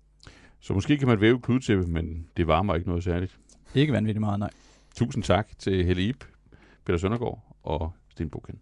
Så 0.61 0.75
måske 0.75 0.99
kan 0.99 1.09
man 1.09 1.21
væve 1.21 1.40
kludetæppe, 1.40 1.87
men 1.87 2.29
det 2.37 2.47
varmer 2.47 2.75
ikke 2.75 2.88
noget 2.88 3.05
særligt. 3.05 3.38
Ikke 3.75 3.92
vanvittigt 3.92 4.21
meget, 4.21 4.38
nej. 4.38 4.51
Tusind 4.97 5.25
tak 5.25 5.49
til 5.59 5.85
Helle 5.85 6.03
Ip, 6.03 6.25
Peter 6.85 6.99
Søndergaard 6.99 7.57
og 7.62 7.92
Sten 8.11 8.31
Buken. 8.31 8.61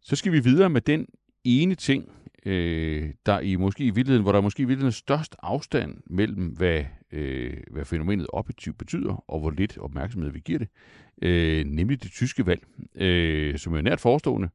Så 0.00 0.16
skal 0.16 0.32
vi 0.32 0.40
videre 0.40 0.70
med 0.70 0.80
den 0.80 1.06
ene 1.44 1.74
ting, 1.74 2.12
øh, 2.46 3.10
der 3.26 3.40
i 3.40 3.56
måske 3.56 3.84
i 3.84 3.90
virkeligheden, 3.90 4.22
hvor 4.22 4.32
der 4.32 4.40
måske 4.40 4.62
i 4.62 4.64
virkeligheden 4.64 4.88
er 4.88 4.92
størst 4.92 5.36
afstand 5.42 5.96
mellem, 6.06 6.46
hvad, 6.46 6.84
øh, 7.12 7.56
hvad 7.70 7.84
fænomenet 7.84 8.26
objektivt 8.32 8.78
betyder, 8.78 9.24
og 9.30 9.40
hvor 9.40 9.50
lidt 9.50 9.78
opmærksomhed 9.78 10.30
vi 10.30 10.40
giver 10.40 10.58
det, 10.58 10.68
øh, 11.22 11.64
nemlig 11.64 12.02
det 12.02 12.10
tyske 12.10 12.46
valg, 12.46 12.66
øh, 12.94 13.58
som 13.58 13.74
er 13.74 13.80
nært 13.80 14.00
forestående, 14.00 14.48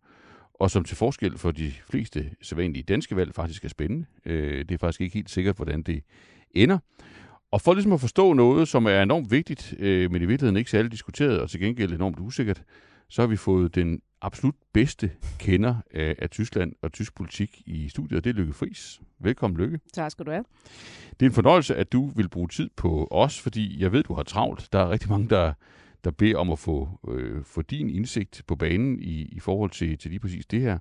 og 0.61 0.71
som 0.71 0.83
til 0.83 0.97
forskel 0.97 1.37
for 1.37 1.51
de 1.51 1.71
fleste 1.89 2.31
sædvanlige 2.41 2.83
danske 2.83 3.15
valg 3.15 3.35
faktisk 3.35 3.65
er 3.65 3.69
spændende. 3.69 4.05
Øh, 4.25 4.59
det 4.59 4.71
er 4.71 4.77
faktisk 4.77 5.01
ikke 5.01 5.13
helt 5.13 5.29
sikkert, 5.29 5.55
hvordan 5.55 5.81
det 5.81 6.03
ender. 6.51 6.77
Og 7.51 7.61
for 7.61 7.73
ligesom 7.73 7.93
at 7.93 7.99
forstå 7.99 8.33
noget, 8.33 8.67
som 8.67 8.85
er 8.85 9.01
enormt 9.01 9.31
vigtigt, 9.31 9.73
øh, 9.79 10.11
men 10.11 10.21
i 10.21 10.25
virkeligheden 10.25 10.57
ikke 10.57 10.71
særlig 10.71 10.91
diskuteret, 10.91 11.39
og 11.39 11.49
til 11.49 11.59
gengæld 11.59 11.93
enormt 11.93 12.19
usikkert, 12.19 12.63
så 13.09 13.21
har 13.21 13.27
vi 13.27 13.35
fået 13.35 13.75
den 13.75 14.01
absolut 14.21 14.55
bedste 14.73 15.11
kender 15.39 15.75
af, 15.93 16.15
af 16.19 16.29
Tyskland 16.29 16.73
og 16.81 16.91
tysk 16.91 17.15
politik 17.15 17.61
i 17.65 17.89
studiet, 17.89 18.17
og 18.17 18.23
det 18.23 18.29
er 18.29 18.33
Lykke 18.33 18.53
Friis. 18.53 19.01
Velkommen, 19.19 19.59
Lykke. 19.59 19.79
Tak 19.93 20.11
skal 20.11 20.25
du 20.25 20.31
have. 20.31 20.45
Det 21.19 21.25
er 21.25 21.29
en 21.29 21.35
fornøjelse, 21.35 21.75
at 21.75 21.91
du 21.91 22.11
vil 22.15 22.29
bruge 22.29 22.47
tid 22.47 22.69
på 22.75 23.07
os, 23.11 23.39
fordi 23.39 23.81
jeg 23.81 23.91
ved, 23.91 24.03
du 24.03 24.13
har 24.13 24.23
travlt. 24.23 24.69
Der 24.73 24.79
er 24.79 24.89
rigtig 24.89 25.09
mange, 25.09 25.29
der 25.29 25.53
der 26.03 26.11
beder 26.11 26.37
om 26.37 26.51
at 26.51 26.59
få, 26.59 26.89
øh, 27.07 27.43
få 27.43 27.61
din 27.61 27.89
indsigt 27.89 28.43
på 28.47 28.55
banen 28.55 28.99
i, 28.99 29.21
i 29.31 29.39
forhold 29.39 29.69
til, 29.69 29.97
til 29.97 30.11
lige 30.11 30.19
præcis 30.19 30.45
det 30.45 30.61
her 30.61 30.77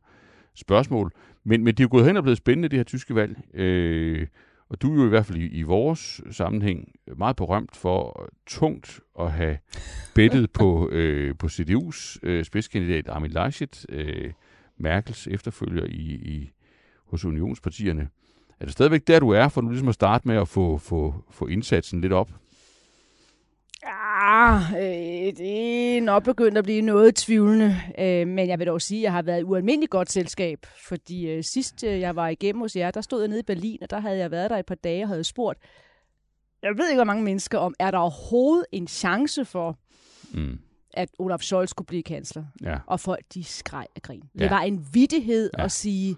spørgsmål. 0.55 1.13
Men, 1.45 1.65
men 1.65 1.75
det 1.75 1.81
er 1.81 1.85
jo 1.85 1.89
gået 1.91 2.07
hen 2.07 2.17
og 2.17 2.23
blevet 2.23 2.39
spændende, 2.39 2.69
det 2.69 2.79
her 2.79 2.85
tyske 2.85 3.15
valg. 3.15 3.57
Øh, 3.57 4.27
og 4.69 4.83
du 4.83 4.93
er 4.93 5.01
jo 5.01 5.07
i 5.07 5.09
hvert 5.09 5.27
fald 5.27 5.39
i, 5.39 5.47
i 5.47 5.63
vores 5.63 6.21
sammenhæng 6.31 6.93
meget 7.17 7.37
berømt 7.37 7.77
for 7.77 8.29
tungt 8.47 9.01
at 9.21 9.33
have 9.33 9.59
bettet 10.15 10.51
på, 10.53 10.89
øh, 10.93 11.35
på 11.39 11.47
CDU's 11.47 12.19
øh, 12.23 12.45
spidskandidat 12.45 13.09
Armin 13.09 13.31
Laschet, 13.31 13.87
øh, 13.89 14.33
Merkels 14.77 15.27
efterfølger 15.27 15.85
i, 15.85 16.15
i, 16.35 16.53
hos 17.07 17.25
unionspartierne. 17.25 18.09
er 18.61 18.65
det 18.65 18.73
stadigvæk 18.73 19.07
der, 19.07 19.21
du 19.21 19.31
er, 19.31 19.49
for 19.49 19.61
nu 19.61 19.69
ligesom 19.69 19.89
at 19.89 19.95
starte 19.95 20.29
med 20.29 20.37
at 20.37 20.49
få, 20.49 20.79
få, 20.79 21.25
få 21.31 21.47
indsatsen 21.47 22.01
lidt 22.01 22.13
op? 22.13 22.31
Ja, 23.83 24.10
øh, 24.77 25.37
det 25.37 25.97
er 25.97 26.01
nok 26.01 26.25
begyndt 26.25 26.59
at 26.59 26.65
blive 26.65 26.83
noget 26.83 27.15
tvivlende, 27.15 27.77
øh, 27.99 28.29
men 28.29 28.49
jeg 28.49 28.59
vil 28.59 28.67
dog 28.67 28.83
sige, 28.83 28.99
at 28.99 29.03
jeg 29.03 29.13
har 29.13 29.23
været 29.23 29.41
i 29.41 29.45
ualmindeligt 29.45 29.91
godt 29.91 30.13
selskab, 30.13 30.67
fordi 30.89 31.29
øh, 31.31 31.45
sidst 31.45 31.85
øh, 31.85 32.01
jeg 32.01 32.17
var 32.17 32.29
igennem 32.29 32.61
hos 32.61 32.77
jer, 32.77 32.91
der 32.91 33.01
stod 33.01 33.21
jeg 33.21 33.29
nede 33.29 33.41
i 33.41 33.43
Berlin, 33.43 33.79
og 33.83 33.91
der 33.91 34.01
havde 34.01 34.19
jeg 34.19 34.31
været 34.31 34.51
der 34.51 34.57
et 34.57 34.67
par 34.67 34.75
dage 34.75 35.05
og 35.05 35.09
havde 35.09 35.25
spurgt, 35.25 35.59
jeg 36.63 36.71
ved 36.77 36.89
ikke, 36.89 36.97
hvor 36.99 37.05
mange 37.05 37.23
mennesker 37.23 37.59
om, 37.59 37.75
er 37.79 37.91
der 37.91 37.99
overhovedet 37.99 38.67
en 38.73 38.89
chance 38.89 39.45
for, 39.45 39.79
Mm. 40.33 40.59
at 40.95 41.09
Olaf 41.19 41.41
Scholz 41.41 41.71
skulle 41.71 41.87
blive 41.87 42.03
kansler? 42.03 42.45
Ja. 42.63 42.77
Og 42.87 43.01
folk, 43.01 43.25
de 43.35 43.45
skreg 43.45 43.87
af 43.97 44.03
grin. 44.03 44.23
Ja. 44.39 44.43
Det 44.43 44.51
var 44.51 44.61
en 44.61 44.87
vittighed 44.93 45.51
Ja. 45.59 45.65
at 45.65 45.73
sige, 45.73 46.17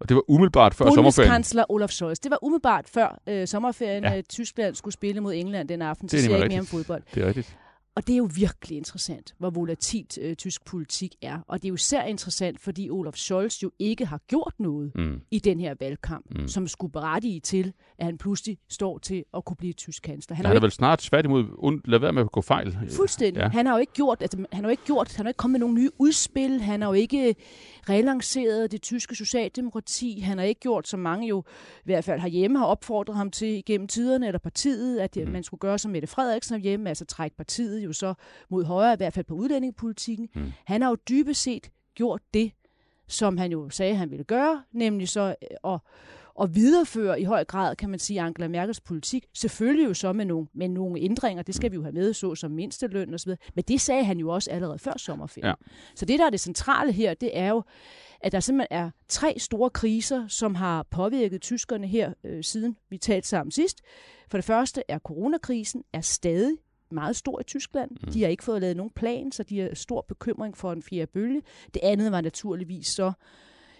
Og 0.00 0.08
det 0.08 0.14
var 0.14 0.22
umiddelbart 0.30 0.74
før 0.74 0.84
sommerferien. 0.84 1.28
Bundeskansler 1.28 1.64
Olaf 1.68 1.90
Scholz. 1.90 2.18
Det 2.18 2.30
var 2.30 2.38
umiddelbart 2.44 2.88
før 2.88 3.20
øh, 3.28 3.46
sommerferien, 3.48 4.04
Ja. 4.04 4.20
Tyskland 4.28 4.74
skulle 4.74 4.94
spille 4.94 5.20
mod 5.20 5.34
England 5.34 5.68
den 5.68 5.82
aften. 5.82 6.08
Så 6.08 6.16
Det 6.16 6.22
er 6.22 6.26
ser 6.26 6.34
jeg 6.34 6.44
ikke 6.44 6.52
mere 6.52 6.60
om 6.60 6.66
fodbold. 6.66 7.02
Det 7.14 7.22
er 7.22 7.26
rigtigt. 7.26 7.56
Og 7.96 8.06
det 8.06 8.12
er 8.12 8.16
jo 8.16 8.28
virkelig 8.34 8.76
interessant, 8.76 9.34
hvor 9.38 9.50
volatilt 9.50 10.18
øh, 10.22 10.36
tysk 10.36 10.64
politik 10.64 11.14
er. 11.22 11.38
Og 11.48 11.62
det 11.62 11.64
er 11.64 11.68
jo 11.68 11.74
især 11.74 12.02
interessant, 12.04 12.60
fordi 12.60 12.90
Olaf 12.90 13.14
Scholz 13.14 13.62
jo 13.62 13.70
ikke 13.78 14.06
har 14.06 14.20
gjort 14.28 14.54
noget 14.58 14.92
Mm. 14.94 15.20
i 15.30 15.38
den 15.38 15.60
her 15.60 15.74
valgkamp, 15.80 16.26
Mm. 16.40 16.48
som 16.48 16.68
skulle 16.68 16.92
berettige 16.92 17.40
til, 17.40 17.72
at 17.98 18.04
han 18.06 18.18
pludselig 18.18 18.58
står 18.68 18.98
til 18.98 19.24
at 19.36 19.44
kunne 19.44 19.56
blive 19.56 19.72
tysk 19.72 20.02
kansler. 20.02 20.36
Han 20.36 20.44
har 20.46 20.52
er 20.52 20.56
jo 20.56 20.60
vel 20.60 20.70
snart 20.70 20.98
tværtimod 20.98 21.44
und, 21.58 21.80
lad 21.84 21.98
være 21.98 22.12
med 22.12 22.22
at 22.22 22.32
gå 22.32 22.40
fejl. 22.40 22.66
ikke, 22.82 22.94
fuldstændig. 22.94 23.38
Ja. 23.40 23.44
Ja. 23.44 23.50
Han 23.50 23.66
har 23.66 23.72
jo 23.74 23.78
ikke 23.80 23.92
gjort, 23.92 24.18
altså, 24.22 24.36
han 24.52 24.64
har 24.64 24.68
jo 24.68 24.70
ikke 24.70 24.84
gjort, 24.86 25.14
han 25.16 25.26
har 25.26 25.30
ikke 25.30 25.38
kommet 25.38 25.52
med 25.52 25.60
nogle 25.60 25.74
nye 25.74 25.90
udspil, 25.98 26.60
han 26.60 26.80
har 26.82 26.88
jo 26.88 26.94
ikke 26.94 27.34
relanceret 27.88 28.72
det 28.72 28.82
tyske 28.82 29.14
socialdemokrati, 29.14 30.20
han 30.20 30.38
har 30.38 30.44
ikke 30.44 30.60
gjort, 30.60 30.88
som 30.88 31.00
mange 31.00 31.28
jo 31.28 31.44
i 31.78 31.82
hvert 31.84 32.04
fald 32.04 32.20
herhjemme 32.20 32.58
har 32.58 32.66
opfordret 32.66 33.16
ham 33.16 33.30
til 33.30 33.62
gennem 33.66 33.88
tiderne, 33.88 34.26
eller 34.26 34.38
partiet, 34.38 34.98
at 35.00 35.16
Mm. 35.16 35.32
man 35.32 35.42
skulle 35.42 35.58
gøre 35.58 35.78
som 35.78 35.90
Mette 35.90 36.08
Frederiksen 36.08 36.60
hjemme, 36.60 36.88
altså 36.88 37.04
trække 37.04 37.36
partiet 37.36 37.83
jo 37.84 37.92
så 37.92 38.14
mod 38.48 38.64
højre, 38.64 38.92
i 38.92 38.96
hvert 38.96 39.12
fald 39.12 39.24
på 39.24 39.34
udlændingepolitikken. 39.34 40.28
Mm. 40.34 40.52
Han 40.64 40.82
har 40.82 40.88
jo 40.88 40.96
dybest 41.08 41.42
set 41.42 41.70
gjort 41.94 42.22
det, 42.34 42.52
som 43.08 43.36
han 43.38 43.52
jo 43.52 43.70
sagde, 43.70 43.94
han 43.94 44.10
ville 44.10 44.24
gøre, 44.24 44.62
nemlig 44.72 45.08
så 45.08 45.34
øh, 45.42 45.72
at, 45.72 45.80
at 46.42 46.54
videreføre 46.54 47.20
i 47.20 47.24
høj 47.24 47.44
grad, 47.44 47.76
kan 47.76 47.90
man 47.90 47.98
sige, 47.98 48.20
Angela 48.20 48.48
Merkels 48.48 48.80
politik. 48.80 49.26
Selvfølgelig 49.34 49.88
jo 49.88 49.94
så 49.94 50.12
med 50.12 50.24
nogle, 50.24 50.46
med 50.54 50.68
nogle 50.68 51.00
ændringer, 51.00 51.42
det 51.42 51.54
skal 51.54 51.70
vi 51.70 51.76
jo 51.76 51.82
have 51.82 51.92
med, 51.92 52.12
så 52.12 52.34
som 52.34 52.50
mindsteløn 52.50 53.14
og 53.14 53.20
så 53.20 53.26
videre. 53.26 53.38
Men 53.54 53.64
det 53.68 53.80
sagde 53.80 54.04
han 54.04 54.18
jo 54.18 54.28
også 54.28 54.50
allerede 54.50 54.78
før 54.78 54.92
sommerferien. 54.96 55.46
Ja. 55.46 55.54
Så 55.94 56.04
det, 56.04 56.18
der 56.18 56.26
er 56.26 56.30
det 56.30 56.40
centrale 56.40 56.92
her, 56.92 57.14
det 57.14 57.38
er 57.38 57.48
jo, 57.48 57.62
at 58.20 58.32
der 58.32 58.40
simpelthen 58.40 58.78
er 58.78 58.90
tre 59.08 59.34
store 59.38 59.70
kriser, 59.70 60.28
som 60.28 60.54
har 60.54 60.82
påvirket 60.90 61.42
tyskerne 61.42 61.86
her, 61.86 62.12
øh, 62.24 62.44
siden 62.44 62.76
vi 62.90 62.98
talte 62.98 63.28
sammen 63.28 63.50
sidst. 63.50 63.80
For 64.28 64.38
det 64.38 64.44
første 64.44 64.82
er 64.88 64.98
coronakrisen 64.98 65.84
er 65.92 66.00
stadig 66.00 66.56
meget 66.90 67.16
stor 67.16 67.40
i 67.40 67.42
Tyskland. 67.44 67.90
Mm. 67.90 68.12
De 68.12 68.22
har 68.22 68.28
ikke 68.28 68.44
fået 68.44 68.60
lavet 68.60 68.76
nogen 68.76 68.90
plan, 68.90 69.32
så 69.32 69.42
de 69.42 69.58
har 69.60 69.70
stor 69.74 70.04
bekymring 70.08 70.56
for 70.56 70.72
en 70.72 70.82
fjerde 70.82 71.06
bølge. 71.06 71.42
Det 71.74 71.80
andet 71.82 72.12
var 72.12 72.20
naturligvis 72.20 72.86
så 72.86 73.12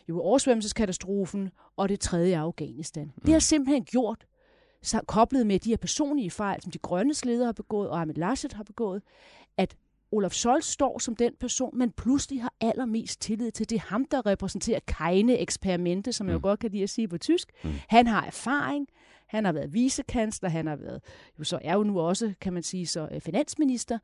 jo 0.09 0.21
oversvømmelseskatastrofen, 0.21 1.51
og 1.77 1.88
det 1.88 2.01
tredje 2.01 2.35
er 2.35 2.40
Afghanistan. 2.40 3.05
Mm. 3.17 3.23
Det 3.25 3.33
har 3.33 3.38
simpelthen 3.40 3.85
gjort, 3.85 4.27
så 4.83 5.01
koblet 5.07 5.47
med 5.47 5.59
de 5.59 5.71
her 5.71 5.77
personlige 5.77 6.31
fejl, 6.31 6.62
som 6.62 6.73
de 6.73 6.79
grønne 6.79 7.14
ledere 7.25 7.45
har 7.47 7.53
begået, 7.53 7.88
og 7.88 8.01
Ahmed 8.01 8.14
Laschet 8.14 8.53
har 8.53 8.62
begået, 8.62 9.03
at 9.57 9.77
Olaf 10.12 10.33
Scholz 10.33 10.64
står 10.67 10.99
som 10.99 11.17
den 11.17 11.33
person, 11.40 11.79
man 11.79 11.90
pludselig 11.90 12.43
har 12.43 12.53
allermest 12.61 13.21
tillid 13.21 13.51
til. 13.51 13.71
Det 13.71 13.77
er 13.77 13.81
ham, 13.81 14.05
der 14.05 14.27
repræsenterer 14.27 14.79
kejne 14.87 15.38
eksperimente, 15.38 16.12
som 16.12 16.27
jeg 16.27 16.33
jo 16.33 16.38
Mm. 16.38 16.43
godt 16.43 16.61
kan 16.61 16.71
lide 16.71 16.83
at 16.83 16.90
sige 16.90 17.09
på 17.09 17.19
tysk. 17.19 17.51
Mm. 17.64 17.71
Han 17.88 18.07
har 18.07 18.25
erfaring, 18.27 18.88
han 19.35 19.44
har 19.44 19.53
været 19.53 19.73
vicekansler, 19.75 20.49
han 20.49 20.66
har 20.66 20.77
været, 20.77 21.01
jo 21.38 21.44
så 21.44 21.59
er 21.62 21.75
jo 21.75 21.83
nu 21.83 22.01
også, 22.01 22.33
kan 22.40 22.53
man 22.53 22.62
sige, 22.62 22.87
så 22.87 23.09
øh, 23.12 23.20
finansminister. 23.20 23.99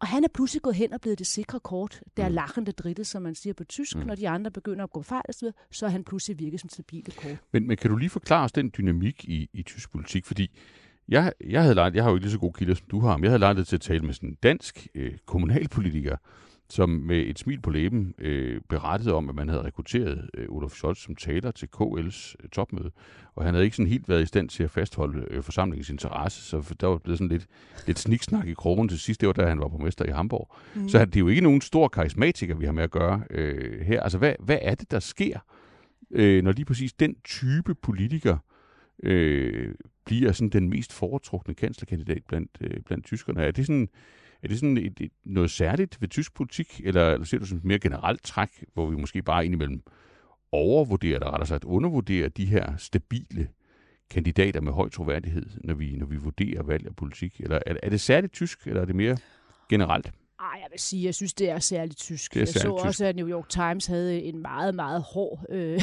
Og 0.00 0.06
han 0.06 0.24
er 0.24 0.28
pludselig 0.34 0.62
gået 0.62 0.76
hen 0.76 0.92
og 0.92 1.00
blevet 1.00 1.18
det 1.18 1.26
sikre 1.26 1.60
kort. 1.60 2.00
Der 2.16 2.24
er 2.24 2.28
Mm. 2.28 2.34
lachende 2.34 2.72
drittet, 2.72 3.06
som 3.06 3.22
man 3.22 3.34
siger 3.34 3.54
på 3.54 3.64
tysk, 3.64 3.96
Mm. 3.96 4.06
når 4.06 4.14
de 4.14 4.28
andre 4.28 4.50
begynder 4.50 4.84
at 4.84 4.90
gå 4.90 5.02
fejl 5.02 5.22
osv., 5.28 5.48
så 5.70 5.86
er 5.86 5.90
han 5.90 6.04
pludselig 6.04 6.38
virket 6.38 6.60
som 6.60 6.68
stabile 6.70 7.12
kort. 7.16 7.36
Men, 7.52 7.66
men 7.66 7.76
kan 7.76 7.90
du 7.90 7.96
lige 7.96 8.10
forklare 8.10 8.44
os 8.44 8.52
den 8.52 8.72
dynamik 8.78 9.24
i, 9.24 9.50
i 9.52 9.62
tysk 9.62 9.90
politik? 9.92 10.24
Fordi 10.26 10.58
jeg, 11.08 11.32
jeg, 11.46 11.62
havde 11.62 11.74
lejt, 11.74 11.94
jeg 11.94 12.02
har 12.04 12.10
jo 12.10 12.16
ikke 12.16 12.24
lige 12.24 12.32
så 12.32 12.38
gode 12.38 12.52
kilder, 12.52 12.74
som 12.74 12.86
du 12.90 13.00
har, 13.00 13.16
men 13.16 13.24
jeg 13.24 13.30
havde 13.30 13.38
lejlighed 13.38 13.64
til 13.64 13.76
at 13.76 13.80
tale 13.80 14.00
med 14.00 14.14
sådan 14.14 14.28
en 14.28 14.34
dansk 14.42 14.88
øh, 14.94 15.12
kommunalpolitiker, 15.26 16.16
som 16.68 16.88
med 16.88 17.16
et 17.16 17.38
smil 17.38 17.60
på 17.60 17.70
læben 17.70 18.14
øh, 18.18 18.60
berettede 18.68 19.14
om, 19.14 19.28
at 19.28 19.34
man 19.34 19.48
havde 19.48 19.62
rekrutteret 19.62 20.30
øh, 20.34 20.46
Olaf 20.48 20.70
Scholz 20.70 20.98
som 20.98 21.16
taler 21.16 21.50
til 21.50 21.68
KL's 21.76 22.34
øh, 22.42 22.48
topmøde. 22.52 22.90
Og 23.34 23.44
han 23.44 23.54
havde 23.54 23.64
ikke 23.64 23.76
sådan 23.76 23.90
helt 23.90 24.08
været 24.08 24.22
i 24.22 24.26
stand 24.26 24.48
til 24.48 24.62
at 24.62 24.70
fastholde 24.70 25.26
øh, 25.30 25.42
forsamlingens 25.42 25.90
interesse, 25.90 26.42
så 26.42 26.74
der 26.80 26.86
var 26.86 26.98
blevet 26.98 27.18
sådan 27.18 27.28
lidt, 27.28 27.46
lidt 27.86 27.98
sniksnak 27.98 28.46
i 28.46 28.54
krogen 28.54 28.88
til 28.88 28.98
sidst. 28.98 29.20
Det 29.20 29.26
var 29.26 29.32
da 29.32 29.46
han 29.46 29.60
var 29.60 29.68
borgmester 29.68 30.04
i 30.04 30.10
Hamburg. 30.10 30.54
Mm. 30.74 30.88
Så 30.88 31.04
det 31.04 31.16
er 31.16 31.20
jo 31.20 31.28
ikke 31.28 31.40
nogen 31.40 31.60
stor 31.60 31.88
karismatiker, 31.88 32.54
vi 32.54 32.64
har 32.64 32.72
med 32.72 32.82
at 32.82 32.90
gøre 32.90 33.22
øh, 33.30 33.80
her. 33.80 34.00
Altså, 34.00 34.18
hvad, 34.18 34.34
hvad 34.40 34.58
er 34.62 34.74
det, 34.74 34.90
der 34.90 35.00
sker, 35.00 35.38
øh, 36.10 36.44
når 36.44 36.52
lige 36.52 36.64
præcis 36.64 36.92
den 36.92 37.16
type 37.24 37.74
politiker 37.74 38.36
øh, 39.02 39.74
bliver 40.04 40.32
sådan 40.32 40.48
den 40.48 40.68
mest 40.68 40.92
foretrukne 40.92 41.54
kanslerkandidat 41.54 42.22
blandt, 42.28 42.50
øh, 42.60 42.80
blandt 42.86 43.04
tyskerne? 43.04 43.42
Er 43.42 43.50
det 43.50 43.66
sådan, 43.66 43.88
er 44.44 44.48
det 44.48 44.58
sådan 44.58 44.76
et, 44.76 45.00
et, 45.00 45.12
noget 45.24 45.50
særligt 45.50 46.00
ved 46.00 46.08
tysk 46.08 46.34
politik, 46.34 46.80
eller, 46.84 47.10
eller 47.10 47.26
ser 47.26 47.38
du 47.38 47.46
som 47.46 47.58
et 47.58 47.64
mere 47.64 47.78
generelt 47.78 48.22
træk, 48.22 48.64
hvor 48.74 48.86
vi 48.86 48.96
måske 48.96 49.22
bare 49.22 49.44
indimellem 49.44 49.82
overvurderer, 50.52 51.14
eller 51.14 51.30
rettere 51.30 51.46
sagt 51.46 51.64
undervurderer 51.64 52.28
de 52.28 52.46
her 52.46 52.76
stabile 52.76 53.48
kandidater 54.10 54.60
med 54.60 54.72
høj 54.72 54.88
troværdighed, 54.88 55.46
når 55.64 55.74
vi, 55.74 55.96
når 55.96 56.06
vi 56.06 56.16
vurderer 56.16 56.62
valg 56.62 56.86
af 56.86 56.96
politik? 56.96 57.40
Eller 57.40 57.58
er, 57.66 57.76
er 57.82 57.90
det 57.90 58.00
særligt 58.00 58.32
tysk, 58.32 58.66
eller 58.66 58.80
er 58.80 58.84
det 58.84 58.96
mere 58.96 59.16
generelt? 59.68 60.12
Ej, 60.40 60.60
jeg 60.62 60.68
vil 60.70 60.80
sige, 60.80 61.04
jeg 61.04 61.14
synes, 61.14 61.34
det 61.34 61.50
er 61.50 61.58
særligt 61.58 61.98
tysk. 61.98 62.34
Det 62.34 62.36
er 62.36 62.40
jeg 62.40 62.48
så 62.48 62.52
særligt 62.52 62.78
tysk. 62.78 62.86
også, 62.86 63.04
at 63.06 63.16
New 63.16 63.28
York 63.28 63.48
Times 63.48 63.86
havde 63.86 64.22
en 64.22 64.38
meget, 64.38 64.74
meget 64.74 65.02
hård 65.02 65.44
øh, 65.48 65.80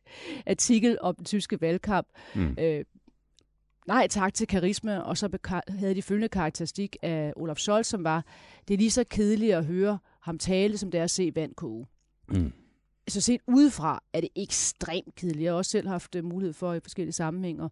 artikel 0.46 0.98
om 1.00 1.14
den 1.14 1.24
tyske 1.24 1.60
valgkamp. 1.60 2.06
Mm. 2.34 2.56
Øh, 2.60 2.84
nej 3.86 4.06
tak 4.06 4.34
til 4.34 4.46
karisma, 4.46 4.98
og 4.98 5.18
så 5.18 5.38
havde 5.68 5.94
de 5.94 6.02
følgende 6.02 6.28
karakteristik 6.28 6.96
af 7.02 7.32
Olaf 7.36 7.56
Scholz, 7.56 7.86
som 7.86 8.04
var, 8.04 8.24
det 8.68 8.74
er 8.74 8.78
lige 8.78 8.90
så 8.90 9.04
kedeligt 9.10 9.54
at 9.54 9.64
høre 9.64 9.98
ham 10.20 10.38
tale, 10.38 10.78
som 10.78 10.90
det 10.90 10.98
er 10.98 11.04
at 11.04 11.10
se 11.10 11.32
vand 11.34 11.54
koge. 11.54 11.86
Mm. 12.28 12.52
Så 13.08 13.20
set 13.20 13.40
udefra 13.46 14.02
er 14.12 14.20
det 14.20 14.30
ekstremt 14.36 15.14
kedeligt. 15.14 15.42
Jeg 15.44 15.52
har 15.52 15.56
også 15.56 15.70
selv 15.70 15.88
haft 15.88 16.14
øh, 16.14 16.24
mulighed 16.24 16.52
for 16.52 16.74
i 16.74 16.80
forskellige 16.80 17.12
sammenhænger 17.12 17.68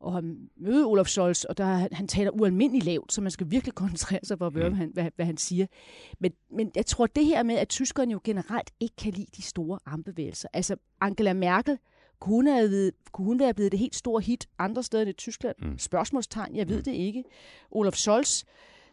og 0.00 0.12
han 0.12 0.48
møde 0.56 0.86
Olaf 0.86 1.06
Scholz, 1.06 1.44
og 1.44 1.58
der, 1.58 1.64
han, 1.92 2.08
taler 2.08 2.30
ualmindeligt 2.30 2.84
lavt, 2.84 3.12
så 3.12 3.20
man 3.20 3.30
skal 3.30 3.50
virkelig 3.50 3.74
koncentrere 3.82 4.20
sig 4.22 4.38
på 4.38 4.46
at 4.46 4.52
høre, 4.52 4.68
Mm. 4.68 4.74
hvad, 4.74 4.78
han, 4.84 4.90
hvad, 4.94 5.10
hvad 5.16 5.26
han 5.26 5.36
siger. 5.36 5.66
Men, 6.18 6.32
men 6.50 6.70
jeg 6.74 6.86
tror, 6.86 7.06
det 7.06 7.24
her 7.24 7.42
med, 7.42 7.54
at 7.54 7.68
tyskerne 7.68 8.12
jo 8.12 8.20
generelt 8.24 8.70
ikke 8.80 8.96
kan 8.96 9.12
lide 9.12 9.26
de 9.36 9.42
store 9.42 9.78
armbevægelser. 9.86 10.48
Altså, 10.52 10.76
Angela 11.00 11.32
Merkel, 11.32 11.78
kunne 12.20 12.34
hun, 12.34 12.46
have 12.46 12.92
kunne 13.12 13.24
hun 13.26 13.38
være 13.38 13.54
blevet 13.54 13.72
det 13.72 13.78
helt 13.80 13.94
store 13.94 14.20
hit 14.22 14.48
andre 14.58 14.82
steder 14.82 15.06
i 15.06 15.12
Tyskland? 15.12 15.56
Mm. 15.62 15.78
Spørgsmålstegn, 15.78 16.56
jeg 16.56 16.68
ved 16.68 16.76
Mm. 16.76 16.82
det 16.84 16.92
ikke. 16.92 17.24
Olaf 17.70 17.92
Scholz 17.94 18.44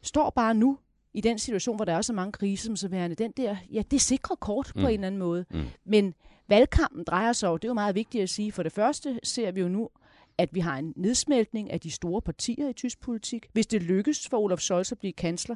står 0.04 0.30
bare 0.30 0.54
nu 0.54 0.78
i 1.14 1.22
den 1.22 1.40
situation, 1.40 1.76
hvor 1.76 1.86
der 1.86 1.94
er 1.94 2.02
så 2.02 2.14
mange 2.14 2.32
kriser, 2.32 2.66
som 2.66 2.76
så 2.76 2.88
værende 2.88 3.16
den 3.16 3.32
der, 3.38 3.56
ja, 3.72 3.82
det 3.92 4.02
sikrer 4.02 4.36
kort 4.36 4.72
på 4.76 4.80
Mm. 4.80 4.86
en 4.86 4.92
eller 4.94 5.08
anden 5.08 5.20
måde. 5.20 5.46
Mm. 5.52 5.64
Men 5.86 6.14
valgkampen 6.48 7.04
drejer 7.04 7.34
sig 7.34 7.48
jo, 7.48 7.58
det 7.58 7.64
er 7.64 7.70
jo 7.70 7.74
meget 7.74 7.96
vigtigt 7.96 8.22
at 8.24 8.30
sige, 8.30 8.52
for 8.52 8.64
det 8.64 8.72
første 8.72 9.20
ser 9.24 9.52
vi 9.52 9.62
jo 9.62 9.68
nu, 9.68 9.90
at 10.38 10.50
vi 10.54 10.60
har 10.60 10.78
en 10.78 10.94
nedsmeltning 10.96 11.72
af 11.72 11.80
de 11.80 11.92
store 11.92 12.22
partier 12.22 12.70
i 12.70 12.74
tysk 12.74 13.02
politik. 13.02 13.46
Hvis 13.54 13.68
det 13.68 13.84
lykkes 13.84 14.28
for 14.30 14.38
Olaf 14.38 14.60
Scholz 14.60 14.92
at 14.92 15.00
blive 15.00 15.14
kansler, 15.14 15.56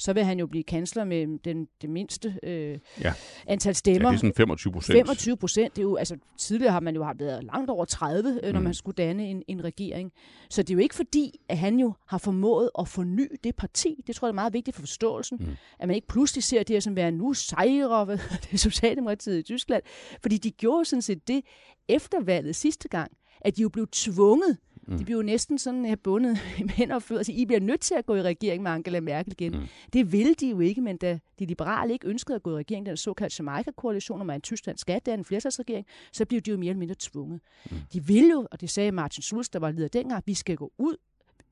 så 0.00 0.12
vil 0.12 0.24
han 0.24 0.38
jo 0.38 0.46
blive 0.46 0.64
kansler 0.64 1.04
med 1.04 1.38
den, 1.44 1.68
det 1.82 1.90
mindste 1.90 2.34
øh, 2.42 2.78
Ja. 3.00 3.12
antal 3.46 3.70
Ja, 3.70 3.72
stemmer. 3.72 4.08
det 4.08 4.14
er 4.14 4.18
sådan 4.18 4.34
25 4.34 4.72
procent. 4.72 4.96
25 4.96 5.36
procent, 5.36 5.76
det 5.76 5.82
er 5.82 5.86
jo, 5.86 5.96
altså 5.96 6.16
tidligere 6.38 6.72
har 6.72 6.80
man 6.80 6.94
jo 6.94 7.04
haft 7.04 7.18
været 7.20 7.44
langt 7.44 7.70
over 7.70 7.84
30, 7.84 8.40
øh, 8.44 8.52
når 8.52 8.60
Mm. 8.60 8.64
man 8.64 8.74
skulle 8.74 8.94
danne 8.94 9.26
en, 9.30 9.42
en 9.48 9.64
regering. 9.64 10.12
Så 10.50 10.62
det 10.62 10.70
er 10.70 10.74
jo 10.74 10.80
ikke 10.80 10.94
fordi, 10.94 11.40
at 11.48 11.58
han 11.58 11.78
jo 11.80 11.92
har 12.08 12.18
formået 12.18 12.70
at 12.78 12.88
forny 12.88 13.28
det 13.44 13.56
parti. 13.56 14.02
Det 14.06 14.16
tror 14.16 14.28
jeg 14.28 14.32
er 14.32 14.34
meget 14.34 14.52
vigtigt 14.52 14.74
for 14.74 14.82
forståelsen. 14.82 15.38
Mm. 15.40 15.56
At 15.78 15.88
man 15.88 15.94
ikke 15.94 16.08
pludselig 16.08 16.44
ser 16.44 16.58
det 16.62 16.74
her 16.74 16.80
som 16.80 16.96
være 16.96 17.12
nu 17.12 17.32
sejre 17.34 18.06
ved 18.06 18.18
det 18.50 18.60
Socialdemokratiet 18.60 19.38
i 19.38 19.42
Tyskland. 19.42 19.82
Fordi 20.22 20.36
de 20.38 20.50
gjorde 20.50 20.84
sådan 20.84 21.02
set 21.02 21.28
det 21.28 21.44
efter 21.88 22.20
valget 22.20 22.56
sidste 22.56 22.88
gang, 22.88 23.12
at 23.40 23.56
de 23.56 23.62
jo 23.62 23.68
blev 23.68 23.86
tvunget 23.92 24.56
Mm. 24.88 24.98
de 24.98 25.04
blev 25.04 25.16
jo 25.16 25.22
næsten 25.22 25.58
sådan 25.58 25.84
her 25.84 25.96
bundet 25.96 26.38
i 26.58 26.68
hænder 26.70 26.94
og 26.94 27.02
fødder. 27.02 27.20
Altså, 27.20 27.32
I 27.32 27.46
bliver 27.46 27.60
nødt 27.60 27.80
til 27.80 27.94
at 27.94 28.06
gå 28.06 28.14
i 28.14 28.22
regering 28.22 28.62
med 28.62 28.70
Angela 28.70 29.00
Merkel 29.00 29.32
igen. 29.32 29.52
Mm. 29.52 29.66
Det 29.92 30.12
ville 30.12 30.34
de 30.34 30.50
jo 30.50 30.60
ikke, 30.60 30.80
men 30.80 30.96
da 30.96 31.18
de 31.38 31.46
liberale 31.46 31.92
ikke 31.92 32.08
ønskede 32.08 32.36
at 32.36 32.42
gå 32.42 32.50
i 32.50 32.54
regering, 32.58 32.86
den 32.86 32.96
såkaldte 32.96 33.36
Jamaica-koalition, 33.38 34.20
om 34.20 34.30
at 34.30 34.42
Tyskland 34.42 34.78
skal 34.78 35.00
danne 35.06 35.20
en 35.20 35.24
flertalsregering, 35.24 35.86
så 36.12 36.24
blev 36.26 36.40
de 36.40 36.50
jo 36.50 36.56
mere 36.56 36.68
eller 36.68 36.78
mindre 36.78 36.94
tvunget. 36.98 37.40
Mm. 37.70 37.76
De 37.92 38.04
ville 38.06 38.30
jo, 38.30 38.46
og 38.50 38.60
det 38.60 38.70
sagde 38.70 38.92
Martin 38.92 39.22
Schulz, 39.22 39.48
der 39.48 39.58
var 39.58 39.70
leder 39.70 39.88
dengang, 39.88 40.22
vi 40.26 40.34
skal 40.34 40.56
gå 40.56 40.72
ud 40.78 40.96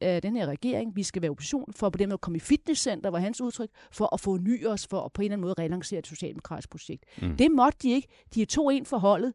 af 0.00 0.22
den 0.22 0.36
her 0.36 0.46
regering, 0.46 0.96
vi 0.96 1.02
skal 1.02 1.22
være 1.22 1.30
opposition, 1.30 1.72
for 1.72 1.90
på 1.90 1.98
den 1.98 2.08
måde 2.08 2.14
at 2.14 2.20
komme 2.20 2.36
i 2.36 2.40
fitnesscenter, 2.40 3.10
var 3.10 3.18
hans 3.18 3.40
udtryk, 3.40 3.70
for 3.92 4.14
at 4.14 4.20
få 4.20 4.36
ny 4.36 4.66
os, 4.66 4.86
for 4.86 5.00
at 5.00 5.12
på 5.12 5.22
en 5.22 5.24
eller 5.24 5.32
anden 5.32 5.42
måde 5.42 5.54
relancere 5.58 5.98
et 5.98 6.06
socialdemokratisk 6.06 6.70
projekt. 6.70 7.04
Mm. 7.22 7.36
Det 7.36 7.50
måtte 7.50 7.78
de 7.82 7.90
ikke. 7.90 8.08
De 8.34 8.42
er 8.42 8.46
to 8.46 8.70
en 8.70 8.86
forholdet 8.86 9.32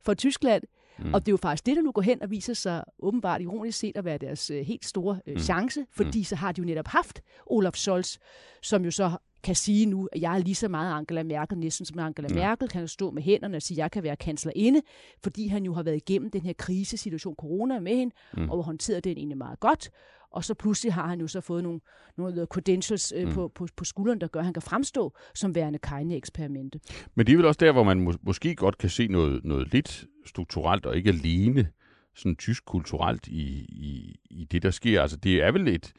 for 0.00 0.14
Tyskland, 0.14 0.62
Mm. 0.98 1.14
Og 1.14 1.20
det 1.20 1.28
er 1.28 1.32
jo 1.32 1.36
faktisk 1.36 1.66
det, 1.66 1.76
der 1.76 1.82
nu 1.82 1.92
går 1.92 2.02
hen 2.02 2.22
og 2.22 2.30
viser 2.30 2.54
sig 2.54 2.84
åbenbart 2.98 3.42
ironisk 3.42 3.78
set 3.78 3.96
at 3.96 4.04
være 4.04 4.18
deres 4.18 4.50
øh, 4.50 4.66
helt 4.66 4.84
store 4.84 5.20
øh, 5.26 5.34
mm. 5.34 5.40
chance, 5.40 5.86
fordi 5.90 6.18
mm. 6.18 6.24
så 6.24 6.36
har 6.36 6.52
de 6.52 6.60
jo 6.60 6.66
netop 6.66 6.86
haft 6.86 7.22
Olaf 7.46 7.74
Scholz, 7.74 8.16
som 8.62 8.84
jo 8.84 8.90
så 8.90 9.12
kan 9.42 9.54
sige 9.54 9.86
nu, 9.86 10.08
at 10.12 10.20
jeg 10.20 10.34
er 10.34 10.38
lige 10.38 10.54
så 10.54 10.68
meget 10.68 10.92
Angela 10.92 11.22
Merkel, 11.22 11.58
næsten 11.58 11.86
som 11.86 11.98
Angela 11.98 12.28
mm. 12.28 12.34
Merkel, 12.34 12.68
kan 12.68 12.88
stå 12.88 13.10
med 13.10 13.22
hænderne 13.22 13.56
og 13.56 13.62
sige, 13.62 13.74
at 13.74 13.78
jeg 13.78 13.90
kan 13.90 14.02
være 14.02 14.16
kanslerinde, 14.16 14.82
fordi 15.22 15.46
han 15.46 15.64
jo 15.64 15.72
har 15.74 15.82
været 15.82 15.96
igennem 15.96 16.30
den 16.30 16.40
her 16.40 16.52
krisesituation, 16.52 17.34
corona 17.34 17.80
med 17.80 17.96
hende, 17.96 18.14
mm. 18.36 18.50
og 18.50 18.64
håndteret 18.64 19.04
den 19.04 19.16
egentlig 19.16 19.38
meget 19.38 19.60
godt. 19.60 19.90
Og 20.30 20.44
så 20.44 20.54
pludselig 20.54 20.94
har 20.94 21.06
han 21.06 21.20
jo 21.20 21.26
så 21.26 21.40
fået 21.40 21.62
nogle, 21.62 21.80
nogle 22.16 22.46
credentials 22.46 23.12
øh, 23.16 23.26
mm. 23.26 23.34
på, 23.34 23.48
på, 23.48 23.66
på 23.76 23.84
skulderen, 23.84 24.20
der 24.20 24.26
gør, 24.26 24.40
at 24.40 24.44
han 24.44 24.54
kan 24.54 24.62
fremstå 24.62 25.12
som 25.34 25.54
værende 25.54 25.78
kejne 25.78 26.16
eksperimente. 26.16 26.80
Men 27.14 27.26
det 27.26 27.32
er 27.32 27.36
vel 27.36 27.46
også 27.46 27.58
der, 27.60 27.72
hvor 27.72 27.84
man 27.84 28.00
må, 28.00 28.14
måske 28.22 28.54
godt 28.54 28.78
kan 28.78 28.90
se 28.90 29.08
noget, 29.08 29.44
noget 29.44 29.72
lidt 29.72 30.06
strukturelt, 30.28 30.86
og 30.86 30.96
ikke 30.96 31.10
alene 31.10 31.68
sådan 32.14 32.36
tysk 32.36 32.64
kulturelt 32.64 33.28
i, 33.28 33.66
i, 33.68 34.20
i 34.30 34.44
det, 34.44 34.62
der 34.62 34.70
sker. 34.70 35.02
Altså 35.02 35.16
det 35.16 35.42
er 35.42 35.52
vel 35.52 35.68
et, 35.68 35.92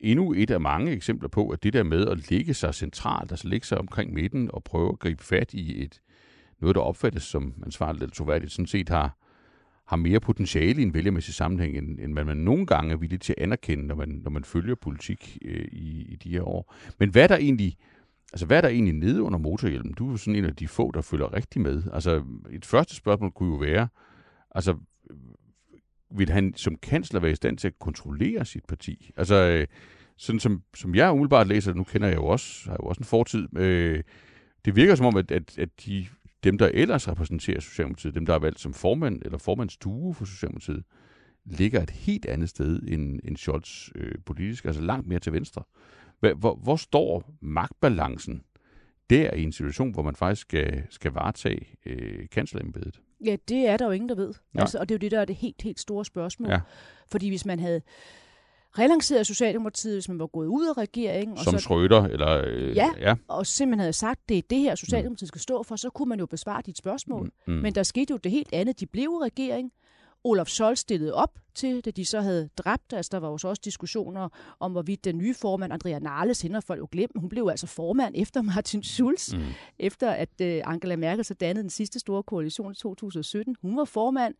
endnu 0.00 0.32
et 0.32 0.50
af 0.50 0.60
mange 0.60 0.92
eksempler 0.92 1.28
på, 1.28 1.48
at 1.48 1.62
det 1.62 1.72
der 1.72 1.82
med 1.82 2.08
at 2.08 2.30
ligge 2.30 2.54
sig 2.54 2.74
centralt, 2.74 3.32
altså 3.32 3.48
ligge 3.48 3.66
sig 3.66 3.78
omkring 3.78 4.12
midten 4.12 4.50
og 4.52 4.64
prøve 4.64 4.88
at 4.88 4.98
gribe 4.98 5.24
fat 5.24 5.54
i 5.54 5.82
et 5.82 6.00
noget, 6.60 6.76
der 6.76 6.82
opfattes 6.82 7.22
som 7.22 7.54
ansvarligt 7.64 8.02
eller 8.02 8.14
troværdigt, 8.14 8.52
sådan 8.52 8.66
set 8.66 8.88
har, 8.88 9.18
har 9.86 9.96
mere 9.96 10.20
potentiale 10.20 10.80
i 10.80 10.82
en 10.82 10.94
vælgermæssig 10.94 11.34
sammenhæng, 11.34 11.78
end, 11.78 12.00
end 12.00 12.12
man, 12.12 12.26
man 12.26 12.36
nogle 12.36 12.66
gange 12.66 12.92
er 12.92 12.96
villig 12.96 13.20
til 13.20 13.34
at 13.38 13.42
anerkende, 13.42 13.86
når 13.86 13.94
man, 13.94 14.08
når 14.08 14.30
man 14.30 14.44
følger 14.44 14.74
politik 14.74 15.38
øh, 15.44 15.68
i, 15.72 16.06
i 16.08 16.16
de 16.16 16.30
her 16.30 16.42
år. 16.42 16.74
Men 16.98 17.10
hvad 17.10 17.22
er 17.22 17.26
der 17.26 17.36
egentlig, 17.36 17.76
altså 18.34 18.46
hvad 18.46 18.56
er 18.56 18.60
der 18.60 18.68
egentlig 18.68 18.94
nede 18.94 19.22
under 19.22 19.38
motorhjelmen? 19.38 19.94
Du 19.94 20.06
er 20.06 20.10
jo 20.10 20.16
sådan 20.16 20.36
en 20.36 20.44
af 20.44 20.56
de 20.56 20.68
få, 20.68 20.90
der 20.94 21.00
følger 21.00 21.34
rigtig 21.34 21.60
med. 21.60 21.82
Altså 21.92 22.22
et 22.50 22.64
første 22.64 22.94
spørgsmål 22.94 23.30
kunne 23.30 23.52
jo 23.52 23.56
være, 23.56 23.88
altså 24.50 24.74
vil 26.16 26.30
han 26.30 26.54
som 26.56 26.76
kansler 26.76 27.20
være 27.20 27.32
i 27.32 27.34
stand 27.34 27.58
til 27.58 27.68
at 27.68 27.78
kontrollere 27.78 28.44
sit 28.44 28.64
parti? 28.68 29.10
Altså, 29.16 29.34
øh, 29.34 29.66
sådan 30.16 30.40
som, 30.40 30.62
som 30.74 30.94
jeg 30.94 31.12
umiddelbart 31.12 31.46
læser, 31.46 31.74
nu 31.74 31.84
kender 31.84 32.08
jeg 32.08 32.16
jo 32.16 32.26
også, 32.26 32.70
har 32.70 32.76
jo 32.82 32.86
også 32.86 33.00
en 33.00 33.04
fortid, 33.04 33.58
øh, 33.58 34.02
det 34.64 34.76
virker 34.76 34.94
som 34.94 35.06
om, 35.06 35.16
at, 35.16 35.30
at, 35.30 35.58
at 35.58 35.68
de 35.86 36.06
dem, 36.44 36.58
der 36.58 36.70
ellers 36.74 37.08
repræsenterer 37.08 37.60
Socialdemokratiet, 37.60 38.14
dem, 38.14 38.26
der 38.26 38.34
er 38.34 38.38
valgt 38.38 38.60
som 38.60 38.74
formand 38.74 39.22
eller 39.24 39.38
formandsstue 39.38 40.14
for 40.14 40.24
Socialdemokratiet, 40.24 40.84
ligger 41.44 41.82
et 41.82 41.90
helt 41.90 42.26
andet 42.26 42.48
sted 42.48 42.82
end, 42.88 43.20
end 43.24 43.36
Scholz 43.36 43.88
øh, 43.94 44.12
politisk, 44.26 44.64
altså 44.64 44.82
langt 44.82 45.06
mere 45.06 45.18
til 45.18 45.32
venstre. 45.32 45.62
Hvor, 46.32 46.54
hvor 46.54 46.76
står 46.76 47.24
magtbalancen 47.40 48.42
der 49.10 49.34
i 49.34 49.42
en 49.42 49.52
situation, 49.52 49.92
hvor 49.92 50.02
man 50.02 50.16
faktisk 50.16 50.42
skal, 50.42 50.82
skal 50.90 51.12
varetage 51.12 51.66
øh, 51.86 52.28
kanslerembedet? 52.32 53.00
Ja, 53.24 53.36
det 53.48 53.66
er 53.68 53.76
der 53.76 53.84
jo 53.84 53.90
ingen, 53.90 54.08
der 54.08 54.14
ved. 54.14 54.34
Altså, 54.54 54.78
og 54.78 54.88
det 54.88 54.94
er 54.94 54.96
jo 54.96 55.00
det, 55.00 55.10
der 55.10 55.20
er 55.20 55.24
det 55.24 55.36
helt, 55.36 55.62
helt 55.62 55.80
store 55.80 56.04
spørgsmål. 56.04 56.50
Ja. 56.50 56.60
Fordi 57.08 57.28
hvis 57.28 57.46
man 57.46 57.60
havde 57.60 57.80
relanceret 58.78 59.26
Socialdemokratiet, 59.26 59.94
hvis 59.94 60.08
man 60.08 60.18
var 60.18 60.26
gået 60.26 60.46
ud 60.46 60.66
af 60.66 60.78
regeringen. 60.78 61.36
Som 61.36 61.54
og 61.54 61.60
så, 61.60 61.66
Schröder? 61.66 62.12
Eller, 62.12 62.42
øh, 62.46 62.76
ja, 62.76 62.90
ja, 62.98 63.14
og 63.28 63.46
simpelthen 63.46 63.80
havde 63.80 63.92
sagt, 63.92 64.28
det 64.28 64.38
er 64.38 64.42
det 64.50 64.58
her, 64.58 64.74
Socialdemokratiet 64.74 65.28
skal 65.28 65.40
stå 65.40 65.62
for, 65.62 65.76
så 65.76 65.90
kunne 65.90 66.08
man 66.08 66.18
jo 66.18 66.26
besvare 66.26 66.62
dit 66.66 66.78
spørgsmål. 66.78 67.30
Mm, 67.46 67.54
mm. 67.54 67.60
Men 67.60 67.74
der 67.74 67.82
skete 67.82 68.10
jo 68.10 68.16
det 68.16 68.32
helt 68.32 68.52
andet. 68.52 68.80
De 68.80 68.86
blev 68.86 69.10
regering. 69.10 69.72
Olaf 70.24 70.46
Scholz 70.46 70.78
stillede 70.78 71.14
op 71.14 71.38
til, 71.54 71.84
da 71.84 71.90
de 71.90 72.04
så 72.04 72.20
havde 72.20 72.48
dræbt. 72.56 72.92
Altså, 72.92 73.08
der 73.12 73.18
var 73.18 73.28
jo 73.28 73.38
så 73.38 73.48
også 73.48 73.62
diskussioner 73.64 74.28
om, 74.60 74.72
hvorvidt 74.72 75.04
den 75.04 75.18
nye 75.18 75.34
formand, 75.34 75.72
Andrea 75.72 75.98
Nahles, 75.98 76.42
hende 76.42 76.62
folk 76.62 76.80
jo 76.80 76.88
glemt, 76.92 77.12
hun 77.16 77.28
blev 77.28 77.48
altså 77.50 77.66
formand 77.66 78.14
efter 78.16 78.42
Martin 78.54 78.82
Schulz, 78.82 79.34
mm. 79.34 79.42
efter 79.78 80.10
at 80.10 80.28
uh, 80.40 80.72
Angela 80.72 80.96
Merkel 80.96 81.24
så 81.24 81.34
dannede 81.34 81.62
den 81.62 81.70
sidste 81.70 81.98
store 81.98 82.22
koalition 82.22 82.72
i 82.72 82.74
2017. 82.74 83.56
Hun 83.62 83.76
var 83.76 83.84
formand. 83.84 84.34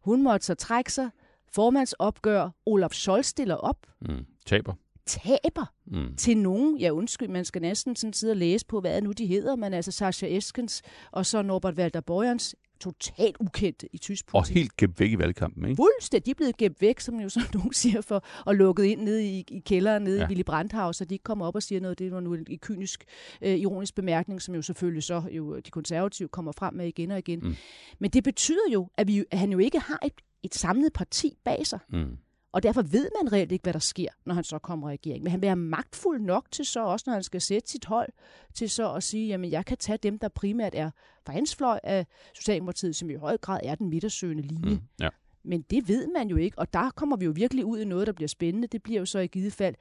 Hun 0.00 0.22
måtte 0.22 0.46
så 0.46 0.54
trække 0.54 0.92
sig 0.92 1.10
formandsopgør. 1.52 2.50
Olaf 2.66 2.92
Scholz 2.92 3.26
stiller 3.26 3.54
op. 3.54 3.86
Mm. 4.00 4.26
Taber. 4.46 4.74
Taber 5.06 5.72
mm. 5.86 6.16
til 6.16 6.36
nogen. 6.38 6.78
Ja, 6.78 6.90
undskyld, 6.90 7.28
man 7.28 7.44
skal 7.44 7.62
næsten 7.62 7.96
sådan 7.96 8.12
sidde 8.12 8.30
og 8.30 8.36
læse 8.36 8.66
på, 8.66 8.80
hvad 8.80 9.02
nu 9.02 9.12
de 9.12 9.26
hedder, 9.26 9.56
men 9.56 9.74
altså 9.74 9.92
Sascha 9.92 10.36
Eskens 10.36 10.82
og 11.10 11.26
så 11.26 11.42
Norbert 11.42 11.74
Walter 11.74 12.00
Borjans 12.00 12.54
totalt 12.80 13.36
ukendte 13.40 13.88
i 13.92 13.98
tysk 13.98 14.26
politik. 14.26 14.54
Og 14.54 14.60
helt 14.60 14.76
gemt 14.76 15.00
væk 15.00 15.10
i 15.10 15.18
valgkampen, 15.18 15.64
ikke? 15.64 15.76
Fuldstændig. 15.76 16.26
De 16.26 16.30
er 16.30 16.34
blevet 16.34 16.56
gemt 16.56 16.80
væk, 16.80 17.00
som 17.00 17.20
jo 17.20 17.28
så 17.28 17.40
nogen 17.54 17.72
siger, 17.72 18.00
for, 18.00 18.24
og 18.46 18.54
lukket 18.54 18.84
ind 18.84 19.00
nede 19.00 19.24
i, 19.24 19.44
i 19.48 19.58
kælderen 19.58 20.02
nede 20.02 20.18
ja. 20.18 20.24
i 20.24 20.28
Willy 20.28 20.42
Brandt 20.42 20.96
så 20.96 21.04
de 21.04 21.14
ikke 21.14 21.22
kommer 21.22 21.46
op 21.46 21.54
og 21.54 21.62
siger 21.62 21.80
noget. 21.80 21.98
Det 21.98 22.12
var 22.12 22.20
nu 22.20 22.34
en, 22.34 22.46
en 22.50 22.58
kynisk, 22.58 23.04
øh, 23.42 23.56
ironisk 23.58 23.94
bemærkning, 23.94 24.42
som 24.42 24.54
jo 24.54 24.62
selvfølgelig 24.62 25.02
så 25.02 25.22
jo, 25.30 25.56
de 25.56 25.70
konservative 25.70 26.28
kommer 26.28 26.52
frem 26.52 26.74
med 26.74 26.86
igen 26.86 27.10
og 27.10 27.18
igen. 27.18 27.38
Mm. 27.42 27.56
Men 27.98 28.10
det 28.10 28.24
betyder 28.24 28.70
jo, 28.72 28.88
at, 28.96 29.08
vi, 29.08 29.24
at 29.30 29.38
han 29.38 29.52
jo 29.52 29.58
ikke 29.58 29.78
har 29.78 29.98
et 30.06 30.12
et 30.42 30.54
samlet 30.54 30.92
parti 30.92 31.36
bag 31.44 31.66
sig. 31.66 31.78
Mm. 31.88 32.16
Og 32.52 32.62
derfor 32.62 32.82
ved 32.82 33.08
man 33.22 33.32
reelt 33.32 33.52
ikke, 33.52 33.62
hvad 33.62 33.72
der 33.72 33.78
sker, 33.78 34.08
når 34.26 34.34
han 34.34 34.44
så 34.44 34.58
kommer 34.58 34.90
i 34.90 34.92
regering. 34.92 35.22
Men 35.22 35.30
han 35.30 35.42
være 35.42 35.56
magtfuld 35.56 36.20
nok 36.20 36.46
til 36.50 36.64
så 36.64 36.84
også, 36.84 37.04
når 37.06 37.14
han 37.14 37.22
skal 37.22 37.40
sætte 37.40 37.70
sit 37.70 37.84
hold, 37.84 38.08
til 38.54 38.70
så 38.70 38.94
at 38.94 39.02
sige, 39.02 39.28
jamen 39.28 39.50
jeg 39.50 39.64
kan 39.64 39.76
tage 39.76 39.98
dem, 40.02 40.18
der 40.18 40.28
primært 40.28 40.74
er 40.74 40.90
fra 41.26 41.32
hans 41.32 41.56
fløj 41.56 41.80
af 41.84 42.06
Socialdemokratiet, 42.34 42.96
som 42.96 43.10
i 43.10 43.14
høj 43.14 43.36
grad 43.36 43.60
er 43.62 43.74
den 43.74 43.90
midtersøgende 43.90 44.42
linje. 44.42 44.74
Mm, 44.74 44.80
ja. 45.00 45.08
Men 45.42 45.62
det 45.70 45.88
ved 45.88 46.08
man 46.16 46.28
jo 46.28 46.36
ikke, 46.36 46.58
og 46.58 46.72
der 46.72 46.90
kommer 46.90 47.16
vi 47.16 47.24
jo 47.24 47.32
virkelig 47.34 47.64
ud 47.64 47.78
i 47.78 47.84
noget, 47.84 48.06
der 48.06 48.12
bliver 48.12 48.28
spændende. 48.28 48.68
Det 48.68 48.82
bliver 48.82 49.00
jo 49.00 49.06
så 49.06 49.18
i 49.18 49.26
givet 49.26 49.52
fald, 49.52 49.74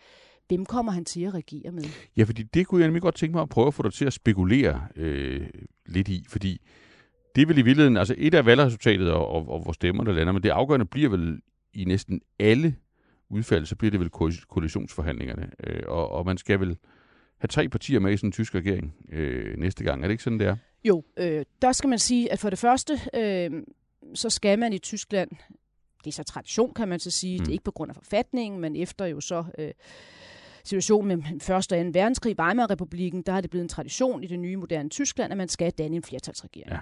hvem 0.48 0.66
kommer 0.66 0.92
han 0.92 1.06
til 1.06 1.24
at 1.24 1.34
regere 1.34 1.72
med? 1.72 1.84
Ja, 2.18 2.24
fordi 2.24 2.44
det 2.44 2.68
kunne 2.68 2.82
jeg 2.82 2.88
nemlig 2.88 3.02
godt 3.02 3.16
tænke 3.16 3.34
mig 3.34 3.42
at 3.42 3.50
prøve 3.50 3.68
at 3.68 3.74
få 3.74 3.84
dig 3.84 3.94
til 3.94 4.06
at 4.06 4.14
spekulere 4.14 4.88
øh, 4.96 5.50
lidt 5.86 6.08
i, 6.08 6.26
fordi 6.28 6.62
det 7.36 7.48
vel 7.48 7.58
i 7.58 7.62
virkeligheden, 7.62 7.98
altså 7.98 8.16
et 8.18 8.34
af 8.34 8.46
valgresultatet 8.46 9.12
og, 9.12 9.28
og, 9.28 9.50
og 9.50 9.64
hvor 9.64 9.72
stemmerne 9.72 10.14
lander, 10.14 10.34
men 10.34 10.44
det 10.44 10.50
afgørende 10.50 10.86
bliver 10.86 11.10
vel 11.10 11.42
i 11.74 11.86
næsten 11.86 12.22
alle 12.40 12.76
udfald, 13.30 13.66
så 13.66 13.76
bliver 13.76 13.92
det 13.92 14.00
vel 14.00 14.10
koalitionsforhandlingerne. 14.48 15.52
Øh, 15.68 15.84
og, 15.88 16.12
og 16.12 16.26
man 16.26 16.38
skal 16.38 16.60
vel 16.60 16.78
have 17.38 17.48
tre 17.48 17.70
partier 17.70 18.00
med 18.00 18.14
i 18.14 18.18
sådan 18.18 18.28
en 18.28 18.32
tysk 18.32 18.56
regering 18.56 18.96
øh, 19.10 19.58
næste 19.58 19.84
gang. 19.84 20.04
Er 20.04 20.08
det 20.08 20.12
ikke 20.12 20.24
sådan, 20.24 20.40
det 20.40 20.48
er? 20.48 20.56
Jo, 20.84 21.04
øh, 21.18 21.46
der 21.62 21.72
skal 21.72 21.90
man 21.90 22.00
sige, 22.00 22.32
at 22.32 22.40
for 22.40 22.50
det 22.50 22.60
første, 22.60 23.00
øh, 23.14 23.64
så 24.14 24.30
skal 24.30 24.60
man 24.60 24.74
i 24.74 24.78
Tyskland, 24.78 25.30
det 26.04 26.08
er 26.08 26.12
så 26.12 26.24
tradition, 26.24 26.74
kan 26.74 26.88
man 26.88 27.00
så 27.00 27.12
sige, 27.12 27.38
mm. 27.38 27.40
det 27.40 27.48
er 27.48 27.54
ikke 27.54 27.64
på 27.64 27.72
grund 27.72 27.92
af 27.92 27.96
forfatningen, 27.96 28.62
men 28.62 28.76
efter 28.76 29.06
jo 29.06 29.22
så... 29.22 29.44
Øh, 29.58 29.72
situationen 30.64 31.08
med 31.08 31.18
1. 31.36 31.50
og 31.50 31.64
2. 31.64 31.76
verdenskrig, 31.76 32.40
Weimar-republiken, 32.40 33.22
der 33.22 33.34
er 33.34 33.42
det 33.42 33.50
blevet 33.50 33.64
en 33.64 33.70
tradition 33.70 34.24
i 34.24 34.28
det 34.28 34.40
nye 34.40 34.58
moderne 34.58 34.90
Tyskland, 34.90 35.32
at 35.32 35.38
man 35.38 35.48
skal 35.48 35.72
danne 35.72 35.96
en 35.96 36.04
flertalsregering. 36.04 36.72
Ja. 36.72 36.80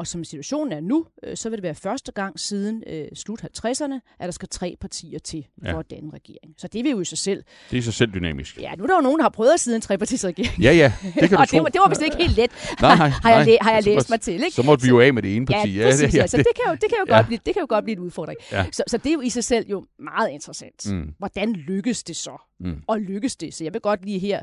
Og 0.00 0.06
som 0.06 0.24
situationen 0.24 0.72
er 0.72 0.80
nu, 0.80 1.06
øh, 1.22 1.36
så 1.36 1.48
vil 1.48 1.56
det 1.56 1.62
være 1.62 1.74
første 1.74 2.12
gang 2.12 2.40
siden 2.40 2.82
øh, 2.86 3.04
slut 3.14 3.40
50'erne, 3.42 3.94
at 4.18 4.24
der 4.24 4.30
skal 4.30 4.48
tre 4.48 4.76
partier 4.80 5.18
til 5.18 5.46
for 5.62 5.70
ja. 5.70 5.78
at 5.78 5.90
danne 5.90 6.10
regering. 6.14 6.54
Så 6.56 6.68
det 6.68 6.84
vil 6.84 6.90
jo 6.90 7.00
i 7.00 7.04
sig 7.04 7.18
selv... 7.18 7.42
Det 7.70 7.76
er 7.76 7.78
i 7.78 7.82
sig 7.82 7.94
selv 7.94 8.14
dynamisk. 8.14 8.60
Ja, 8.60 8.74
nu 8.78 8.82
er 8.82 8.86
der 8.86 8.94
jo 8.94 9.00
nogen, 9.00 9.18
der 9.18 9.24
har 9.24 9.30
prøvet 9.30 9.52
at 9.52 9.60
sidde 9.60 9.76
en 9.76 9.80
trepartisregering. 9.80 10.62
Ja, 10.62 10.72
ja, 10.72 10.92
det 11.02 11.28
kan 11.28 11.30
du 11.30 11.36
Og 11.42 11.48
tro. 11.48 11.56
det 11.56 11.62
var, 11.62 11.68
det 11.68 11.80
var 11.80 11.88
vist 11.88 12.02
ikke 12.02 12.16
helt 12.16 12.36
let, 12.36 12.50
nej, 12.80 12.96
nej, 12.96 13.08
har, 13.08 13.30
jeg, 13.30 13.46
læ- 13.46 13.56
har 13.60 13.72
jeg 13.72 13.84
læst 13.84 14.10
mig 14.10 14.20
til. 14.20 14.34
Ikke? 14.34 14.50
Så 14.50 14.62
måtte 14.62 14.82
vi 14.82 14.88
jo 14.88 15.00
af 15.00 15.14
med 15.14 15.22
det 15.22 15.36
ene 15.36 15.46
parti. 15.46 15.78
Ja, 15.78 15.84
præcis, 15.84 16.02
ja, 16.02 16.06
det, 16.06 16.14
ja, 16.14 16.20
altså, 16.20 16.36
det, 16.36 16.46
kan 16.56 16.64
jo, 16.68 16.72
det, 16.72 16.80
kan 16.80 16.98
jo 16.98 17.04
ja. 17.08 17.16
godt 17.16 17.26
blive, 17.26 17.40
det 17.46 17.54
kan 17.54 17.60
jo 17.60 17.66
godt 17.68 17.84
blive 17.84 17.96
en 17.96 18.02
udfordring. 18.02 18.38
Ja. 18.52 18.66
Så, 18.72 18.82
så 18.86 18.96
det 18.98 19.06
er 19.06 19.12
jo 19.12 19.20
i 19.20 19.28
sig 19.28 19.44
selv 19.44 19.66
jo 19.70 19.86
meget 19.98 20.30
interessant. 20.30 20.92
Mm. 20.92 21.14
Hvordan 21.18 21.52
lykkes 21.52 22.02
det 22.02 22.16
så? 22.16 22.49
Mm. 22.60 22.82
Og 22.86 23.00
lykkes 23.00 23.36
det? 23.36 23.54
Så 23.54 23.64
jeg 23.64 23.72
vil 23.72 23.80
godt 23.80 24.04
lige 24.04 24.18
her 24.18 24.42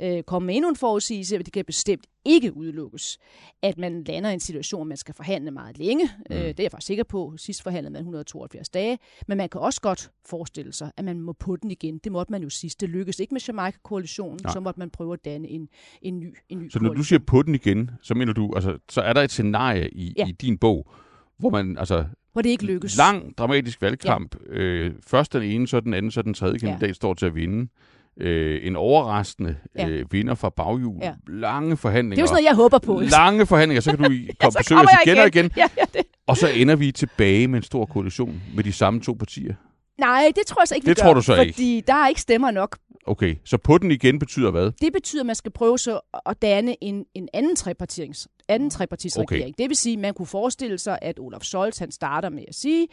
øh, 0.00 0.22
komme 0.22 0.46
med 0.46 0.54
endnu 0.54 0.68
en 0.68 0.76
forudsigelse, 0.76 1.36
at 1.36 1.44
det 1.44 1.52
kan 1.52 1.64
bestemt 1.64 2.06
ikke 2.24 2.56
udelukkes, 2.56 3.18
at 3.62 3.78
man 3.78 4.04
lander 4.04 4.30
i 4.30 4.34
en 4.34 4.40
situation, 4.40 4.78
hvor 4.78 4.84
man 4.84 4.96
skal 4.96 5.14
forhandle 5.14 5.50
meget 5.50 5.78
længe. 5.78 6.04
Mm. 6.30 6.36
Øh, 6.36 6.42
det 6.42 6.60
er 6.60 6.64
jeg 6.64 6.70
faktisk 6.70 6.86
sikker 6.86 7.04
på. 7.04 7.34
Sidst 7.36 7.62
forhandlede 7.62 7.92
man 7.92 8.00
172 8.00 8.68
dage. 8.68 8.98
Men 9.28 9.38
man 9.38 9.48
kan 9.48 9.60
også 9.60 9.80
godt 9.80 10.10
forestille 10.26 10.72
sig, 10.72 10.90
at 10.96 11.04
man 11.04 11.20
må 11.20 11.32
på 11.32 11.56
den 11.56 11.70
igen. 11.70 11.98
Det 11.98 12.12
måtte 12.12 12.32
man 12.32 12.42
jo 12.42 12.50
sidst. 12.50 12.80
Det 12.80 12.88
lykkedes 12.88 13.20
ikke 13.20 13.34
med 13.34 13.40
Jamaica-koalitionen. 13.48 14.38
Så 14.38 14.60
måtte 14.60 14.80
man 14.80 14.90
prøve 14.90 15.12
at 15.12 15.24
danne 15.24 15.48
en, 15.48 15.68
en 16.02 16.20
ny, 16.20 16.36
en 16.48 16.58
ny 16.58 16.70
Så 16.70 16.78
når 16.78 16.94
du 16.94 17.02
siger 17.02 17.18
på 17.26 17.42
den 17.42 17.54
igen, 17.54 17.90
så 18.02 18.14
mener 18.14 18.32
du, 18.32 18.52
altså, 18.54 18.78
så 18.88 19.00
er 19.00 19.12
der 19.12 19.22
et 19.22 19.30
scenarie 19.30 19.90
i, 19.90 20.14
ja. 20.16 20.26
i 20.28 20.32
din 20.32 20.58
bog, 20.58 20.90
hvor 21.38 21.50
man 21.50 21.78
altså 21.78 22.04
hvor 22.34 22.42
det 22.42 22.50
ikke 22.50 22.64
lykkes. 22.64 22.96
Lang, 22.96 23.38
dramatisk 23.38 23.82
valgkamp. 23.82 24.36
Ja. 24.52 24.58
Øh, 24.58 24.92
først 25.06 25.32
den 25.32 25.42
ene, 25.42 25.68
så 25.68 25.80
den 25.80 25.94
anden, 25.94 26.10
så 26.10 26.22
den 26.22 26.34
tredje 26.34 26.58
kandidat 26.58 26.88
ja. 26.88 26.92
står 26.92 27.14
til 27.14 27.26
at 27.26 27.34
vinde 27.34 27.68
øh, 28.16 28.66
en 28.66 28.76
overraskende 28.76 29.56
ja. 29.78 29.88
øh, 29.88 30.12
vinder 30.12 30.34
fra 30.34 30.50
baghjul. 30.50 30.98
Ja. 31.02 31.12
Lange 31.28 31.76
forhandlinger. 31.76 32.14
Det 32.14 32.20
er 32.20 32.22
jo 32.22 32.26
sådan 32.26 32.34
noget, 32.34 32.48
jeg 32.48 32.56
håber 32.56 32.78
på. 32.78 33.00
Lange 33.00 33.46
forhandlinger, 33.46 33.80
så 33.80 33.90
kan 33.90 33.98
du 33.98 34.04
komme 34.04 34.18
ja, 34.42 34.58
besøge 34.58 34.80
os 34.80 34.86
igen, 35.04 35.14
igen 35.14 35.18
og 35.18 35.26
igen. 35.26 35.50
Ja, 35.56 35.66
ja, 35.78 35.84
det. 35.94 36.02
Og 36.26 36.36
så 36.36 36.48
ender 36.48 36.76
vi 36.76 36.92
tilbage 36.92 37.48
med 37.48 37.56
en 37.56 37.62
stor 37.62 37.86
koalition 37.86 38.42
med 38.54 38.64
de 38.64 38.72
samme 38.72 39.00
to 39.00 39.12
partier. 39.12 39.54
Nej, 39.98 40.32
det 40.36 40.46
tror 40.46 40.62
jeg 40.62 40.68
så 40.68 40.74
ikke, 40.74 40.84
det 40.84 40.90
vi 40.90 41.00
tror 41.00 41.08
gør, 41.08 41.14
du 41.14 41.22
så 41.22 41.36
fordi 41.36 41.76
ikke. 41.76 41.86
der 41.86 41.94
er 41.94 42.08
ikke 42.08 42.20
stemmer 42.20 42.50
nok. 42.50 42.78
Okay, 43.06 43.36
så 43.44 43.58
på 43.58 43.78
den 43.78 43.90
igen 43.90 44.18
betyder 44.18 44.50
hvad? 44.50 44.70
Det 44.80 44.92
betyder, 44.92 45.22
at 45.22 45.26
man 45.26 45.34
skal 45.34 45.52
prøve 45.52 45.78
så 45.78 46.00
at 46.26 46.42
danne 46.42 46.84
en, 46.84 47.04
en 47.14 47.28
anden 47.32 47.56
trepartierings, 47.56 48.28
anden 48.48 48.70
trepartisregering. 48.70 49.44
Okay. 49.44 49.52
Det 49.58 49.68
vil 49.68 49.76
sige, 49.76 49.92
at 49.92 49.98
man 49.98 50.14
kunne 50.14 50.26
forestille 50.26 50.78
sig, 50.78 50.98
at 51.02 51.18
Olaf 51.18 51.40
Scholz 51.42 51.78
han 51.78 51.90
starter 51.90 52.28
med 52.28 52.44
at 52.48 52.54
sige, 52.54 52.88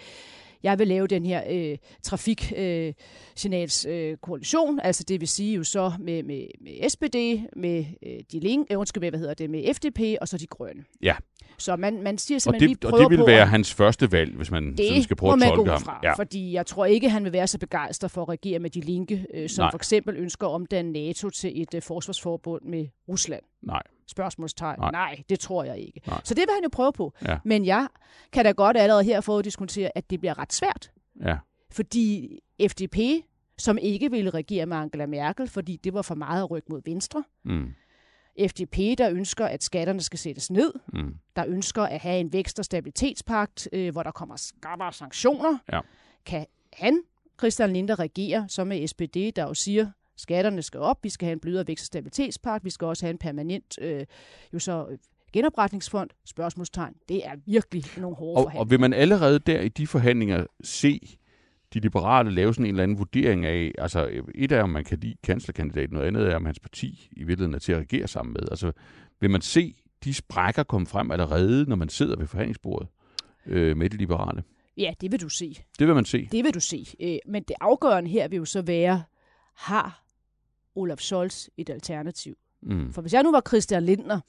jeg 0.64 0.80
vil 0.80 0.88
lave 0.88 1.08
den 1.08 1.26
her 1.26 1.44
øh, 1.50 1.78
trafiksignals 2.04 3.86
øh, 3.86 4.18
koalition, 4.18 4.80
altså 4.84 5.04
det 5.08 5.20
vil 5.22 5.28
sige 5.28 5.56
jo 5.56 5.64
så 5.64 5.92
med, 6.00 6.24
med, 6.24 6.48
med 6.62 6.90
SPD, 6.90 7.16
med 7.56 7.86
øh, 8.06 8.20
de 8.32 8.40
link, 8.40 8.68
øh, 8.72 8.80
undskyld, 8.80 9.02
hvad 9.10 9.20
hedder 9.20 9.34
det, 9.34 9.50
med 9.50 9.74
FDP 9.74 10.00
og 10.22 10.28
så 10.28 10.38
de 10.38 10.48
grønne. 10.48 10.84
Ja. 11.04 11.16
Så 11.58 11.76
man, 11.76 12.04
man 12.04 12.18
siger 12.18 12.36
Og 12.38 12.42
simpelthen, 12.42 12.70
vi 12.70 12.74
det, 12.74 12.80
prøver 12.90 13.06
og 13.06 13.12
det 13.12 13.20
vil 13.20 13.28
være 13.28 13.42
at- 13.42 13.50
hans 13.50 13.74
første 13.74 14.12
valg, 14.12 14.36
hvis 14.36 14.52
man 14.52 14.74
sådan 14.78 15.04
skal 15.04 15.16
prøve 15.18 15.34
at 15.34 15.40
tolke 15.56 15.72
ham. 15.72 15.82
fra, 15.82 16.00
Ja. 16.04 16.14
fordi 16.14 16.54
jeg 16.54 16.66
tror 16.66 16.86
ikke, 16.86 17.10
han 17.10 17.24
vil 17.24 17.34
være 17.34 17.48
så 17.48 17.60
begejstret 17.60 18.12
for 18.12 18.22
at 18.22 18.30
regere 18.30 18.60
med 18.60 18.70
de 18.70 18.80
linke, 18.82 19.26
øh, 19.34 19.50
som 19.50 19.64
Nej. 19.64 19.72
for 19.72 19.78
eksempel 19.78 20.16
ønsker 20.18 20.48
at 20.48 20.52
omdanne 20.52 20.92
NATO 20.92 21.30
til 21.30 21.62
et 21.62 21.74
øh, 21.74 21.82
forsvarsforbund 21.82 22.62
med 22.66 22.88
Rusland. 23.10 23.42
Nej. 23.64 23.82
Spørgsmålstegn. 24.12 24.80
Nej. 24.80 24.92
Nej. 24.92 25.24
Det 25.30 25.40
tror 25.40 25.64
jeg 25.64 25.78
ikke. 25.80 26.02
Nej. 26.08 26.22
Så 26.24 26.34
det 26.34 26.42
vil 26.42 26.54
han 26.54 26.64
jo 26.64 26.70
prøve 26.72 26.94
på. 26.94 27.14
Ja. 27.28 27.38
Men 27.46 27.66
jeg 27.66 27.88
kan 28.32 28.46
da 28.46 28.52
godt 28.52 28.78
allerede 28.78 29.04
her 29.04 29.22
få 29.22 29.42
diskutere, 29.42 29.90
at 29.96 30.10
det 30.10 30.20
bliver 30.20 30.40
ret 30.40 30.54
svært. 30.54 30.92
Ja. 31.26 31.38
Fordi 31.72 32.38
FDP, 32.68 32.98
som 33.58 33.78
ikke 33.78 34.12
ville 34.12 34.30
regere 34.30 34.66
med 34.66 34.78
Angela 34.78 35.06
Merkel, 35.06 35.48
fordi 35.50 35.76
det 35.84 35.94
var 35.94 36.02
for 36.02 36.16
meget 36.16 36.44
at 36.44 36.52
rykke 36.52 36.68
mod 36.70 36.82
venstre. 36.86 37.24
Mm. 37.46 37.74
FDP, 38.48 38.78
der 38.98 39.12
ønsker, 39.12 39.46
at 39.46 39.64
skatterne 39.64 40.02
skal 40.02 40.20
sættes 40.20 40.52
ned. 40.52 40.74
Mm. 40.94 41.16
Der 41.36 41.46
ønsker 41.48 41.84
at 41.84 42.00
have 42.00 42.20
en 42.20 42.34
vækst- 42.34 42.60
og 42.60 42.66
stabilitetspagt, 42.66 43.70
øh, 43.74 43.92
hvor 43.92 44.04
der 44.04 44.12
kommer 44.12 44.36
skarpere 44.36 44.94
sanktioner. 44.94 45.58
Ja. 45.72 45.80
Kan 46.26 46.46
han, 46.74 47.02
Christian 47.40 47.74
Linde, 47.74 47.96
regere 47.96 48.46
så 48.50 48.64
med 48.64 48.88
SPD, 48.88 49.16
der 49.36 49.44
jo 49.44 49.54
siger, 49.54 49.92
skatterne 50.18 50.62
skal 50.62 50.80
op, 50.80 50.98
vi 51.04 51.10
skal 51.10 51.26
have 51.26 51.34
en 51.34 51.40
blødere 51.40 51.68
vækst- 51.68 51.84
og 51.84 51.86
stabilitetspagt, 51.86 52.66
vi 52.66 52.70
skal 52.70 52.86
også 52.86 53.06
have 53.06 53.12
en 53.12 53.18
permanent 53.18 53.80
øh, 53.82 54.06
jo 54.54 54.60
så, 54.60 54.88
øh, 54.92 54.98
genopretningsfond, 55.34 56.10
spørgsmålstegn. 56.26 56.94
Det 57.10 57.26
er 57.28 57.32
virkelig 57.46 57.84
nogle 57.98 58.16
hårde 58.16 58.38
Og, 58.38 58.44
forhandlinger. 58.44 58.60
og 58.66 58.70
vil 58.70 58.80
man 58.80 58.94
allerede 58.94 59.40
der 59.40 59.62
i 59.62 59.70
de 59.70 59.88
forhandlinger 59.88 60.46
se 60.64 61.18
de 61.74 61.80
liberale 61.80 62.32
lave 62.32 62.54
sådan 62.54 62.66
en 62.66 62.70
eller 62.70 62.84
anden 62.84 62.98
vurdering 62.98 63.46
af, 63.46 63.72
altså 63.78 64.22
et 64.36 64.52
er, 64.52 64.64
om 64.64 64.70
man 64.70 64.84
kan 64.84 64.98
lide 65.00 65.16
kanslerkandidaten, 65.24 65.94
noget 65.94 66.08
andet 66.08 66.28
er, 66.28 66.36
om 66.36 66.46
hans 66.46 66.60
parti 66.60 67.10
i 67.12 67.24
virkeligheden 67.24 67.54
er 67.56 67.60
til 67.60 67.72
at 67.72 67.80
regere 67.80 68.08
sammen 68.08 68.34
med. 68.34 68.48
Altså 68.52 68.72
vil 69.20 69.30
man 69.30 69.42
se 69.42 69.76
de 70.04 70.14
sprækker 70.14 70.64
komme 70.64 70.88
frem 70.88 71.12
allerede, 71.12 71.66
når 71.70 71.76
man 71.76 71.90
sidder 71.90 72.18
ved 72.18 72.28
forhandlingsbordet 72.28 72.88
øh, 73.46 73.78
med 73.78 73.90
de 73.90 73.98
liberale? 73.98 74.44
Ja, 74.78 74.94
det 75.02 75.12
vil 75.12 75.22
du 75.22 75.30
se. 75.30 75.56
Det 75.80 75.88
vil 75.88 75.96
man 75.96 76.06
se. 76.06 76.28
Det 76.32 76.44
vil 76.44 76.54
du 76.54 76.60
se. 76.60 76.86
Øh, 77.00 77.18
Men 77.28 77.44
det 77.44 77.56
afgørende 77.62 78.10
her 78.10 78.28
vil 78.28 78.38
jo 78.38 78.46
så 78.46 78.62
være, 78.62 79.04
har 79.62 80.04
Olaf 80.76 81.00
Scholz 81.00 81.48
et 81.58 81.70
alternativ? 81.70 82.38
Mm. 82.62 82.94
For 82.94 83.02
hvis 83.02 83.14
jeg 83.14 83.24
nu 83.24 83.32
var 83.32 83.42
Christian 83.48 83.84
Lindner, 83.84 84.20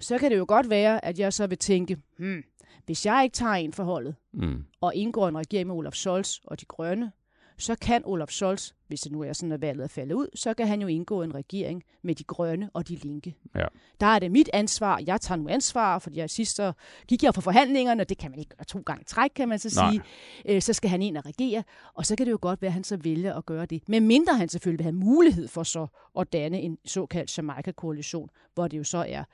så 0.00 0.18
kan 0.18 0.30
det 0.30 0.38
jo 0.38 0.44
godt 0.48 0.70
være, 0.70 1.04
at 1.04 1.18
jeg 1.18 1.32
så 1.32 1.46
vil 1.46 1.58
tænke, 1.58 1.96
hmm, 2.18 2.42
hvis 2.86 3.06
jeg 3.06 3.20
ikke 3.24 3.34
tager 3.34 3.52
en 3.54 3.72
forholdet 3.72 4.14
Mm. 4.32 4.64
og 4.80 4.94
indgår 4.94 5.28
en 5.28 5.38
regering 5.38 5.66
med 5.66 5.76
Olaf 5.76 5.92
Scholz 5.92 6.36
og 6.44 6.60
de 6.60 6.64
grønne, 6.64 7.12
så 7.58 7.74
kan 7.80 8.02
Olaf 8.04 8.28
Scholz, 8.28 8.72
hvis 8.88 9.00
det 9.00 9.12
nu 9.12 9.22
er 9.22 9.32
sådan, 9.32 9.52
at 9.52 9.60
valget 9.60 9.84
er 9.84 9.88
faldet 9.88 10.14
ud, 10.14 10.26
så 10.34 10.54
kan 10.54 10.68
han 10.68 10.80
jo 10.80 10.86
indgå 10.86 11.22
en 11.22 11.34
regering 11.34 11.82
med 12.02 12.14
de 12.14 12.24
grønne 12.24 12.70
og 12.74 12.88
de 12.88 12.94
linke. 12.94 13.34
Ja. 13.54 13.66
Der 14.00 14.06
er 14.06 14.18
det 14.18 14.30
mit 14.30 14.50
ansvar. 14.52 15.02
Jeg 15.06 15.20
tager 15.20 15.38
nu 15.38 15.48
ansvar, 15.48 15.98
fordi 15.98 16.18
jeg 16.18 16.30
sidst 16.30 16.60
gik 17.08 17.22
jeg 17.22 17.34
på 17.34 17.40
forhandlingerne, 17.40 18.02
og 18.02 18.08
det 18.08 18.18
kan 18.18 18.30
man 18.30 18.38
ikke 18.38 18.56
gøre 18.56 18.64
to 18.64 18.80
gange 18.86 19.04
træk, 19.04 19.30
kan 19.36 19.48
man 19.48 19.58
så 19.58 19.80
Nej. 19.80 19.90
sige. 19.90 20.02
Øh, 20.48 20.62
så 20.62 20.72
skal 20.72 20.90
han 20.90 21.02
ind 21.02 21.16
og 21.16 21.26
regere, 21.26 21.62
og 21.94 22.06
så 22.06 22.16
kan 22.16 22.26
det 22.26 22.32
jo 22.32 22.38
godt 22.40 22.62
være, 22.62 22.68
at 22.68 22.72
han 22.72 22.84
så 22.84 22.96
vælger 22.96 23.34
at 23.34 23.46
gøre 23.46 23.66
det. 23.66 23.88
Men 23.88 24.06
mindre 24.06 24.36
han 24.36 24.48
selvfølgelig 24.48 24.78
vil 24.78 24.84
have 24.84 24.96
mulighed 24.96 25.48
for 25.48 25.62
så 25.62 25.86
at 26.18 26.32
danne 26.32 26.60
en 26.60 26.78
såkaldt 26.84 27.38
Jamaica-koalition, 27.38 28.28
hvor 28.54 28.68
det 28.68 28.78
jo 28.78 28.84
så 28.84 29.04
er 29.08 29.24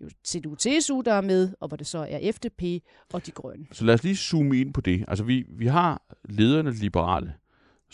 jo 0.00 0.08
CDU-TSU, 0.28 1.02
der 1.02 1.12
er 1.12 1.20
med, 1.20 1.52
og 1.60 1.68
hvor 1.68 1.76
det 1.76 1.86
så 1.86 2.06
er 2.10 2.32
FDP 2.32 2.62
og 3.12 3.26
de 3.26 3.30
grønne. 3.30 3.66
Så 3.72 3.84
lad 3.84 3.94
os 3.94 4.02
lige 4.02 4.16
zoome 4.16 4.60
ind 4.60 4.74
på 4.74 4.80
det. 4.80 5.04
Altså 5.08 5.24
vi, 5.24 5.44
vi 5.48 5.66
har 5.66 6.02
lederne 6.24 6.72
liberale, 6.72 7.34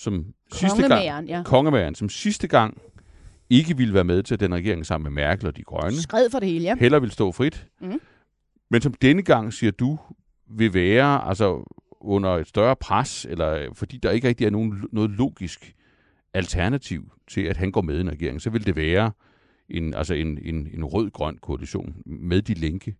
som 0.01 0.25
sidste 0.53 0.89
gang, 0.89 1.29
ja. 1.29 1.43
kongemageren, 1.43 1.95
som 1.95 2.09
sidste 2.09 2.49
gang 2.49 2.79
ikke 3.51 3.77
ville 3.77 3.95
være 3.95 4.05
med 4.05 4.23
til 4.23 4.41
den 4.41 4.55
regering 4.55 4.87
sammen 4.87 5.15
med 5.15 5.23
Merkel 5.23 5.47
og 5.47 5.57
de 5.57 5.63
grønne. 5.63 6.03
Skred 6.03 6.31
for 6.31 6.39
det 6.39 6.49
hele, 6.49 6.65
ja. 6.65 6.75
heller 6.81 6.99
vil 6.99 7.11
stå 7.11 7.33
frit. 7.33 7.67
Mhm. 7.81 8.01
Men 8.71 8.81
som 8.81 8.95
denne 8.95 9.23
gang, 9.23 9.53
siger 9.53 9.71
du, 9.71 9.99
vil 10.51 10.75
være 10.75 11.29
altså 11.29 11.75
under 12.01 12.31
et 12.31 12.49
større 12.49 12.77
pres, 12.77 13.27
eller 13.31 13.75
fordi 13.75 13.97
der 13.97 14.11
ikke 14.11 14.29
rigtig 14.29 14.47
er 14.47 14.51
nogen, 14.51 14.85
noget 14.93 15.11
logisk 15.11 15.75
alternativ 16.35 17.13
til, 17.29 17.41
at 17.41 17.57
han 17.57 17.73
går 17.73 17.83
med 17.83 17.99
i 17.99 18.01
en 18.01 18.11
regering, 18.11 18.41
så 18.43 18.51
vil 18.51 18.67
det 18.67 18.77
være 18.77 19.13
en, 19.69 19.95
altså 19.95 20.15
en, 20.15 20.39
en, 20.43 20.69
en 20.75 20.85
rød-grøn 20.85 21.39
koalition 21.43 21.95
med 22.07 22.43
de 22.43 22.55
linke, 22.55 22.97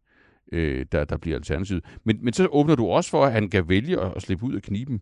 øh, 0.53 0.87
der, 0.93 1.05
der 1.05 1.17
bliver 1.17 1.37
alternativet. 1.37 1.85
Men, 2.05 2.19
men 2.23 2.33
så 2.33 2.47
åbner 2.47 2.75
du 2.75 2.87
også 2.87 3.11
for, 3.11 3.25
at 3.25 3.33
han 3.33 3.49
kan 3.49 3.69
vælge 3.69 4.01
at, 4.01 4.13
at 4.17 4.23
slippe 4.23 4.45
ud 4.45 4.55
af 4.55 4.63
kniben, 4.63 5.01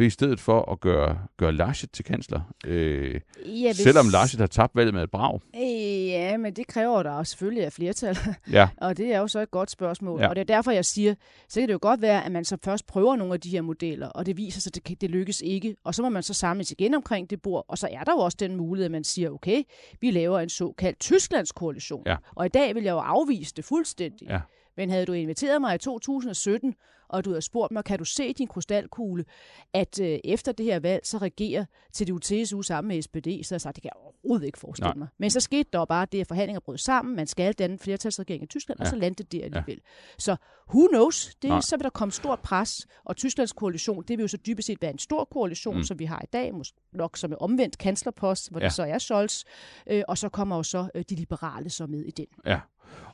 ved 0.00 0.06
i 0.06 0.10
stedet 0.10 0.40
for 0.40 0.72
at 0.72 0.80
gøre, 0.80 1.18
gøre 1.36 1.52
Laschet 1.52 1.90
til 1.90 2.04
kansler. 2.04 2.40
Øh, 2.66 3.20
ja 3.46 3.68
hvis... 3.68 3.76
Selvom 3.76 4.08
Laschet 4.12 4.40
har 4.40 4.46
tabt 4.46 4.76
valget 4.76 4.94
med 4.94 5.02
et 5.02 5.10
brag. 5.10 5.40
Ja, 5.54 6.36
men 6.36 6.52
det 6.56 6.66
kræver 6.66 7.02
der 7.02 7.22
selvfølgelig 7.22 7.64
af 7.64 7.72
flertal. 7.72 8.18
Ja, 8.52 8.68
Og 8.76 8.96
det 8.96 9.14
er 9.14 9.18
jo 9.18 9.28
så 9.28 9.40
et 9.40 9.50
godt 9.50 9.70
spørgsmål. 9.70 10.20
Ja. 10.20 10.28
Og 10.28 10.36
det 10.36 10.40
er 10.40 10.54
derfor, 10.54 10.70
jeg 10.70 10.84
siger, 10.84 11.14
så 11.48 11.60
kan 11.60 11.68
det 11.68 11.72
jo 11.72 11.78
godt 11.82 12.02
være, 12.02 12.24
at 12.24 12.32
man 12.32 12.44
så 12.44 12.56
først 12.64 12.86
prøver 12.86 13.16
nogle 13.16 13.34
af 13.34 13.40
de 13.40 13.50
her 13.50 13.62
modeller, 13.62 14.08
og 14.08 14.26
det 14.26 14.36
viser 14.36 14.60
sig, 14.60 14.72
at 14.76 14.88
det, 14.88 15.00
det 15.00 15.10
lykkes 15.10 15.40
ikke. 15.40 15.76
Og 15.84 15.94
så 15.94 16.02
må 16.02 16.08
man 16.08 16.22
så 16.22 16.34
samles 16.34 16.70
igen 16.70 16.94
omkring 16.94 17.30
det 17.30 17.42
bord. 17.42 17.64
Og 17.68 17.78
så 17.78 17.88
er 17.90 18.04
der 18.04 18.12
jo 18.12 18.18
også 18.18 18.36
den 18.40 18.56
mulighed, 18.56 18.84
at 18.84 18.90
man 18.90 19.04
siger, 19.04 19.30
okay, 19.30 19.62
vi 20.00 20.10
laver 20.10 20.40
en 20.40 20.48
såkaldt 20.48 21.00
Tysklands 21.00 21.52
koalition. 21.52 22.02
Ja. 22.06 22.16
Og 22.36 22.46
i 22.46 22.48
dag 22.48 22.74
vil 22.74 22.82
jeg 22.82 22.92
jo 22.92 22.98
afvise 22.98 23.52
det 23.56 23.64
fuldstændig. 23.64 24.28
Ja. 24.28 24.40
Men 24.76 24.90
havde 24.90 25.06
du 25.06 25.12
inviteret 25.12 25.60
mig 25.60 25.74
i 25.74 25.78
2017, 25.78 26.74
og 27.10 27.24
du 27.24 27.30
havde 27.30 27.42
spurgt 27.42 27.72
mig, 27.72 27.84
kan 27.84 27.98
du 27.98 28.04
se 28.04 28.32
din 28.32 28.46
krystalkugle, 28.46 29.24
at 29.72 30.00
øh, 30.00 30.18
efter 30.24 30.52
det 30.52 30.66
her 30.66 30.80
valg, 30.80 31.06
så 31.06 31.18
regerer 31.18 31.64
CDU 31.96 32.18
TSU 32.18 32.62
sammen 32.62 32.88
med 32.88 33.02
SPD, 33.02 33.26
så 33.46 33.54
har 33.54 33.56
jeg 33.56 33.60
sagt, 33.60 33.76
det 33.76 33.82
kan 33.82 33.90
jeg 33.94 34.02
overhovedet 34.02 34.46
ikke 34.46 34.58
forestille 34.58 34.86
Nej. 34.88 34.94
Mig. 34.96 35.08
Men 35.18 35.30
så 35.30 35.40
skete 35.40 35.68
der 35.72 35.78
jo 35.78 35.84
bare 35.84 36.06
det, 36.12 36.20
at 36.20 36.26
forhandlinger 36.26 36.60
brød 36.60 36.78
sammen, 36.78 37.16
man 37.16 37.26
skal 37.26 37.52
danne 37.52 37.72
en 37.72 37.78
flertalsregering 37.78 38.42
i 38.42 38.46
Tyskland, 38.46 38.80
ja. 38.80 38.84
Og 38.84 38.90
så 38.90 38.96
landede 38.96 39.22
det 39.38 39.42
alligevel. 39.44 39.74
Ja. 39.74 39.80
Så 40.18 40.36
who 40.74 40.86
knows, 40.92 41.34
det, 41.42 41.50
Nej. 41.50 41.60
så 41.60 41.76
vil 41.76 41.84
der 41.84 41.90
komme 41.90 42.12
stort 42.12 42.40
pres, 42.40 42.86
og 43.04 43.16
Tysklands 43.16 43.52
koalition, 43.52 44.02
det 44.08 44.18
vil 44.18 44.24
jo 44.24 44.28
så 44.28 44.36
dybest 44.46 44.66
set 44.66 44.82
være 44.82 44.90
en 44.90 44.98
stor 44.98 45.24
koalition, 45.24 45.76
Mm. 45.76 45.82
som 45.82 45.98
vi 45.98 46.04
har 46.04 46.20
i 46.24 46.28
dag, 46.32 46.54
måske 46.54 46.76
nok 46.92 47.16
som 47.16 47.32
er 47.32 47.36
omvendt 47.36 47.78
kanslerpost, 47.78 48.50
hvor 48.50 48.60
Ja. 48.60 48.64
det 48.66 48.72
så 48.74 48.82
er 48.82 48.98
Scholz, 48.98 49.44
øh, 49.90 50.02
og 50.08 50.18
så 50.18 50.28
kommer 50.28 50.56
jo 50.56 50.62
så 50.62 50.88
øh, 50.94 51.04
de 51.10 51.14
liberale 51.14 51.70
så 51.70 51.86
med 51.86 52.04
i 52.04 52.10
den. 52.10 52.26
Ja. 52.46 52.60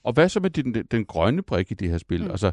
Og 0.03 0.13
hvad 0.13 0.29
så 0.29 0.41
med 0.41 0.51
den, 0.51 0.75
den, 0.91 1.05
grønne 1.05 1.43
brik 1.43 1.71
i 1.71 1.75
det 1.75 1.91
her 1.91 1.99
spil? 1.99 2.25
Mm. 2.25 2.31
Altså, 2.31 2.53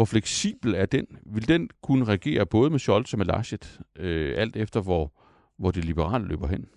hvor 0.00 0.04
fleksibel 0.04 0.74
er 0.74 0.86
den? 0.86 1.06
Vil 1.26 1.48
den 1.48 1.70
kunne 1.82 2.04
regere 2.04 2.46
både 2.46 2.70
med 2.70 2.78
Scholz 2.78 3.12
og 3.12 3.18
med 3.18 3.26
Laschet, 3.26 3.80
øh, 3.96 4.34
alt 4.36 4.56
efter 4.56 4.80
hvor, 4.80 5.12
hvor 5.58 5.70
det 5.70 5.84
liberale 5.84 6.28
løber 6.28 6.46
hen? 6.46 6.68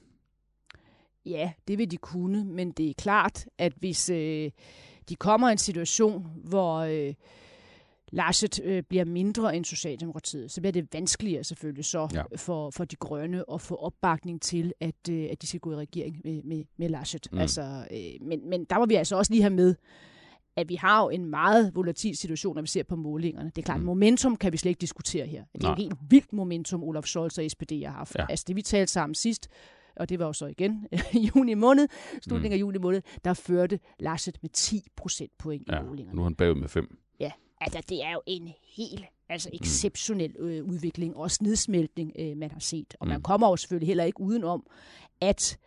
Ja, 1.25 1.51
det 1.67 1.77
vil 1.77 1.91
de 1.91 1.97
kunne, 1.97 2.45
men 2.45 2.71
det 2.71 2.89
er 2.89 2.93
klart, 2.97 3.45
at 3.57 3.73
hvis 3.79 4.09
øh, 4.09 4.51
de 5.09 5.15
kommer 5.15 5.49
i 5.49 5.51
en 5.51 5.57
situation, 5.57 6.27
hvor 6.43 6.77
øh, 6.79 7.13
Laschet 8.11 8.59
øh, 8.63 8.83
bliver 8.83 9.05
mindre 9.05 9.55
end 9.55 9.65
Socialdemokratiet, 9.65 10.51
så 10.51 10.61
bliver 10.61 10.71
det 10.71 10.87
vanskeligere 10.93 11.43
selvfølgelig 11.43 11.85
så 11.85 12.07
Ja. 12.13 12.23
for, 12.35 12.69
for 12.69 12.85
de 12.85 12.95
grønne 12.95 13.43
at 13.53 13.61
få 13.61 13.75
opbakning 13.75 14.41
til, 14.41 14.73
at, 14.79 15.09
øh, 15.09 15.27
at 15.31 15.41
de 15.41 15.47
skal 15.47 15.59
gå 15.59 15.71
i 15.71 15.75
regering 15.75 16.21
med, 16.23 16.43
med, 16.43 16.63
med 16.77 16.89
Laschet. 16.89 17.27
Mm. 17.31 17.37
Altså, 17.37 17.87
øh, 17.91 18.27
men, 18.27 18.49
men 18.49 18.65
der 18.65 18.79
må 18.79 18.85
vi 18.85 18.95
altså 18.95 19.17
også 19.17 19.31
lige 19.33 19.41
have 19.41 19.53
med, 19.53 19.75
at 20.55 20.69
vi 20.69 20.75
har 20.75 21.03
jo 21.03 21.09
en 21.09 21.25
meget 21.25 21.75
volatil 21.75 22.17
situation, 22.17 22.55
når 22.55 22.61
vi 22.61 22.67
ser 22.67 22.83
på 22.83 22.95
målingerne. 22.95 23.51
Det 23.55 23.61
er 23.61 23.65
klart, 23.65 23.79
Mm. 23.79 23.85
momentum 23.85 24.35
kan 24.35 24.51
vi 24.51 24.57
slet 24.57 24.69
ikke 24.69 24.81
diskutere 24.81 25.27
her. 25.27 25.43
Det 25.55 25.63
er 25.63 25.67
jo 25.67 25.71
Nej. 25.75 25.77
helt 25.81 25.93
vildt 26.09 26.33
momentum, 26.33 26.83
Olaf 26.83 27.03
Scholz 27.03 27.37
og 27.37 27.51
SPD 27.51 27.71
har 27.85 27.91
haft. 27.91 28.15
Ja. 28.15 28.21
Ja. 28.21 28.27
Altså 28.29 28.45
det, 28.47 28.55
vi 28.55 28.61
talte 28.61 28.91
sammen 28.93 29.15
sidst, 29.15 29.47
og 29.95 30.09
det 30.09 30.19
var 30.19 30.25
jo 30.25 30.33
så 30.33 30.45
igen 30.45 30.87
i 31.13 31.29
juni 31.35 31.53
måned, 31.53 31.87
slutningen 32.21 32.51
Mm. 32.51 32.53
af 32.53 32.59
juni 32.59 32.77
måned, 32.77 33.01
der 33.25 33.33
førte 33.33 33.79
Laschet 33.99 34.37
med 34.41 34.49
10 34.49 34.81
procentpoint 34.95 35.69
Ja, 35.71 35.79
i 35.81 35.85
målingerne. 35.85 36.15
nu 36.15 36.21
er 36.21 36.25
han 36.25 36.35
bagud 36.35 36.55
med 36.59 36.69
fem. 36.69 36.97
Altså, 37.65 37.81
det 37.89 38.03
er 38.03 38.11
jo 38.11 38.21
en 38.25 38.49
helt 38.75 39.05
altså 39.29 39.49
Mm. 39.53 39.57
exceptionel 39.61 40.35
øh, 40.39 40.63
udvikling, 40.65 41.15
også 41.17 41.37
nedsmeltning, 41.41 42.11
øh, 42.19 42.37
man 42.37 42.51
har 42.51 42.59
set. 42.59 42.95
Og 42.99 43.05
mm. 43.05 43.09
man 43.09 43.17
Mm. 43.17 43.23
kommer 43.23 43.49
jo 43.49 43.55
selvfølgelig 43.55 43.87
heller 43.87 44.03
ikke 44.03 44.21
udenom, 44.21 44.65
at 45.21 45.57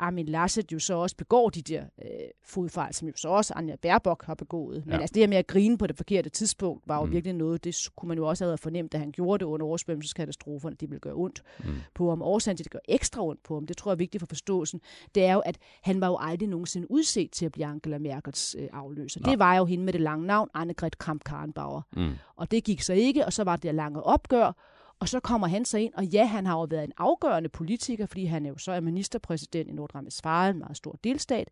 Armin 0.00 0.26
Laschet 0.26 0.72
jo 0.72 0.78
så 0.78 0.94
også 0.94 1.16
begår 1.16 1.50
de 1.50 1.62
der 1.62 1.82
øh, 2.02 2.08
fodfejl, 2.44 2.94
som 2.94 3.08
jo 3.08 3.14
så 3.16 3.28
også 3.28 3.54
Anja 3.56 3.76
Baerbock 3.82 4.24
har 4.24 4.34
begået. 4.34 4.86
Men 4.86 4.94
Ja. 4.94 5.00
altså 5.00 5.14
det 5.14 5.22
her 5.22 5.28
med 5.28 5.36
at 5.36 5.46
grine 5.46 5.78
på 5.78 5.86
det 5.86 5.96
forkerte 5.96 6.30
tidspunkt, 6.30 6.82
var 6.88 6.98
jo 6.98 7.04
Mm. 7.04 7.12
virkelig 7.12 7.34
noget, 7.34 7.64
det 7.64 7.88
kunne 7.96 8.08
man 8.08 8.18
jo 8.18 8.26
også 8.28 8.44
have 8.44 8.58
fornemt, 8.58 8.92
da 8.92 8.98
han 8.98 9.12
gjorde 9.12 9.38
det 9.44 9.50
under 9.50 9.66
oversvømmelseskatastroferne, 9.66 10.76
det 10.80 10.90
ville 10.90 11.00
gøre 11.00 11.14
ondt 11.14 11.42
Mm. 11.58 11.66
på 11.94 12.08
ham. 12.08 12.22
Årsagen 12.22 12.56
til, 12.56 12.62
at 12.62 12.64
det 12.64 12.72
gør 12.72 12.78
ekstra 12.88 13.24
ondt 13.26 13.42
på 13.42 13.54
ham, 13.54 13.66
det 13.66 13.76
tror 13.76 13.90
jeg 13.90 13.94
er 13.94 13.98
vigtigt 13.98 14.20
for 14.20 14.26
forståelsen, 14.26 14.80
det 15.14 15.24
er 15.24 15.32
jo, 15.34 15.40
at 15.40 15.58
han 15.82 16.00
var 16.00 16.06
jo 16.06 16.16
aldrig 16.20 16.48
nogensinde 16.48 16.90
udset 16.90 17.30
til 17.30 17.46
at 17.46 17.52
blive 17.52 17.66
Angela 17.66 17.98
Merkels 17.98 18.56
øh, 18.58 18.68
afløser. 18.72 19.20
Nej. 19.20 19.30
Det 19.30 19.38
var 19.38 19.54
jo 19.56 19.64
hende 19.64 19.84
med 19.84 19.92
det 19.92 20.00
lange 20.00 20.26
navn, 20.26 20.48
Annegret 20.54 20.98
Kramp-Karrenbauer. 20.98 21.80
Mm. 21.96 22.12
Og 22.36 22.50
det 22.50 22.64
gik 22.64 22.80
så 22.82 22.92
ikke, 22.92 23.24
og 23.26 23.32
så 23.32 23.44
var 23.44 23.56
det 23.56 23.74
lange 23.74 24.02
opgør, 24.02 24.52
og 25.00 25.08
så 25.08 25.20
kommer 25.20 25.46
han 25.46 25.64
så 25.64 25.78
ind, 25.78 25.94
og 25.94 26.04
ja, 26.04 26.26
han 26.26 26.46
har 26.46 26.54
jo 26.54 26.66
været 26.70 26.84
en 26.84 26.92
afgørende 26.96 27.48
politiker, 27.48 28.06
fordi 28.06 28.24
han 28.24 28.46
er 28.46 28.48
jo 28.48 28.58
så 28.58 28.72
er 28.72 28.80
ministerpræsident 28.80 29.68
i 29.68 29.72
Nordrhein-Westfalen, 29.72 30.50
en 30.54 30.58
meget 30.58 30.76
stor 30.76 30.98
delstat. 31.04 31.48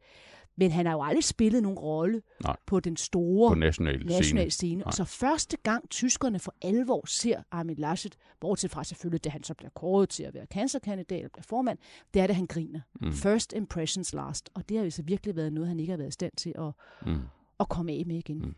Men 0.56 0.70
han 0.70 0.86
har 0.86 0.92
jo 0.92 1.02
aldrig 1.02 1.24
spillet 1.24 1.62
nogen 1.62 1.78
rolle 1.78 2.22
på 2.66 2.80
den 2.80 2.96
store 2.96 3.50
På 3.50 3.54
national 3.54 3.94
scene. 4.00 4.16
national 4.18 4.50
scene. 4.52 4.76
Nej. 4.78 4.86
Og 4.86 4.92
så 4.92 5.04
første 5.04 5.56
gang 5.56 5.90
tyskerne 5.90 6.38
for 6.38 6.54
alvor 6.62 7.06
ser 7.06 7.42
Armin 7.50 7.76
Laschet, 7.76 8.16
bortset 8.40 8.70
fra 8.70 8.84
selvfølgelig, 8.84 9.24
da 9.24 9.30
han 9.30 9.42
så 9.42 9.54
bliver 9.54 9.70
kåret 9.70 10.08
til 10.08 10.22
at 10.22 10.34
være 10.34 10.46
kanslerkandidat 10.46 11.24
og 11.24 11.30
bliver 11.32 11.42
formand, 11.42 11.78
det 12.14 12.22
er, 12.22 12.26
det 12.26 12.36
han 12.36 12.46
griner. 12.46 12.80
Mm. 13.00 13.12
First 13.12 13.52
impressions 13.52 14.12
last. 14.14 14.50
Og 14.54 14.68
det 14.68 14.76
har 14.76 14.84
jo 14.84 14.90
så 14.90 15.02
virkelig 15.02 15.36
været 15.36 15.52
noget, 15.52 15.68
han 15.68 15.80
ikke 15.80 15.90
har 15.90 15.96
været 15.96 16.08
i 16.08 16.12
stand 16.12 16.32
til 16.36 16.52
at, 16.58 16.72
Mm. 17.06 17.20
at 17.60 17.68
komme 17.68 17.92
af 17.92 18.02
med 18.06 18.16
igen. 18.16 18.38
Mm. 18.38 18.54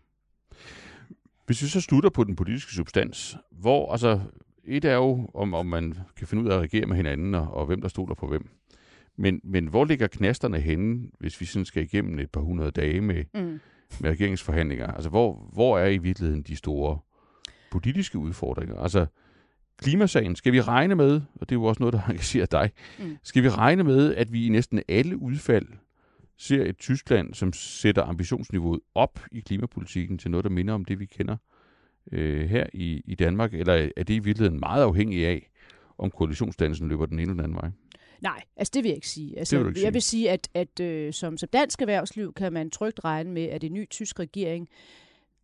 Hvis 1.47 1.63
vi 1.63 1.69
så 1.69 1.81
slutter 1.81 2.11
på 2.11 2.25
den 2.25 2.37
politiske 2.37 2.73
substans, 2.73 3.37
hvor 3.51 3.93
altså 3.93 4.21
et 4.67 4.85
er 4.85 4.95
jo, 4.95 5.31
om, 5.35 5.55
om 5.55 5.67
man 5.67 5.95
kan 6.17 6.27
finde 6.27 6.43
ud 6.45 6.49
af 6.49 6.55
at 6.55 6.61
regere 6.61 6.87
med 6.87 6.97
hinanden, 6.97 7.35
og, 7.35 7.55
og 7.55 7.67
hvem 7.67 7.81
der 7.81 7.89
stoler 7.89 8.15
på 8.15 8.27
hvem. 8.27 8.49
Men, 9.17 9.41
men 9.45 9.67
hvor 9.67 9.85
ligger 9.85 10.07
knasterne 10.07 10.61
henne, 10.61 11.09
hvis 11.19 11.41
vi 11.41 11.47
sådan 11.47 11.65
skal 11.65 11.83
igennem 11.83 12.19
et 12.19 12.31
par 12.31 12.41
hundrede 12.41 12.71
dage 12.71 13.01
med, 13.01 13.25
Mm. 13.35 13.61
med 14.01 14.11
regeringsforhandlinger? 14.11 14.87
Altså, 14.87 15.11
hvor, 15.11 15.51
hvor 15.53 15.79
er 15.79 15.87
i 15.89 15.99
virkeligheden 15.99 16.43
de 16.43 16.57
store 16.57 16.99
politiske 17.71 18.19
udfordringer? 18.19 18.77
Altså, 18.77 19.07
klimasagen, 19.79 20.37
skal 20.37 20.53
vi 20.53 20.61
regne 20.61 20.95
med, 20.95 21.21
og 21.35 21.41
det 21.49 21.51
er 21.55 21.61
jo 21.61 21.65
også 21.65 21.83
noget, 21.83 21.93
der 21.93 22.03
engagerer 22.11 22.47
dig, 22.47 22.71
Mm. 22.99 23.17
skal 23.23 23.43
vi 23.43 23.49
regne 23.49 23.85
med, 23.85 24.15
at 24.15 24.33
vi 24.33 24.47
i 24.47 24.49
næsten 24.49 24.83
alle 24.89 25.17
udfald 25.17 25.67
ser 26.39 26.65
et 26.65 26.77
Tyskland, 26.79 27.35
som 27.35 27.53
sætter 27.53 28.03
ambitionsniveauet 28.05 28.81
op 28.95 29.21
i 29.33 29.41
klimapolitikken 29.41 30.19
til 30.19 30.31
noget, 30.31 30.45
der 30.45 30.51
minder 30.51 30.75
om 30.75 30.85
det, 30.85 30.99
vi 31.01 31.07
kender 31.07 31.37
øh, 32.13 32.49
her 32.49 32.67
i, 32.73 33.03
i 33.07 33.15
Danmark? 33.15 33.55
Eller 33.55 33.89
er 33.97 34.03
det 34.03 34.15
i 34.15 34.19
virkeligheden 34.19 34.61
meget 34.61 34.83
afhængigt 34.83 35.27
af, 35.27 35.51
om 35.99 36.11
koalitionsdannelsen 36.11 36.89
løber 36.89 37.07
den 37.07 37.15
ene 37.19 37.23
eller 37.23 37.35
den 37.35 37.41
anden 37.45 37.57
vej? 37.57 37.71
Nej, 38.21 38.43
altså 38.57 38.71
det 38.75 38.83
vil 38.85 38.89
jeg 38.89 38.97
ikke 38.97 39.09
sige. 39.09 39.39
Altså, 39.39 39.57
Det 39.57 39.65
vil 39.65 39.71
ikke 39.71 39.83
jeg 39.85 39.95
vil 39.95 40.03
sige, 40.03 40.31
at, 40.31 40.49
at 40.55 40.81
øh, 40.81 41.13
som, 41.13 41.39
som 41.39 41.49
dansk 41.53 41.81
erhvervsliv 41.81 42.33
kan 42.33 42.53
man 42.53 42.71
trygt 42.71 43.01
regne 43.05 43.31
med, 43.31 43.43
at 43.45 43.65
en 43.65 43.73
ny 43.73 43.89
tysk 43.91 44.21
regering 44.21 44.69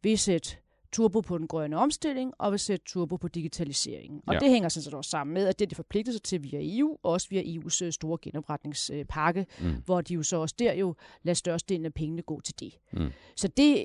vil 0.03 0.19
sætte 0.19 0.57
turbo 0.93 1.21
på 1.21 1.39
den 1.39 1.47
grønne 1.47 1.77
omstilling 1.79 2.33
og 2.39 2.51
vil 2.51 2.59
sætte 2.61 2.85
turbo 2.87 3.17
på 3.17 3.29
digitaliseringen. 3.29 4.21
Og 4.27 4.35
Ja. 4.35 4.39
det 4.41 4.51
hænger 4.51 4.69
sådan 4.69 4.83
set 4.85 4.95
også 4.95 5.11
sammen 5.11 5.35
med, 5.35 5.47
at 5.47 5.59
det 5.59 5.65
er 5.65 5.69
de 5.69 5.75
forpligtet 5.75 6.15
sig 6.15 6.23
til 6.23 6.43
via 6.43 6.59
EU, 6.79 6.99
og 7.03 7.13
også 7.13 7.27
via 7.31 7.43
EU's 7.43 7.85
øh, 7.85 7.93
store 7.93 8.19
genopretningspakke, 8.23 9.47
Mm. 9.61 9.71
hvor 9.85 10.01
de 10.01 10.15
jo 10.15 10.23
så 10.23 10.37
også 10.37 10.55
der 10.59 10.73
jo 10.75 10.95
lader 11.23 11.35
størstedelen 11.35 11.87
af 11.87 11.95
pengene 11.95 12.23
gå 12.23 12.41
til 12.41 12.61
det. 12.61 12.79
Mm. 12.93 13.09
Så 13.37 13.49
det, 13.49 13.85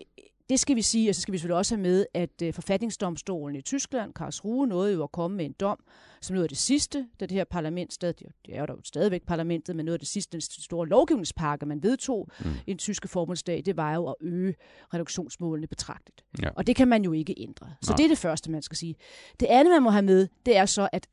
det 0.50 0.60
skal 0.60 0.76
vi 0.76 0.82
sige, 0.82 1.10
og 1.10 1.16
så 1.16 1.22
skal 1.22 1.32
vi 1.32 1.38
selvfølgelig 1.38 1.58
også 1.58 1.76
have 1.76 1.82
med, 1.82 2.06
at 2.14 2.41
øh, 2.43 2.54
forfatningsdomstolen 2.54 3.56
i 3.56 3.62
Tyskland, 3.62 4.14
Karlsruhe, 4.14 4.68
nåede 4.68 4.93
jo 4.93 5.04
at 5.04 5.12
komme 5.12 5.38
med 5.38 5.45
en 5.45 5.52
dom, 5.60 5.84
som 6.22 6.34
noget 6.34 6.43
af 6.43 6.50
det 6.50 6.58
sidste, 6.58 7.08
da 7.20 7.26
det 7.26 7.32
her 7.38 7.43
parlament 7.43 7.93
stadig, 7.93 8.16
det 8.45 8.56
er 8.56 8.60
jo 8.60 8.66
jo 8.76 8.82
stadigvæk 8.84 9.24
parlamentet, 9.26 9.76
men 9.76 9.86
noget 9.86 9.93
af 9.95 10.00
det 10.00 10.08
sidste, 10.08 10.32
den 10.32 10.41
store 10.41 10.88
lovgivningspakke, 10.88 11.66
man 11.66 11.84
vedtog 11.84 12.30
Mm. 12.39 12.50
i 12.68 12.70
den 12.72 12.78
tyske 12.78 13.08
forbundsdag, 13.08 13.62
det 13.66 13.78
var 13.78 13.93
jo 13.93 14.08
at 14.08 14.16
øge 14.22 14.56
reduktionsmålene 14.93 15.68
betragteligt. 15.68 16.26
Ja. 16.41 16.50
Og 16.50 16.68
det 16.68 16.76
kan 16.76 16.88
man 16.88 17.04
jo 17.04 17.12
ikke 17.12 17.36
ændre. 17.38 17.68
Så 17.82 17.91
Nej. 17.91 17.98
det 17.98 18.04
er 18.04 18.10
det 18.10 18.18
første, 18.18 18.52
man 18.52 18.62
skal 18.62 18.78
sige. 18.78 18.95
Det 19.39 19.45
andet, 19.45 19.72
man 19.72 19.84
må 19.84 19.89
have 19.89 20.02
med, 20.06 20.28
det 20.45 20.58
er 20.58 20.66
så, 20.66 20.89
at 20.91 21.08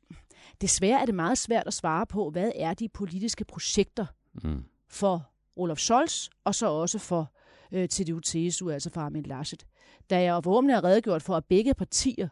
desværre 0.61 1.01
er 1.01 1.05
det 1.05 1.15
meget 1.15 1.37
svært 1.37 1.67
at 1.67 1.73
svare 1.73 2.05
på, 2.05 2.29
hvad 2.29 2.51
er 2.55 2.73
de 2.73 2.89
politiske 2.89 3.45
projekter 3.45 4.05
Mm. 4.43 4.63
for 4.89 5.29
Olaf 5.55 5.77
Scholz, 5.77 6.27
og 6.43 6.55
så 6.55 6.67
også 6.69 6.99
for 6.99 7.31
øh, 7.71 7.87
TDU-TSU, 7.93 8.69
altså 8.69 8.89
fra 8.93 9.01
Armin 9.01 9.23
Laschet. 9.23 9.65
Da 10.09 10.21
jeg 10.21 10.43
forhåbentlig 10.43 10.75
har 10.75 10.83
redegjort 10.83 11.21
for, 11.21 11.35
at 11.35 11.45
begge 11.45 11.73
partier 11.73 12.27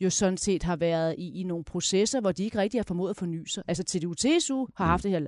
jo 0.00 0.10
sådan 0.10 0.36
set 0.36 0.62
har 0.62 0.76
været 0.76 1.14
i, 1.18 1.40
i 1.40 1.42
nogle 1.42 1.64
processer, 1.64 2.20
hvor 2.20 2.32
de 2.32 2.44
ikke 2.44 2.58
rigtig 2.58 2.78
har 2.78 2.84
formået 2.84 3.10
at 3.10 3.16
forny 3.16 3.46
sig. 3.46 3.62
Altså 3.68 3.84
CDU-CSU 3.90 4.66
har 4.76 4.84
haft 4.86 5.02
det 5.02 5.10
her 5.10 5.20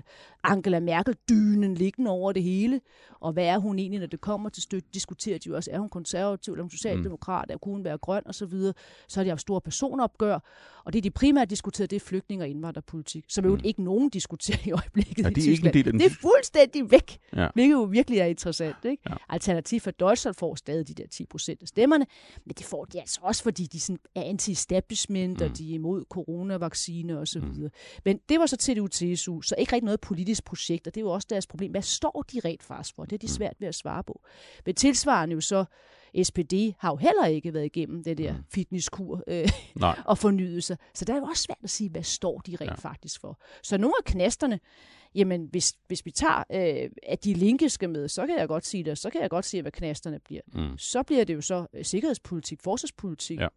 Angela 0.45 0.81
Merkel-dynen 0.81 1.75
liggende 1.75 2.11
over 2.11 2.33
det 2.33 2.43
hele, 2.43 2.81
og 3.21 3.33
hvad 3.33 3.45
er 3.45 3.59
hun 3.59 3.79
egentlig, 3.79 4.01
når 4.01 4.07
det 4.07 4.21
kommer 4.21 4.49
til 4.49 4.63
støtte, 4.63 4.89
diskuterer 4.95 5.39
de 5.39 5.49
jo 5.49 5.57
også, 5.57 5.71
er 5.73 5.79
hun 5.79 5.89
konservativ, 5.89 6.53
eller 6.53 6.61
er 6.61 6.65
hun 6.65 6.71
socialdemokrat, 6.71 7.51
er 7.51 7.57
kunne 7.59 7.75
hun 7.75 7.85
være 7.85 7.99
grøn, 7.99 8.23
og 8.27 8.35
så 8.35 8.47
videre. 8.47 8.75
Så 9.09 9.21
har 9.21 9.25
de 9.25 9.29
haft 9.31 9.41
store 9.41 9.61
personopgør, 9.61 10.39
og 10.85 10.93
det 10.93 11.05
de 11.05 11.11
primært 11.11 11.51
diskuteret, 11.51 11.91
det 11.91 11.97
er 11.97 12.01
flygtninge 12.01 12.45
og 12.45 12.49
indvandrerpolitik, 12.49 13.25
som 13.29 13.45
jo 13.45 13.55
Mm. 13.55 13.61
ikke 13.65 13.83
nogen 13.83 14.09
diskuterer 14.11 14.59
i 14.67 14.73
øjeblikket 14.73 15.27
Er 15.27 15.31
i 15.31 15.33
det 15.35 15.45
ikke 15.47 15.67
en 15.67 15.73
del 15.75 15.87
af 15.87 15.93
den 15.93 16.01
det 16.01 16.07
er 16.07 16.11
fuldstændig 16.21 16.91
væk, 16.91 17.19
Ja. 17.37 17.49
hvilket 17.55 17.73
jo 17.73 17.83
virkelig 17.83 18.19
er 18.19 18.25
interessant. 18.27 18.77
Ikke? 18.85 19.03
Ja. 19.11 19.15
Alternativ 19.29 19.81
for 19.81 19.91
Deutschland 19.91 20.35
får 20.35 20.55
stadig 20.55 20.89
de 20.89 20.95
der 20.95 21.07
10 21.07 21.27
procent 21.27 21.63
af 21.63 21.69
stemmerne, 21.69 22.07
men 22.47 22.55
det 22.59 22.67
får 22.67 22.85
de 22.85 23.01
altså 23.01 23.21
også, 23.23 23.43
fordi 23.43 23.65
de 23.67 23.81
sådan 23.81 23.99
er 24.15 24.23
anti-establishment, 24.23 24.60
mm. 24.71 25.45
Mm. 25.45 25.51
og 25.51 25.59
de 25.59 25.71
er 25.71 25.75
imod 25.75 26.05
coronavaccine 26.09 27.19
og 27.19 27.29
så 27.29 27.41
videre. 27.41 27.71
Men 28.05 28.21
det 28.29 28.41
var 28.41 28.47
så 28.47 28.57
til 28.57 28.73
CDU-CSU, 28.73 29.43
så 29.43 29.55
ikke 29.59 29.73
rigtig 29.73 29.85
noget 29.85 30.01
politisk 30.01 30.45
projekt, 30.45 30.87
og 30.87 30.95
det 30.95 31.01
er 31.01 31.05
jo 31.05 31.11
også 31.11 31.27
deres 31.31 31.47
problem. 31.47 31.71
Hvad 31.71 31.83
står 31.83 32.25
de 32.33 32.41
rent 32.45 32.63
faktisk 32.63 32.95
for? 32.95 33.05
Det 33.05 33.13
er 33.13 33.19
de 33.19 33.29
svært 33.29 33.57
ved 33.59 33.69
at 33.69 33.75
svare 33.75 34.05
på. 34.05 34.21
Men 34.67 34.75
tilsvarende 34.75 35.35
jo 35.35 35.41
så, 35.41 35.65
SPD 36.23 36.53
har 36.79 36.91
jo 36.91 36.97
heller 36.97 37.27
ikke 37.27 37.55
været 37.55 37.65
igennem 37.65 38.05
det 38.05 38.19
der 38.19 38.35
fitnesskur 38.49 39.23
øh, 39.27 39.49
Nej. 39.75 40.01
og 40.11 40.19
fornyet 40.19 40.65
sig. 40.65 40.77
Så 40.95 41.05
der 41.05 41.13
er 41.13 41.19
jo 41.19 41.25
også 41.25 41.43
svært 41.43 41.59
at 41.63 41.71
sige, 41.71 41.91
hvad 41.91 42.03
står 42.03 42.39
de 42.39 42.57
rent 42.57 42.71
Ja. 42.71 42.75
faktisk 42.75 43.21
for. 43.21 43.41
Så 43.63 43.79
nogle 43.79 43.95
af 43.99 44.05
knasterne, 44.05 44.61
jamen 45.15 45.49
hvis, 45.51 45.75
hvis 45.87 46.07
vi 46.07 46.11
tager, 46.11 46.45
øh, 46.53 46.91
at 47.03 47.25
de 47.25 47.35
linke 47.35 47.69
skal 47.69 47.91
med, 47.91 48.09
så 48.09 48.27
kan 48.27 48.39
jeg 48.39 48.49
godt 48.49 48.67
sige 48.67 48.85
det, 48.85 48.99
så 48.99 49.11
kan 49.11 49.21
jeg 49.21 49.31
godt 49.31 49.45
se, 49.45 49.63
hvad 49.63 49.73
knasterne 49.73 50.19
bliver. 50.25 50.43
Mm. 50.53 50.79
Så 50.79 51.03
bliver 51.03 51.25
det 51.25 51.35
jo 51.35 51.41
så 51.41 51.67
øh, 51.75 51.85
sikkerhedspolitik, 51.85 52.61
forsvarspolitik, 52.63 53.41
Ja. 53.41 53.49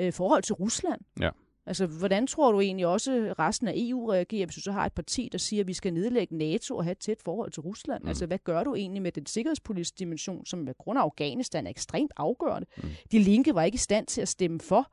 Øh, 0.00 0.12
forhold 0.12 0.42
til 0.42 0.54
Rusland. 0.54 1.00
Ja. 1.20 1.30
Altså, 1.66 1.86
hvordan 1.86 2.26
tror 2.26 2.52
du 2.52 2.60
egentlig 2.60 2.86
også 2.86 3.34
resten 3.38 3.68
af 3.68 3.72
EU 3.76 4.10
reagerer, 4.10 4.46
hvis 4.46 4.54
du 4.54 4.60
så 4.60 4.72
har 4.72 4.86
et 4.86 4.92
parti, 4.92 5.28
der 5.32 5.38
siger, 5.38 5.62
at 5.62 5.66
vi 5.66 5.72
skal 5.72 5.94
nedlægge 5.94 6.36
NATO 6.36 6.76
og 6.76 6.84
have 6.84 6.92
et 6.92 6.98
tæt 6.98 7.22
forhold 7.24 7.50
til 7.50 7.60
Rusland? 7.60 8.02
Mm. 8.02 8.08
Altså, 8.08 8.26
hvad 8.26 8.38
gør 8.38 8.64
du 8.64 8.74
egentlig 8.74 9.02
med 9.02 9.12
den 9.12 9.26
sikkerhedspolitiske 9.26 9.96
dimension, 9.98 10.46
som 10.46 10.58
med 10.58 10.74
grund 10.78 10.98
af 10.98 11.02
Afghanistan 11.02 11.66
er 11.66 11.70
ekstremt 11.70 12.12
afgørende? 12.16 12.66
Mm. 12.76 12.88
De 13.12 13.18
linke 13.18 13.54
var 13.54 13.62
ikke 13.62 13.76
i 13.76 13.78
stand 13.78 14.06
til 14.06 14.20
at 14.20 14.28
stemme 14.28 14.60
for 14.60 14.92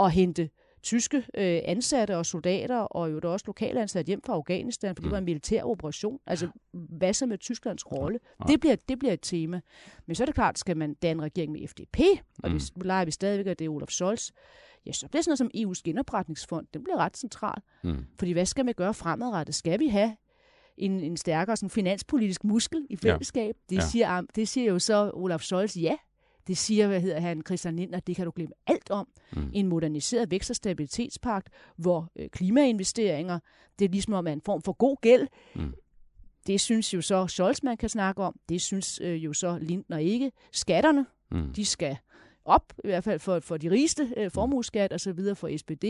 at 0.00 0.12
hente 0.12 0.50
tyske 0.84 1.16
øh, 1.16 1.60
ansatte 1.64 2.16
og 2.16 2.26
soldater, 2.26 2.76
og 2.78 3.12
jo 3.12 3.20
også 3.32 3.44
lokale 3.46 3.80
ansatte 3.82 4.06
hjem 4.08 4.22
fra 4.26 4.32
Afghanistan, 4.32 4.94
for 4.96 5.00
det 5.02 5.04
Mm. 5.04 5.10
var 5.10 5.18
en 5.18 5.24
militær 5.24 5.62
operation. 5.62 6.18
Altså, 6.26 6.48
hvad 6.72 7.12
så 7.14 7.26
med 7.26 7.38
Tysklands 7.38 7.92
rolle? 7.92 8.18
Nej. 8.40 8.46
Det 8.46 8.60
bliver, 8.60 8.76
det 8.88 8.98
bliver 8.98 9.12
et 9.12 9.20
tema. 9.22 9.60
Men 10.06 10.14
så 10.16 10.24
er 10.24 10.26
det 10.26 10.34
klart, 10.34 10.58
skal 10.58 10.76
man 10.76 10.94
danne 10.94 11.22
regering 11.22 11.52
med 11.52 11.68
FDP, 11.68 11.98
og 12.42 12.50
Mm. 12.50 12.58
det 12.58 12.72
leger 12.84 13.04
vi 13.04 13.10
stadigvæk, 13.10 13.46
at 13.46 13.58
det 13.58 13.64
er 13.64 13.68
Olaf 13.68 13.88
Scholz, 13.88 14.30
ja, 14.86 14.92
så 14.92 15.08
bliver 15.08 15.22
sådan 15.22 15.30
noget 15.30 15.38
som 15.38 15.50
EU's 15.56 15.82
genopretningsfond, 15.84 16.66
den 16.74 16.84
bliver 16.84 16.96
ret 16.96 17.16
central. 17.16 17.62
Mm. 17.84 18.04
Fordi 18.18 18.32
hvad 18.32 18.46
skal 18.46 18.64
man 18.64 18.74
gøre 18.74 18.94
fremadrettet? 18.94 19.54
Skal 19.54 19.80
vi 19.80 19.88
have 19.88 20.16
en, 20.76 21.00
en 21.00 21.16
stærkere 21.16 21.56
sådan, 21.56 21.70
finanspolitisk 21.70 22.44
muskel 22.44 22.86
i 22.90 22.96
fællesskab? 22.96 23.54
Ja. 23.70 23.74
Det, 23.76 23.82
Ja. 23.82 23.86
siger, 23.88 24.20
det 24.36 24.48
siger 24.48 24.72
jo 24.72 24.78
så 24.78 25.10
Olaf 25.14 25.40
Scholz 25.40 25.76
ja. 25.76 25.96
Det 26.46 26.56
siger, 26.58 26.86
hvad 26.86 27.00
hedder 27.00 27.20
han, 27.20 27.42
Christian 27.46 27.76
Lindner, 27.76 28.00
det 28.00 28.16
kan 28.16 28.24
du 28.24 28.32
glemme 28.34 28.54
alt 28.66 28.90
om. 28.90 29.08
Mm. 29.32 29.50
En 29.52 29.66
moderniseret 29.68 30.30
vækst- 30.30 30.50
og 30.50 30.56
stabilitetspagt, 30.56 31.48
hvor 31.76 32.10
øh, 32.16 32.28
klimainvesteringer, 32.30 33.38
det 33.78 33.84
er 33.84 33.88
ligesom 33.88 34.12
om 34.14 34.26
er 34.26 34.32
en 34.32 34.40
form 34.44 34.62
for 34.62 34.72
god 34.72 34.96
gæld. 35.00 35.28
Mm. 35.54 35.74
Det 36.46 36.60
synes 36.60 36.94
jo 36.94 37.00
så 37.00 37.26
Scholz, 37.26 37.62
man 37.62 37.76
kan 37.76 37.88
snakke 37.88 38.22
om. 38.22 38.36
Det 38.48 38.62
synes 38.62 39.00
øh, 39.02 39.24
jo 39.24 39.32
så 39.32 39.58
Lindner 39.58 39.98
ikke. 39.98 40.32
Skatterne, 40.52 41.06
Mm. 41.30 41.52
de 41.52 41.64
skal 41.64 41.96
op, 42.44 42.72
i 42.84 42.86
hvert 42.88 43.04
fald 43.04 43.18
for, 43.20 43.40
for 43.40 43.56
de 43.56 43.70
rigeste, 43.70 44.12
øh, 44.16 44.30
formueskat 44.30 44.92
og 44.92 45.00
så 45.00 45.12
videre 45.12 45.36
for 45.36 45.56
SPD. 45.56 45.84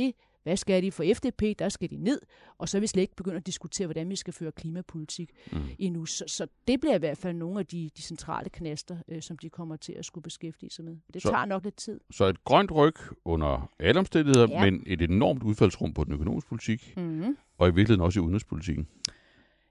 Hvad 0.45 0.57
skal 0.57 0.83
de 0.83 0.93
for 0.93 1.05
FDP? 1.15 1.59
Der 1.59 1.69
skal 1.69 1.91
de 1.91 1.97
ned. 1.97 2.21
Og 2.59 2.69
så 2.69 2.79
er 2.79 2.81
vi 2.81 2.87
slet 2.87 3.03
ikke 3.03 3.17
begyndt 3.17 3.37
at 3.37 3.47
diskutere, 3.47 3.87
hvordan 3.87 4.11
vi 4.11 4.17
skal 4.17 4.33
føre 4.33 4.53
klimapolitik 4.53 5.31
Mm. 5.53 5.59
endnu. 5.79 6.05
Så, 6.07 6.25
så 6.27 6.47
det 6.69 6.81
bliver 6.81 6.95
i 6.95 6.99
hvert 6.99 7.19
fald 7.19 7.37
nogle 7.37 7.59
af 7.59 7.67
de, 7.67 7.91
de 7.97 8.03
centrale 8.03 8.51
knaster, 8.51 8.97
øh, 9.09 9.23
som 9.23 9.39
de 9.39 9.51
kommer 9.51 9.77
til 9.77 9.93
at 9.93 10.05
skulle 10.05 10.23
beskæftige 10.23 10.71
sig 10.71 10.85
med. 10.85 10.97
Det 11.15 11.23
Så- 11.23 11.29
tager 11.31 11.45
nok 11.45 11.65
lidt 11.65 11.77
tid. 11.77 12.01
Så 12.11 12.25
et 12.25 12.45
grønt 12.45 12.73
ryg 12.73 12.95
under 13.25 13.71
alle 13.79 13.99
omstændigheder, 13.99 14.47
Ja. 14.51 14.65
men 14.65 14.83
et 14.87 15.03
enormt 15.03 15.43
udfaldsrum 15.43 15.95
på 15.95 16.05
den 16.05 16.13
økonomiske 16.13 16.49
politik, 16.49 16.95
Mm-hmm. 16.97 17.37
og 17.59 17.69
i 17.69 17.71
virkeligheden 17.71 18.01
også 18.01 18.21
i 18.21 18.23
udenrigspolitikken, 18.23 18.87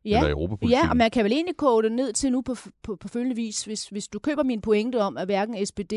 Ja. 0.06 0.18
eller 0.18 0.32
europapolitikken. 0.32 0.84
Ja, 0.86 0.90
og 0.90 0.98
man 0.98 1.12
kan 1.12 1.24
vel 1.24 1.32
egentlig 1.32 1.58
koge 1.58 1.84
det 1.84 1.92
ned 1.92 2.14
til 2.14 2.32
nu 2.32 2.42
på, 2.42 2.56
på, 2.84 2.96
på 2.96 3.08
følgende 3.08 3.36
vis, 3.36 3.64
hvis, 3.66 3.88
hvis 3.88 4.08
du 4.08 4.20
køber 4.20 4.44
min 4.44 4.62
pointe 4.62 5.02
om, 5.02 5.18
at 5.18 5.26
hverken 5.28 5.66
SPD 5.66 5.94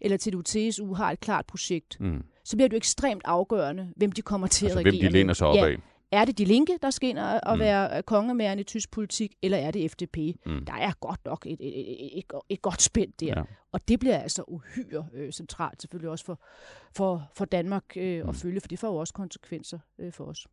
eller 0.00 0.16
TDU-TSU 0.18 0.94
har 0.94 1.10
et 1.10 1.20
klart 1.20 1.46
projekt, 1.46 1.96
Mm. 2.00 2.22
så 2.44 2.56
bliver 2.56 2.68
det 2.68 2.72
jo 2.72 2.76
ekstremt 2.76 3.22
afgørende, 3.24 3.92
hvem 3.96 4.12
de 4.12 4.22
kommer 4.22 4.46
til 4.46 4.64
Altså, 4.66 4.78
at 4.78 4.84
hvem 4.84 4.94
regere 4.94 5.08
de 5.08 5.12
læner 5.12 5.34
sig 5.34 5.46
op 5.46 5.56
ja. 5.56 5.66
af. 5.66 5.76
Er 6.12 6.24
det 6.24 6.38
de 6.38 6.44
linke, 6.44 6.78
der 6.82 6.90
skal 6.90 7.08
ind 7.08 7.18
og, 7.18 7.40
og 7.42 7.56
Mm. 7.56 7.60
være 7.60 8.02
kongemæren 8.02 8.58
i 8.58 8.62
tysk 8.62 8.90
politik, 8.90 9.34
eller 9.42 9.58
er 9.58 9.70
det 9.70 9.90
FDP? 9.90 10.16
Mm. 10.46 10.64
Der 10.66 10.72
er 10.74 10.92
godt 11.00 11.20
nok 11.24 11.46
et, 11.46 11.52
et, 11.60 11.78
et, 11.80 12.18
et, 12.18 12.24
et 12.48 12.62
godt 12.62 12.82
spænd 12.82 13.12
der. 13.20 13.26
Ja. 13.36 13.42
Og 13.72 13.88
det 13.88 14.00
bliver 14.00 14.18
altså 14.18 14.42
uhyre 14.48 15.06
øh, 15.14 15.32
centralt, 15.32 15.82
selvfølgelig 15.82 16.10
også 16.10 16.24
for, 16.24 16.40
for, 16.96 17.30
for 17.36 17.44
Danmark 17.44 17.84
øh, 17.96 18.22
Mm. 18.22 18.28
at 18.28 18.34
følge, 18.34 18.60
for 18.60 18.68
det 18.68 18.78
får 18.78 18.88
jo 18.88 18.96
også 18.96 19.14
konsekvenser 19.14 19.78
øh, 19.98 20.12
for 20.12 20.24
os. 20.24 20.46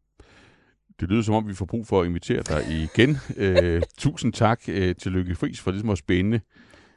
Det 1.00 1.10
lyder 1.10 1.22
som 1.22 1.36
om, 1.36 1.48
vi 1.48 1.54
får 1.54 1.66
brug 1.66 1.88
for 1.88 2.02
at 2.02 2.08
invitere 2.08 2.42
dig 2.42 2.64
igen. 2.94 3.18
øh, 3.38 3.82
tusind 3.98 4.34
tak 4.34 4.62
øh, 4.68 4.96
til 4.96 5.12
Lykke 5.12 5.36
Friis 5.36 5.60
for 5.60 5.72
ligesom 5.72 5.90
at 5.90 5.98
spænde, 5.98 6.40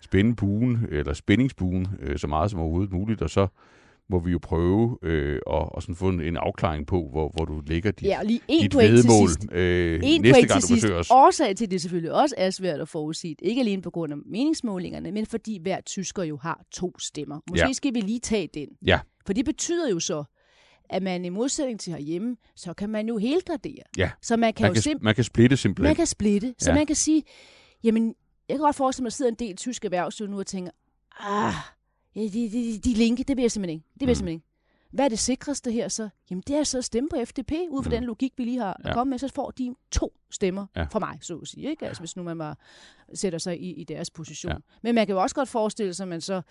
spænde 0.00 0.36
buen, 0.36 0.86
eller 0.90 1.12
spændingsbuen, 1.12 1.88
øh, 2.00 2.18
så 2.18 2.26
meget 2.26 2.50
som 2.50 2.60
overhovedet 2.60 2.92
muligt, 2.92 3.22
og 3.22 3.30
så 3.30 3.46
må 4.10 4.18
vi 4.18 4.30
jo 4.32 4.38
prøve 4.42 4.98
øh, 5.02 5.40
at, 5.50 5.68
at 5.76 5.82
sådan 5.82 5.94
få 5.94 6.08
en, 6.08 6.20
en 6.20 6.36
afklaring 6.36 6.86
på, 6.86 7.08
hvor, 7.10 7.30
hvor 7.34 7.44
du 7.44 7.62
lægger 7.66 7.90
dit, 7.90 8.08
Ja, 8.08 8.18
og 8.18 8.26
lige 8.26 8.40
en 8.48 8.62
dit 8.62 8.72
point 8.72 8.86
til 8.88 8.96
vedmål 8.96 9.28
sidst. 9.28 9.52
øh, 9.52 10.00
En 10.02 10.22
næste 10.22 10.46
gang, 10.46 10.60
til 10.62 10.70
du 10.70 10.74
besøger 10.74 10.96
os. 10.98 11.08
Årsag 11.10 11.56
til, 11.56 11.70
det 11.70 11.80
selvfølgelig 11.80 12.12
også 12.12 12.34
er 12.38 12.50
svært 12.50 12.80
at 12.80 12.88
forudsige. 12.88 13.36
Ikke 13.42 13.60
alene 13.60 13.82
på 13.82 13.90
grund 13.90 14.12
af 14.12 14.18
meningsmålingerne, 14.26 15.12
men 15.12 15.26
fordi 15.26 15.58
hver 15.62 15.80
tysker 15.80 16.22
jo 16.22 16.36
har 16.36 16.60
to 16.72 16.98
stemmer. 16.98 17.40
Måske 17.50 17.66
Ja. 17.66 17.72
skal 17.72 17.94
vi 17.94 18.00
lige 18.00 18.20
tage 18.20 18.48
den. 18.54 18.66
Ja. 18.86 19.00
For 19.26 19.32
det 19.32 19.44
betyder 19.44 19.90
jo 19.90 20.00
så, 20.00 20.24
at 20.92 21.02
man 21.02 21.24
i 21.24 21.28
modsætning 21.28 21.80
til 21.80 21.92
herhjemme, 21.92 22.36
så 22.56 22.74
kan 22.74 22.88
man 22.90 23.08
jo 23.08 23.18
helgradere. 23.18 23.82
Ja. 23.96 24.10
Så 24.22 24.36
man 24.36 24.54
kan 24.54 24.64
Man 24.64 24.74
jo 24.76 24.80
kan, 24.84 24.98
man 25.02 25.14
kan 25.14 25.24
splitte 25.24 25.56
simpelthen. 25.56 25.88
man 25.88 25.96
kan 25.96 26.06
splitte. 26.06 26.54
Så 26.58 26.70
Ja. 26.70 26.76
man 26.76 26.86
kan 26.86 26.96
sige, 26.96 27.22
jamen, 27.84 28.14
jeg 28.48 28.54
kan 28.56 28.60
godt 28.64 28.76
forestille 28.76 29.02
mig, 29.04 29.06
at 29.08 29.10
der 29.12 29.16
sidder 29.16 29.30
en 29.30 29.36
del 29.38 29.56
tyske 29.56 29.84
erhvervsliv 29.86 30.28
nu 30.28 30.38
og 30.38 30.46
tænker, 30.46 30.70
ah, 31.20 31.54
de, 32.14 32.30
de, 32.32 32.78
de, 32.84 32.94
linke, 32.94 33.24
det 33.24 33.36
vil 33.36 33.42
jeg 33.42 33.50
simpelthen 33.50 33.74
ikke. 33.78 33.86
Det 33.94 34.00
vil 34.00 34.06
jeg 34.06 34.12
Mm. 34.12 34.14
simpelthen 34.14 34.34
ikke. 34.36 34.46
Hvad 34.92 35.04
er 35.04 35.08
det 35.08 35.18
sikreste 35.18 35.72
her 35.72 35.88
så? 35.88 36.08
Jamen, 36.30 36.42
det 36.46 36.56
er 36.56 36.64
så 36.64 36.78
at 36.78 36.84
stemme 36.84 37.08
på 37.10 37.16
FDP, 37.24 37.52
ud 37.70 37.82
fra 37.82 37.88
Mm. 37.88 37.94
den 37.96 38.04
logik, 38.04 38.32
vi 38.36 38.44
lige 38.44 38.58
har 38.58 38.80
Ja. 38.84 38.92
kommet 38.92 39.10
med, 39.10 39.18
så 39.18 39.28
får 39.34 39.50
de 39.50 39.74
to 39.90 40.12
stemmer 40.30 40.66
Ja. 40.76 40.82
fra 40.84 40.98
mig, 40.98 41.18
så 41.22 41.36
at 41.38 41.48
sige. 41.48 41.70
Ikke? 41.70 41.86
Altså, 41.86 42.00
hvis 42.02 42.16
nu 42.16 42.22
man 42.22 42.38
bare 42.38 42.54
sætter 43.14 43.38
sig 43.38 43.60
i, 43.62 43.72
i 43.72 43.84
deres 43.84 44.10
position. 44.10 44.52
Ja. 44.52 44.58
Men 44.82 44.94
man 44.94 45.06
kan 45.06 45.14
jo 45.14 45.22
også 45.22 45.34
godt 45.34 45.48
forestille 45.48 45.94
sig, 45.94 46.04
at 46.04 46.08
man 46.08 46.20
så 46.20 46.42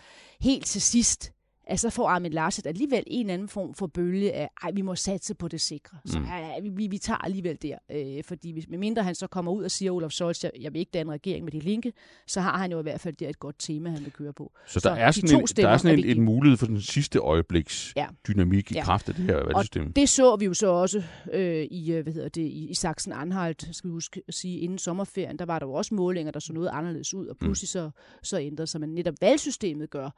helt 0.42 0.66
til 0.66 0.82
sidst, 0.82 1.32
altså 1.72 1.90
så 1.90 1.96
får 1.96 2.08
Armin 2.10 2.34
Larset 2.34 2.66
alligevel 2.66 3.04
en 3.08 3.20
eller 3.26 3.34
anden 3.34 3.48
form 3.48 3.74
for 3.74 3.88
bølge 3.88 4.34
af, 4.34 4.50
ej, 4.64 4.72
vi 4.72 4.82
må 4.82 4.96
satse 4.96 5.36
på 5.36 5.48
det 5.48 5.62
sikre. 5.62 5.98
Så 6.06 6.20
Mm. 6.20 6.26
ja, 6.26 6.60
vi- 6.70 6.88
vi, 6.88 6.98
tager 6.98 7.18
alligevel 7.18 7.58
der. 7.62 7.78
Øh, 7.92 8.24
fordi 8.24 8.52
hvis, 8.52 8.70
medmindre 8.70 9.04
han 9.04 9.16
så 9.16 9.28
kommer 9.28 9.52
ud 9.52 9.64
og 9.64 9.72
siger, 9.72 9.92
Olaf 9.92 10.12
Scholz, 10.12 10.44
jeg, 10.44 10.52
jeg 10.62 10.74
vil 10.74 10.80
ikke 10.80 10.90
danne 10.94 11.12
regering 11.14 11.44
med 11.44 11.52
de 11.52 11.60
linke, 11.60 11.94
så 12.28 12.42
har 12.42 12.58
han 12.58 12.72
jo 12.72 12.80
i 12.80 12.82
hvert 12.82 13.02
fald 13.02 13.16
der 13.16 13.30
et 13.30 13.40
godt 13.40 13.56
tema, 13.60 13.90
han 13.90 14.04
vil 14.04 14.12
køre 14.12 14.34
på. 14.34 14.52
Så 14.68 14.74
der 14.74 14.80
Så 14.80 14.90
er 15.02 15.08
de 15.08 15.14
sådan, 15.14 15.30
to 15.30 15.40
en, 15.40 15.46
der 15.48 15.68
er 15.70 15.78
sådan 15.78 16.00
en, 16.00 16.06
en 16.18 16.22
mulighed 16.24 16.58
for 16.58 16.66
den 16.66 16.82
sidste 16.82 17.20
øjebliks 17.20 17.94
Ja. 17.96 18.08
dynamik 18.28 18.72
i 18.72 18.74
Ja. 18.74 18.84
kraft 18.84 19.10
af 19.10 19.16
det 19.16 19.26
her 19.26 19.36
valgsystem. 19.36 19.94
Det 19.94 20.10
så 20.10 20.36
vi 20.36 20.46
jo 20.46 20.54
så 20.54 20.68
også 20.68 21.04
øh, 21.34 21.64
i, 21.72 21.92
øh, 21.94 22.04
hvad 22.04 22.14
hedder 22.14 22.30
det, 22.30 22.42
i, 22.42 22.68
i 22.70 22.74
Sachsen-Anhalt, 22.74 23.70
skal 23.76 23.88
vi 23.90 23.92
huske 23.92 24.22
at 24.28 24.34
sige, 24.34 24.60
inden 24.60 24.78
sommerferien, 24.78 25.40
der 25.40 25.46
var 25.46 25.60
der 25.60 25.66
jo 25.66 25.74
også 25.74 25.94
målinger, 25.96 26.32
der 26.32 26.40
så 26.40 26.54
noget 26.54 26.70
anderledes 26.74 27.14
ud, 27.14 27.28
og 27.28 27.36
Mm. 27.42 27.46
pludselig 27.46 27.70
så, 27.70 27.90
så 28.24 28.40
ændrede 28.40 28.68
sig. 28.68 28.82
Men 28.82 28.90
netop 28.90 29.16
valgsystemet 29.22 29.90
gør, 29.90 30.10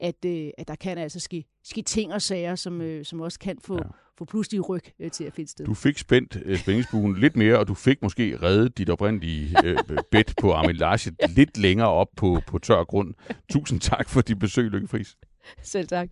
at, 0.00 0.24
øh, 0.26 0.50
at 0.58 0.68
der 0.68 0.74
kan 0.74 0.98
altså 0.98 1.20
ske, 1.20 1.44
ske 1.64 1.82
ting 1.82 2.12
og 2.12 2.22
sager, 2.22 2.54
som, 2.54 2.80
øh, 2.80 3.04
som 3.04 3.20
også 3.20 3.38
kan 3.38 3.58
få, 3.64 3.74
Ja. 3.74 3.88
få 4.18 4.24
pludselig 4.24 4.68
ryg 4.68 4.82
øh, 5.00 5.10
til 5.10 5.24
at 5.24 5.32
finde 5.32 5.50
sted. 5.50 5.66
Du 5.66 5.74
fik 5.74 5.98
spændt 5.98 6.38
øh, 6.44 6.58
spændingsbuen 6.58 7.16
lidt 7.20 7.36
mere, 7.36 7.58
og 7.58 7.68
du 7.68 7.74
fik 7.74 8.02
måske 8.02 8.38
reddet 8.42 8.78
dit 8.78 8.90
oprindelige 8.90 9.56
øh, 9.64 9.78
bed 10.10 10.34
på 10.40 10.52
Armin 10.52 10.76
Laschet 10.76 11.14
lidt 11.36 11.58
længere 11.58 11.88
op 11.88 12.08
på, 12.16 12.40
på 12.46 12.58
tør 12.58 12.84
grund. 12.84 13.14
Tusind 13.50 13.80
tak 13.80 14.08
for 14.08 14.20
dit 14.20 14.38
besøg, 14.38 14.70
Lykke 14.70 14.86
Friis. 14.88 15.16
Selv 15.62 15.88
tak. 15.88 16.08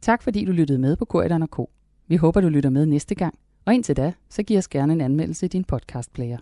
Tak 0.00 0.22
fordi 0.22 0.44
du 0.44 0.52
lyttede 0.52 0.78
med 0.78 0.96
på 0.96 1.04
Korridoren 1.04 1.48
K. 1.48 1.58
Vi 2.08 2.16
håber, 2.16 2.40
du 2.40 2.48
lytter 2.48 2.70
med 2.70 2.86
næste 2.86 3.14
gang. 3.14 3.38
Og 3.64 3.74
indtil 3.74 3.96
da, 3.96 4.12
så 4.28 4.42
giv 4.42 4.58
os 4.58 4.68
gerne 4.68 4.92
en 4.92 5.00
anmeldelse 5.00 5.46
i 5.46 5.48
din 5.48 5.64
podcastplayer. 5.64 6.38